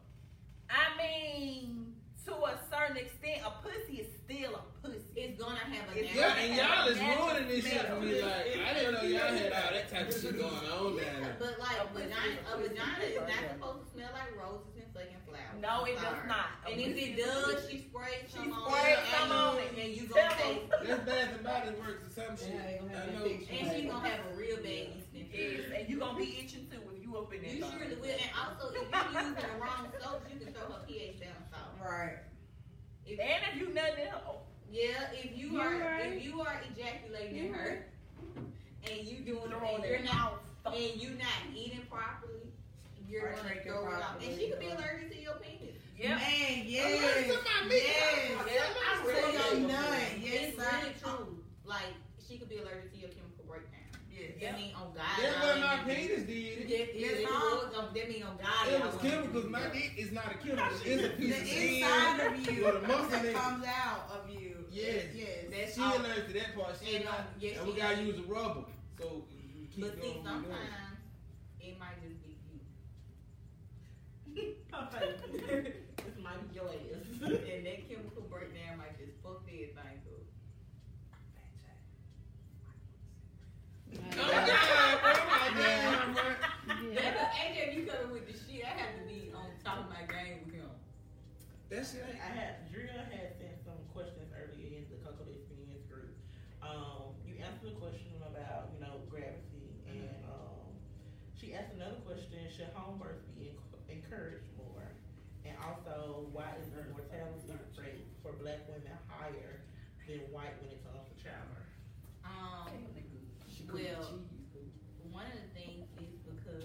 [0.69, 1.93] I mean,
[2.25, 4.99] to a certain extent, a pussy is still a pussy.
[5.15, 7.99] It's gonna have a It's natural- Yeah, and y'all is Natural ruining this shit for
[7.99, 8.21] me.
[8.21, 11.03] Like, I didn't know y'all had all that type of shit going on down Yeah,
[11.19, 11.35] there.
[11.39, 14.73] but like A pussy vagina, a a vagina is not supposed to smell like roses
[14.79, 15.59] and fucking flowers.
[15.61, 16.47] No, it does not.
[16.65, 19.31] And if pussy it is a does, she sprays She some on sprayed it, some
[19.31, 19.71] and on it.
[19.77, 20.39] and you Tell gonna them.
[20.39, 20.87] taste it.
[20.87, 22.55] That's Bath and Body Works or some shit.
[22.55, 23.25] Yeah, they gonna have I know.
[23.27, 25.59] And she's gonna have a real bad yeast infection.
[25.69, 27.51] Yes, and you gonna be itching too if you up in there.
[27.53, 28.09] You surely will.
[28.09, 31.79] And also, if you're using the wrong soap, you can throw her pH balance off.
[31.89, 32.17] Right.
[33.05, 34.37] If, And if you nothing else.
[34.71, 36.13] yeah, if you You're are right.
[36.13, 37.85] if you are ejaculating in You're her,
[38.89, 40.73] and you doing Throwing and you're it not out.
[40.73, 42.47] and you not eating properly,
[43.09, 43.93] you're Or gonna drinking throw it off.
[43.93, 45.75] And properly, she could be or- allergic to your penis.
[45.99, 46.09] Yep.
[46.09, 47.15] Man, I'm yes.
[47.15, 47.83] ready to my meat.
[47.83, 48.77] Yes.
[48.89, 49.67] I'm So really y'all sure.
[49.67, 50.01] done.
[50.19, 50.69] Yes, it's sir.
[50.81, 51.37] really true.
[51.65, 51.91] Like
[52.27, 53.22] she could be allergic to your chemical
[54.23, 54.39] breakdown.
[54.39, 54.51] Yes.
[54.51, 55.17] That mean on God.
[55.21, 56.69] That's what my penis did.
[56.69, 57.67] That, Yes, that, huh?
[57.67, 58.67] was, um, that mean on God.
[58.67, 59.45] It was chemicals.
[59.49, 60.65] My dick is not a chemical.
[60.85, 61.73] It's a The piece of skin.
[61.75, 64.65] inside of you with a muscle that comes out of you.
[64.71, 65.03] Yes.
[65.13, 65.27] Yes.
[65.51, 65.97] That's She all.
[65.97, 66.75] allergic to that part.
[66.83, 67.19] She And, not.
[67.19, 68.63] um, yes, and we gotta use a rubber.
[68.99, 70.15] So you keep But see, going.
[70.15, 70.31] with that.
[70.33, 70.97] sometimes
[71.59, 72.59] it might just be you.
[76.03, 76.75] This might be your ass.
[77.21, 79.89] and that chemical breakdown might just fuck everything up.
[84.19, 84.23] Oh.
[84.23, 86.03] Oh
[87.33, 88.61] AJ, you coming with the shit.
[88.65, 90.69] I have to be on top of my game with him.
[91.69, 92.21] That shit ain't.
[92.21, 96.13] I had Drea had sent some questions earlier in the Coco Experience group.
[96.61, 100.69] Um, you answered the question about you know gravity, and um,
[101.33, 104.85] she asked another question: Should home birth be enc- encouraged more?
[105.43, 109.65] And also, why is the mortality rate for Black women higher
[110.07, 111.73] than white when it comes to childbirth?
[112.23, 112.71] Um,
[113.73, 114.21] well,
[115.09, 116.63] one of the things is because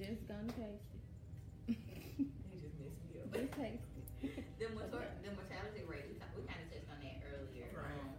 [0.00, 1.04] Just gonna taste it.
[1.78, 3.28] he just messed me up.
[3.30, 4.58] Just taste it.
[4.58, 7.70] the, the mortality rate, we, ta- we kind of touched on that earlier.
[7.70, 7.86] Right.
[8.02, 8.10] Um,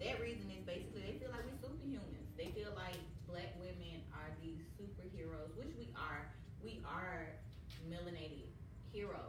[0.00, 2.30] that reason is basically they feel like we're superhumans.
[2.38, 2.96] They feel like
[3.28, 6.24] black women are these superheroes, which we are.
[6.64, 7.28] We are
[7.92, 8.48] melanated
[8.92, 9.27] heroes,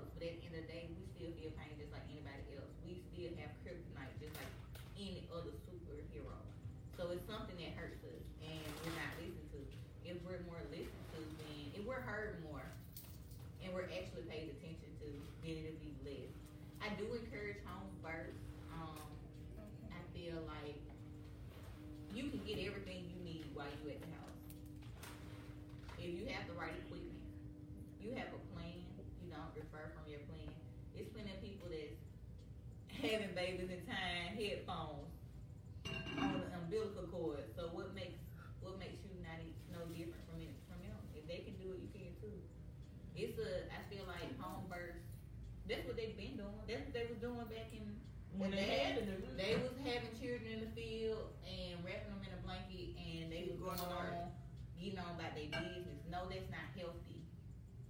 [45.70, 46.66] That's what they've been doing.
[46.66, 47.86] That's what they was doing back in
[48.34, 49.06] When they had the
[49.38, 53.46] they was having children in the field and wrapping them in a blanket and they
[53.46, 54.34] was going on,
[54.74, 56.02] getting on about their business.
[56.10, 57.22] No, that's not healthy.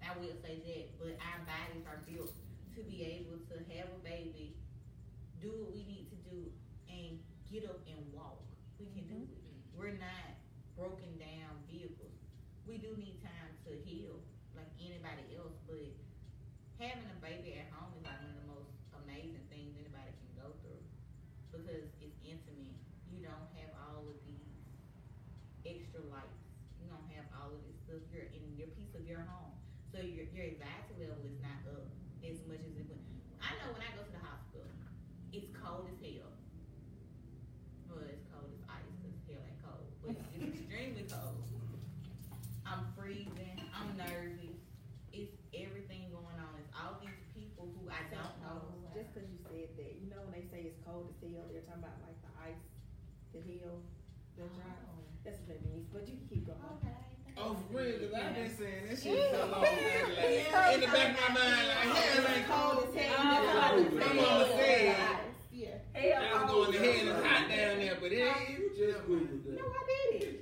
[0.04, 2.36] I will say that, but our bodies are built
[2.76, 4.60] to be able to have a baby,
[5.40, 6.52] do what we need to do,
[6.92, 7.16] and
[7.48, 8.44] get up and walk.
[8.76, 9.40] We can do mm-hmm.
[9.40, 9.72] it.
[9.72, 10.36] We're not
[10.76, 12.16] broken down vehicles.
[12.68, 14.20] We do need time to heal,
[14.56, 15.96] like anybody else, but
[16.80, 18.74] having a baby at is like one of the most
[19.06, 20.82] amazing things anybody can go through
[21.54, 22.74] because it's intimate.
[23.14, 24.50] You don't have all of these
[25.62, 26.42] extra lights.
[26.82, 28.02] You don't have all of this stuff.
[28.10, 29.54] You're in your piece of your home,
[29.94, 31.86] so your your anxiety level is not up
[32.26, 33.06] as much as it would.
[33.46, 34.66] I know when I go to the hospital,
[35.30, 36.34] it's cold as hell.
[37.94, 41.46] Well, it's cold as ice because hell ain't cold, but it's extremely cold.
[42.66, 43.62] I'm freezing.
[43.70, 44.58] I'm nervous.
[45.14, 46.54] It's everything going on.
[46.62, 48.72] It's all these people who I don't know.
[48.96, 51.64] Just because you said that, you know when they say it's cold as hell, they're
[51.68, 52.64] talking about like the ice,
[53.36, 53.84] the hill,
[54.40, 54.76] the dry.
[55.24, 55.88] That's what it means.
[55.92, 56.60] But you can keep going.
[57.36, 59.62] Oh, for real, cause I've been saying that shit so long.
[59.62, 62.88] Like, in the back of my mind, like, hell ain't cold.
[62.88, 63.24] as hell.
[63.24, 64.96] My mama said,
[65.52, 65.68] Yeah.
[65.94, 68.50] Hell, I was going to hell, it's hot down there, but it ain't.
[68.50, 69.56] You just Googled that.
[69.56, 70.36] No, I did it.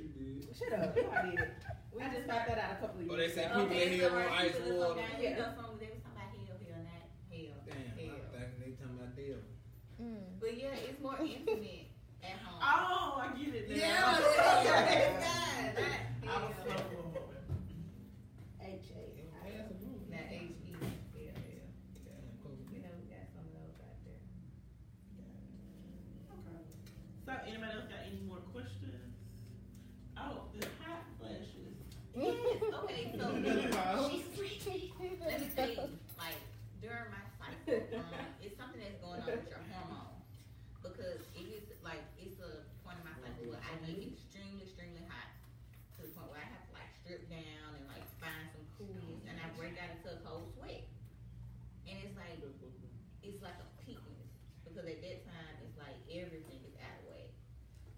[0.58, 0.96] Shut up.
[0.96, 1.50] No, I did it.
[1.94, 3.50] We just found that out a couple of oh, years ago.
[3.56, 5.02] Oh, they said people in here want ice water.
[5.02, 7.02] down here, that's something they was talking about hell, hell, not
[7.34, 7.58] hell.
[7.66, 8.14] Damn, I Hell.
[8.22, 9.50] was thinking they talking about devil.
[9.98, 10.22] Mm.
[10.40, 11.90] But yeah, it's more intimate
[12.22, 12.62] at home.
[12.62, 13.76] Oh, I get it now.
[13.82, 14.62] Yeah, God,
[16.22, 16.78] not I was hell.
[16.78, 16.97] so H
[53.28, 54.32] it's like a peakness
[54.64, 57.32] because at that time it's like everything is out of whack.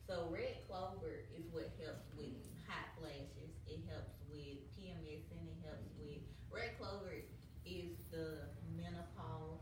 [0.09, 2.33] So red clover is what helps with
[2.65, 3.53] hot flashes.
[3.69, 7.13] It helps with PMS and it helps with red clover
[7.61, 9.61] is the menopause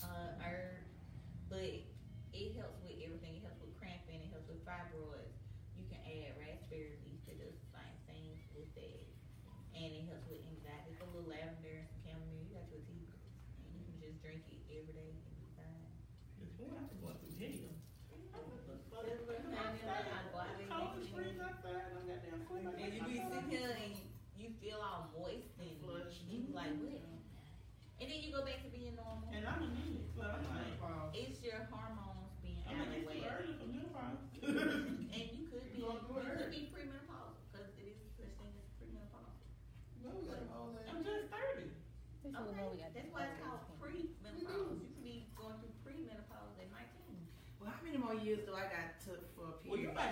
[0.00, 0.80] uh, herb,
[1.52, 1.76] but
[2.32, 3.36] it helps with everything.
[3.36, 4.24] It helps with cramping.
[4.24, 5.36] It helps with fibroids.
[5.76, 9.04] You can add raspberry leaf to the same thing with that,
[9.76, 10.96] and it helps with anxiety.
[10.96, 11.55] It's a little lavender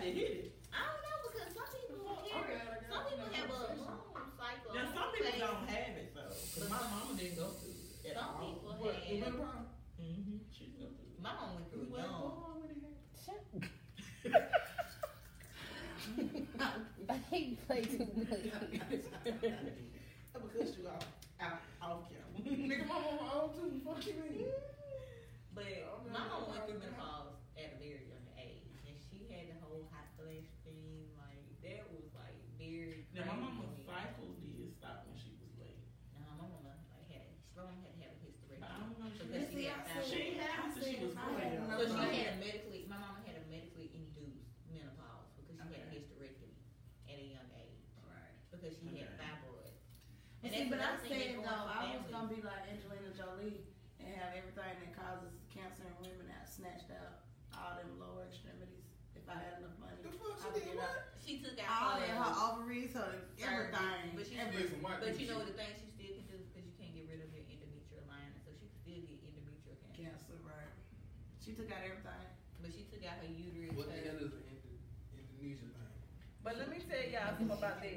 [0.04, 0.48] to hit it.
[0.68, 4.28] I don't know, because some people Okay, carry, I got some people have a moon
[4.36, 4.70] cycle.
[4.76, 6.34] Now, some people don't have it, though.
[6.34, 8.42] Cause my mama didn't go through it Some all.
[8.44, 9.72] people What, have, menopause?
[9.96, 10.36] Mm-hmm.
[10.52, 11.20] She didn't go through it.
[11.24, 12.20] my mom went through it wasn't young.
[12.20, 12.84] born it.
[17.08, 18.44] I hate play too much.
[19.24, 21.06] I'm gonna cut you off.
[21.40, 22.30] Out, off camera.
[22.44, 23.80] Nigga, my mama old too.
[23.84, 24.48] Fuck you mean?
[25.54, 25.66] But
[26.10, 29.86] my mom went through menopause at a very young age, and she had the whole
[29.94, 31.10] hot flash thing.
[31.18, 33.06] Like that was like very.
[33.14, 33.86] Now, my crazy mama's to me.
[33.86, 35.82] cycle did stop when she was late.
[36.16, 38.96] No, my mama like had my mom had to have a hysterectomy But I don't
[38.98, 39.10] know.
[39.14, 40.08] She, because she See, had I fibroids.
[40.10, 41.70] she ain't had it since she was I had twelve.
[41.70, 42.22] no So she idea.
[42.24, 46.02] had a medically, my mama had a medically induced menopause because she had a Okay.
[46.02, 46.54] hysterectomy
[47.10, 48.34] at a young age Right.
[48.50, 49.22] because she had Okay.
[49.22, 49.78] fibroids.
[50.42, 52.12] But And see, but that's I'm another thing saying that though, going I was families.
[52.12, 53.58] gonna be like Angelina Jolie
[54.02, 57.24] and have everything that causes cancer in women out snatched out,
[57.56, 58.84] all them lower extremities.
[59.24, 60.84] If I had enough money, The fuck she did get what?
[60.84, 61.16] out.
[61.24, 63.08] She took All out in her ovaries, her
[63.40, 64.12] everything.
[64.12, 66.36] But she Need some white But you know people the thing she still can do
[66.44, 69.76] because you can't get rid of your endometrial lining, so she can still get endometrial
[69.96, 70.28] cancer.
[70.28, 70.72] Cancer, right?
[71.40, 72.28] She took out everything.
[72.60, 73.72] But she took out her uterus.
[73.72, 74.80] What the hell is an Indo-
[75.16, 75.92] Indonesian thing?
[76.44, 77.96] But let me tell y'all something about that.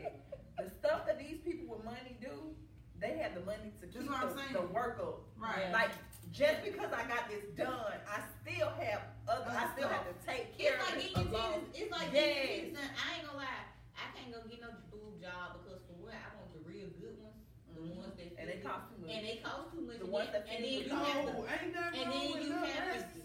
[0.55, 2.55] The stuff that these people with money do,
[3.03, 4.55] they have the money to That's keep what I'm the, saying.
[4.55, 5.27] the work up.
[5.35, 5.71] Right.
[5.75, 5.91] Like
[6.31, 9.49] just because I got this done, I still have other.
[9.49, 11.53] I still have to take It's care like of it getting your alone.
[11.73, 11.81] titties.
[11.81, 12.13] It's like Yes.
[12.13, 12.91] getting your titties done.
[12.93, 13.63] I ain't gonna lie.
[13.97, 17.17] I can't go get no boob job because for what I want the real good
[17.17, 17.41] ones,
[17.73, 17.95] the Mhm.
[17.97, 19.09] ones that And they fit- cost too much.
[19.11, 19.97] and they cost too much.
[19.97, 21.33] The and ones then, that and fit then with you have to.
[21.47, 23.17] Ain't nothing and then you them have to- breasts.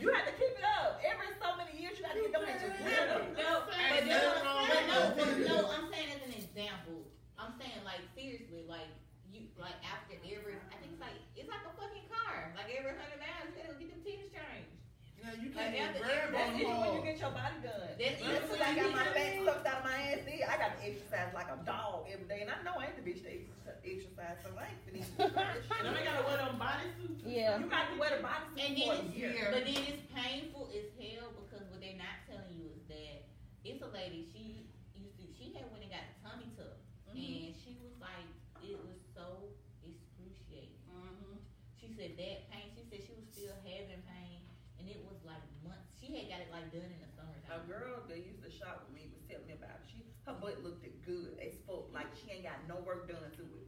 [0.00, 1.00] You have to keep it up.
[1.04, 3.76] Every so many years, you got to get them bitches rid No, but
[4.08, 4.24] no,
[4.64, 7.04] but no, but no, I'm saying as an example.
[7.36, 8.88] I'm saying like seriously, like
[9.28, 12.52] you, like after every, I think it's like it's like a fucking car.
[12.70, 14.70] Like every hundred miles, you gotta get them tires changed.
[15.18, 17.82] Now you can't after- grab That's on even when you get your body done.
[17.98, 19.96] That's That's even when when I got my get fat your- sucked out of my
[20.14, 20.20] ass.
[20.22, 22.96] Then I got to exercise like a dog every day, and I know I ain't
[22.96, 25.02] the bitch to exercise, exercise so I ain't finna.
[25.82, 27.20] And then they gotta wear them bodysuits.
[27.26, 27.58] Yeah.
[27.58, 29.48] You got to wear the bodysuit And for then a it's year.
[29.50, 33.26] but then it's painful as hell because what they're not telling you is that
[33.66, 34.30] it's a lady.
[34.30, 35.26] She used to.
[35.34, 36.78] She had when it got tummy tuck,
[37.10, 37.18] Mm-hmm.
[37.18, 38.30] and she was like,
[38.62, 39.50] it was so
[39.82, 40.78] excruciating.
[40.86, 41.42] Mm-hmm.
[41.76, 42.70] She said that pain.
[42.72, 44.46] She said she was still having pain,
[44.78, 45.90] and it was like months.
[45.98, 47.66] She had got it like done in the A summertime.
[47.66, 49.90] girl that used to shop with me was telling me about it.
[49.90, 53.42] She her butt looked good as fuck, like she ain't got no work done to
[53.60, 53.66] it.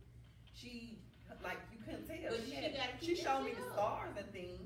[0.55, 0.99] She
[1.43, 2.31] like you couldn't tell.
[2.31, 3.73] But she she had, gotta she showed me shit the up.
[3.77, 4.61] scars and things,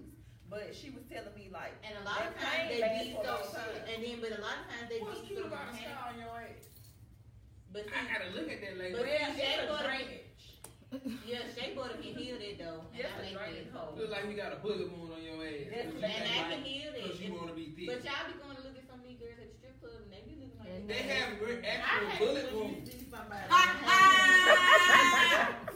[0.50, 3.32] but she was telling me like And a lot of times they lasts be so
[3.32, 6.10] long and then but a lot of times they What's be cute about a scar
[6.12, 6.66] on your ass?
[7.72, 8.94] But I gotta look at that lady.
[8.96, 9.94] But Well, see, Shea a Butter,
[11.26, 12.82] yeah, Shea Butter can heal that though.
[12.94, 13.78] And Yes, I a like drainage that.
[13.78, 13.94] hole.
[13.98, 15.66] Look like you got a bullet wound on your ass.
[15.70, 17.02] Yes, And I can heal that.
[17.10, 17.86] Cause you wanna be thick.
[17.90, 19.98] But y'all be going to look at some of these girls at the strip club
[20.02, 22.90] and they be looking like And They have great actual hate bullet when you wounds.
[22.90, 23.42] see somebody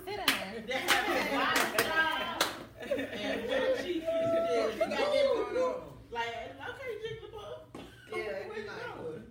[0.04, 0.26] Sit down.
[0.66, 2.38] that have a body style
[2.80, 4.06] and good cheeks.
[4.06, 5.74] You got that going on?
[6.10, 7.58] Like, okay, Jigglypuff.
[7.74, 9.24] Yeah, Where you it's like- going?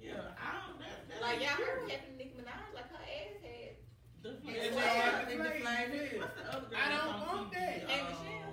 [0.00, 1.90] Yeah, I don't, that, that Like y'all ain't heard cute.
[1.90, 3.76] Captain Nicki Minaj, like her ass had.
[4.22, 4.56] The It's flame.
[4.56, 6.20] just like the flame.
[6.20, 7.60] What's the other girl I don't want that.
[7.88, 8.45] Hey, Um, Michelle.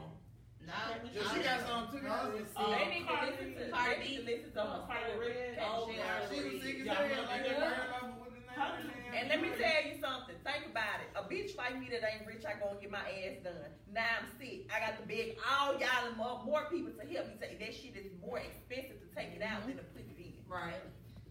[0.66, 2.08] No, she got some too.
[2.08, 3.70] Uh, they need to listen to.
[3.70, 4.82] Cardi they need to listen to her.
[4.88, 5.14] Cardi
[5.60, 5.92] Oh.
[6.32, 7.26] She was sick as hell.
[7.28, 7.60] Like girl?
[7.60, 8.56] girl over with the name.
[8.56, 8.72] Huh?
[8.72, 10.36] of the damn And let me tell you something.
[10.42, 11.10] Think about it.
[11.20, 13.72] A bitch like me that ain't rich, I gonna get my ass done.
[13.92, 14.72] Now I'm sick.
[14.72, 17.36] I got to beg all y'all and more, more people to help me.
[17.40, 20.34] Say that shit is more expensive to take it out than to put it in.
[20.48, 20.80] Right.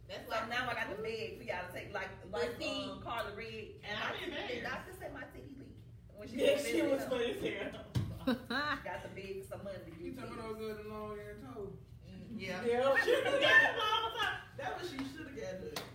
[0.08, 2.90] That's So why now I got to beg for y'all to take like like see-
[2.90, 3.80] um, Carla Red.
[3.88, 5.74] And I didn't the doctor said my titty leak.
[6.14, 7.91] When she Yeah, she was funny as hell.
[8.86, 10.38] Got the beg for some money You get talking it.
[10.38, 11.74] about those good long hair toes?
[12.06, 12.38] Mm-hmm.
[12.38, 12.62] Yeah.
[12.62, 14.38] Yeah, she was getting all the time.
[14.54, 15.86] That's what she should have got done.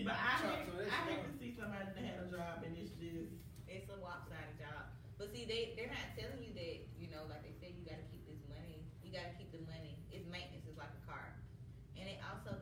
[0.00, 2.72] But I Chop hate, some I hate to see somebody that had a job and
[2.78, 3.36] it's just.
[3.68, 4.88] it's a lopsided job.
[5.20, 8.00] But see, they they're not telling you that you know, like they said, you got
[8.00, 8.80] to keep this money.
[9.04, 10.00] You got to keep the money.
[10.08, 10.64] It's maintenance.
[10.64, 11.36] It's like a car,
[12.00, 12.56] and it also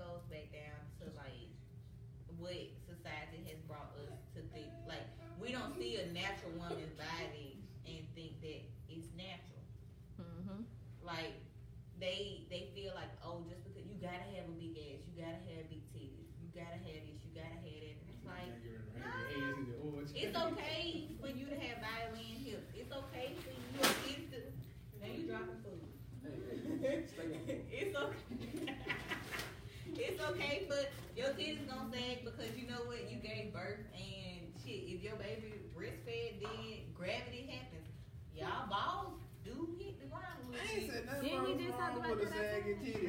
[30.68, 33.10] but your kids gonna sag because you know what?
[33.10, 34.84] You gave birth and shit.
[34.84, 37.88] If your baby breastfed, then gravity happens.
[38.36, 40.36] Y'all balls do hit the ground.
[40.44, 42.38] a little I ain't said nothing Didn't we just talk wrong about with a that
[42.38, 42.92] sagging outside?
[42.92, 43.06] titty.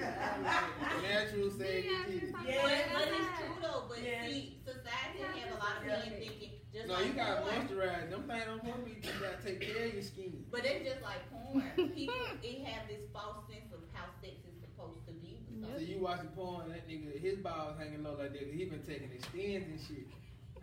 [1.04, 2.20] Natural sagging Yeah, titty.
[2.20, 3.84] just talk But, about that but it's true though.
[3.90, 4.24] But Yeah.
[4.26, 7.42] see, society Yeah, have a lot of like- men thinking just No, like you gotta
[7.42, 7.56] porn.
[7.68, 8.10] moisturize.
[8.10, 8.94] Them things don't supposed to be.
[9.04, 10.46] You gotta take care of your skin.
[10.50, 11.92] But it's just like porn.
[11.94, 15.44] People it have this false sense of how sex is supposed to be.
[15.52, 18.54] with So some you watching porn, that nigga, his balls hanging low like that, 'cause
[18.54, 20.08] he been taking Extenze and shit.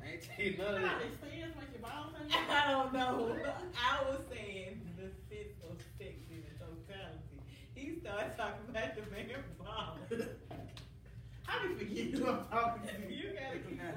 [0.07, 1.03] I ain't taking none of How that.
[1.03, 3.35] it stands like your balls hang I don't know.
[3.75, 7.43] I was saying the sense of sex in its totality.
[7.75, 9.99] He started talking about the man ball.
[11.45, 12.95] How do you forget who I'm talking to?
[13.13, 13.81] You gotta keep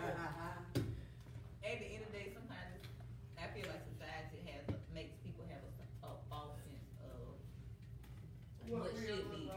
[1.70, 2.82] At the end of the day, sometimes
[3.38, 7.38] I feel like society has makes people have a, a false sense of
[8.70, 9.50] what should be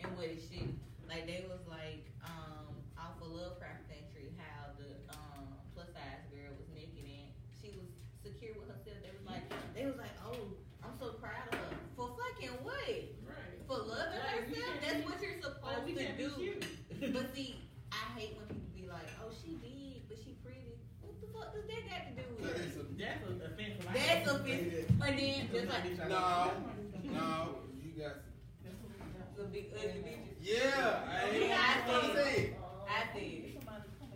[0.00, 0.72] and what it should.
[1.08, 6.48] Like they was like um off of Lovecraft Country how the um plus size girl
[6.56, 7.28] was naked and
[7.60, 7.88] she was
[8.24, 9.00] secure with herself.
[9.04, 9.44] They was like
[9.76, 12.88] they was like, oh, I'm so proud of her for fucking what?
[13.28, 13.56] Right.
[13.68, 14.80] For loving Right, we herself.
[14.80, 16.30] can't That's be- what you're Oh, supposed we to can't be do.
[16.40, 16.64] cute.
[17.14, 17.54] But see,
[17.92, 20.74] I hate when people be like, oh, she big, but she pretty.
[21.00, 22.98] What the fuck does that got to do with it?
[22.98, 23.86] That's an offensive.
[23.94, 24.90] That's offensive.
[24.98, 26.50] And then just like No,
[27.14, 28.26] no, you got.
[29.38, 30.42] the big ugly bitches.
[30.42, 32.34] Yeah, I ain't Yeah, I gonna see.
[32.34, 32.56] say.
[32.90, 33.58] I see.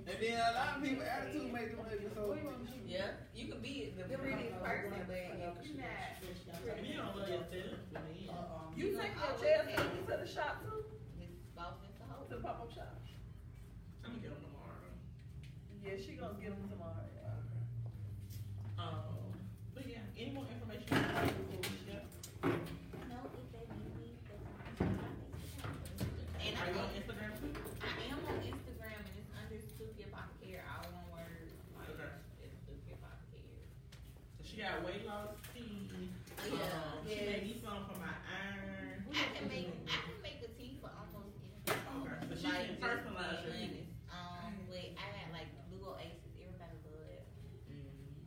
[0.08, 2.10] And then a lot of people attitude make them ugly.
[2.16, 2.34] So
[2.86, 6.18] Yeah, you can be the prettiest person, but if you're not.
[6.82, 7.78] You don't love yourself.
[8.74, 9.40] You take your uh-uh.
[9.40, 9.66] chairs
[10.08, 10.82] to the shop too?
[11.20, 12.24] It's boss into hoe.
[12.28, 12.88] To the pop-up shop?
[15.89, 17.09] Yeah, she gonna get them tomorrow.
[18.77, 19.32] Um,
[19.73, 22.05] but yeah, any more information before we shut?
[23.09, 24.10] No, if they need me,
[26.44, 27.56] And Are I you on think Instagram too?
[27.81, 31.48] I am on Instagram and it's under Suki Apothecary, all one word.
[31.73, 32.12] Like, Okay.
[32.44, 33.65] It's Suki Apothecary.
[34.36, 36.12] So she got weight loss tea.
[36.52, 37.32] Yeah, Um, She yes.
[37.32, 39.09] made me some for my iron.
[39.09, 41.81] I can make I can make a tea for almost anything.
[42.05, 43.89] Okay, so she Like, can just personalize your being tea.
[44.12, 44.52] honest.
[44.52, 47.27] Um, but I got like Lugo Aces, everybody love it.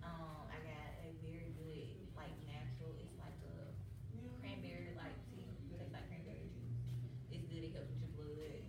[0.06, 2.94] Um, I got a very good like natural.
[3.02, 3.56] It's like a
[4.44, 5.48] cranberry like tea.
[5.72, 6.78] Tastes like cranberry juice.
[7.34, 7.64] It's good.
[7.66, 8.62] It helps with your blood.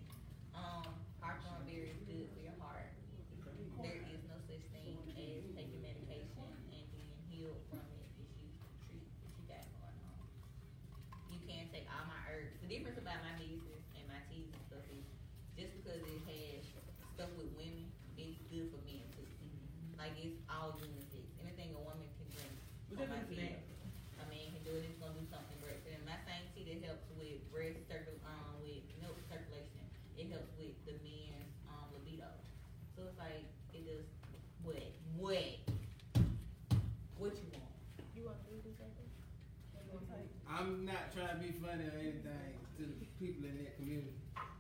[0.57, 0.87] Um,
[1.21, 2.93] hawthorn berry is good for your heart.
[3.85, 8.49] There is no such thing as taking medication and being healed from it if you
[8.89, 10.21] treat what you got going on.
[11.33, 12.57] You can take all my herbs.
[12.65, 15.05] The difference about my medicines and my teas and stuff is
[15.59, 16.63] just because it has
[17.19, 19.27] stuff with women, it's good for men too.
[19.99, 21.27] Like it's all unisex.
[21.43, 22.55] Anything a woman can drink.
[22.95, 23.61] What on my is tea, that?
[24.23, 24.87] A man can do it.
[24.89, 26.03] It's gonna do something great for them.
[26.09, 29.83] My same tea that helps with breast circle, um, with milk circulation.
[30.17, 32.31] It helps with the men's um libido.
[32.97, 33.45] So it's like
[33.77, 34.09] it does
[34.65, 34.81] what
[35.21, 35.45] what
[37.21, 37.77] what you want.
[38.17, 39.11] You want to do this right there?
[40.63, 44.15] I'm not trying to be funny or anything to the people in that community.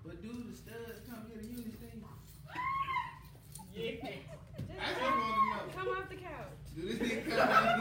[0.04, 2.02] But do the studs come get a unit thing?
[3.72, 4.02] Yeah.
[4.02, 5.62] I just want to know.
[5.76, 6.58] Come off the couch.
[6.74, 7.71] Do this thing come?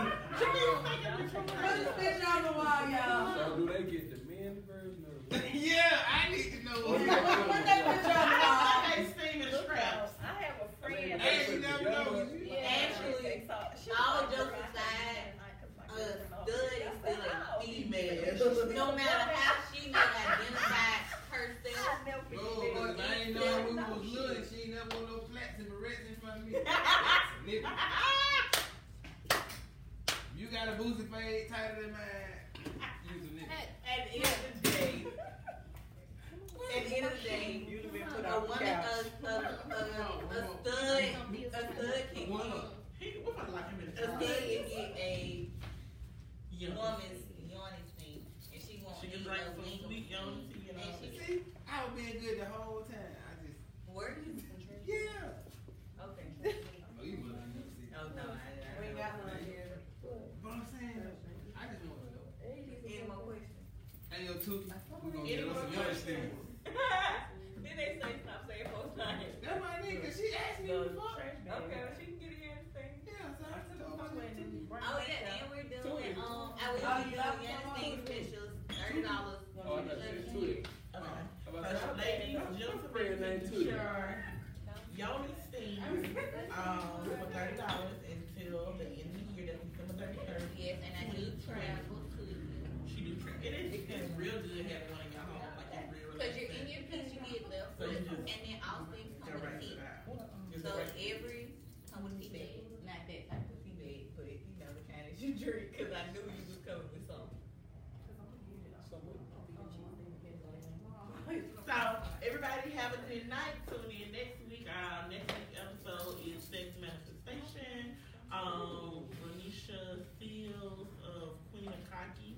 [111.65, 113.55] So everybody have a good night.
[113.67, 114.67] Tune in next week.
[114.67, 117.95] Our next week episode is sex manifestation.
[118.31, 122.35] Um, Renisha Fields of Queen Akaki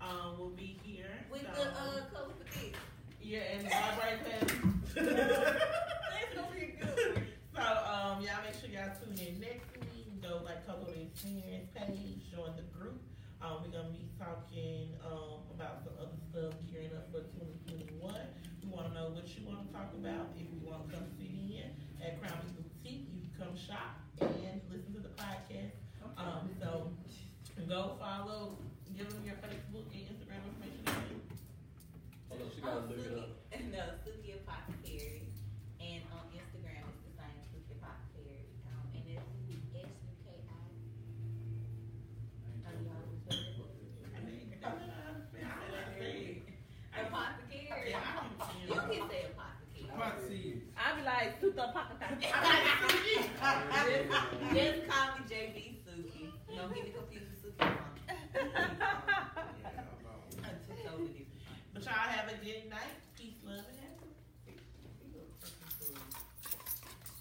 [0.00, 1.10] um will be here.
[1.30, 1.72] With So- the uh
[2.12, 2.72] color for this.
[3.20, 4.54] yeah, and Patty.
[4.94, 7.22] That's gonna be good.
[7.54, 10.22] So um y'all make sure y'all tune in next week.
[10.22, 13.00] Go like Coco Experience page, join the group.
[13.40, 17.96] Um, we're gonna be talking um about some other stuff gearing up for 2021.
[18.04, 20.36] We want to know what you want to talk about.
[20.36, 21.72] If you want to come sit in
[22.04, 25.72] at Crown Beach Boutique, you can come shop and listen to the podcast.
[26.20, 26.92] Um, so
[27.68, 28.58] go follow,
[28.92, 30.84] give them your Facebook and Instagram information.
[30.84, 31.24] again.
[32.28, 33.30] Hold on, she gotta look it up.
[33.70, 35.30] No, Suki Apothecary.
[35.80, 38.50] And on Instagram it's the same Suki Apothecary.
[38.68, 39.56] Um, and it's S U
[40.26, 40.58] K I.
[42.66, 43.54] Oh, y'all was ready?
[44.10, 46.42] I mean, uh, I say-
[46.98, 47.90] Apothecary.
[47.90, 48.90] Yeah, I can see You it.
[48.90, 49.86] can say apothecary.
[49.96, 50.56] Pot seed.
[50.74, 52.19] I be like, Suta Pakataki.
[54.54, 56.30] Just call me JB Suki.
[56.56, 57.74] Don't get me confused with Suki Mom.
[58.40, 58.62] Yeah,
[59.74, 60.20] I'm on.
[60.84, 61.26] Totally different.
[61.74, 62.69] But y'all have a good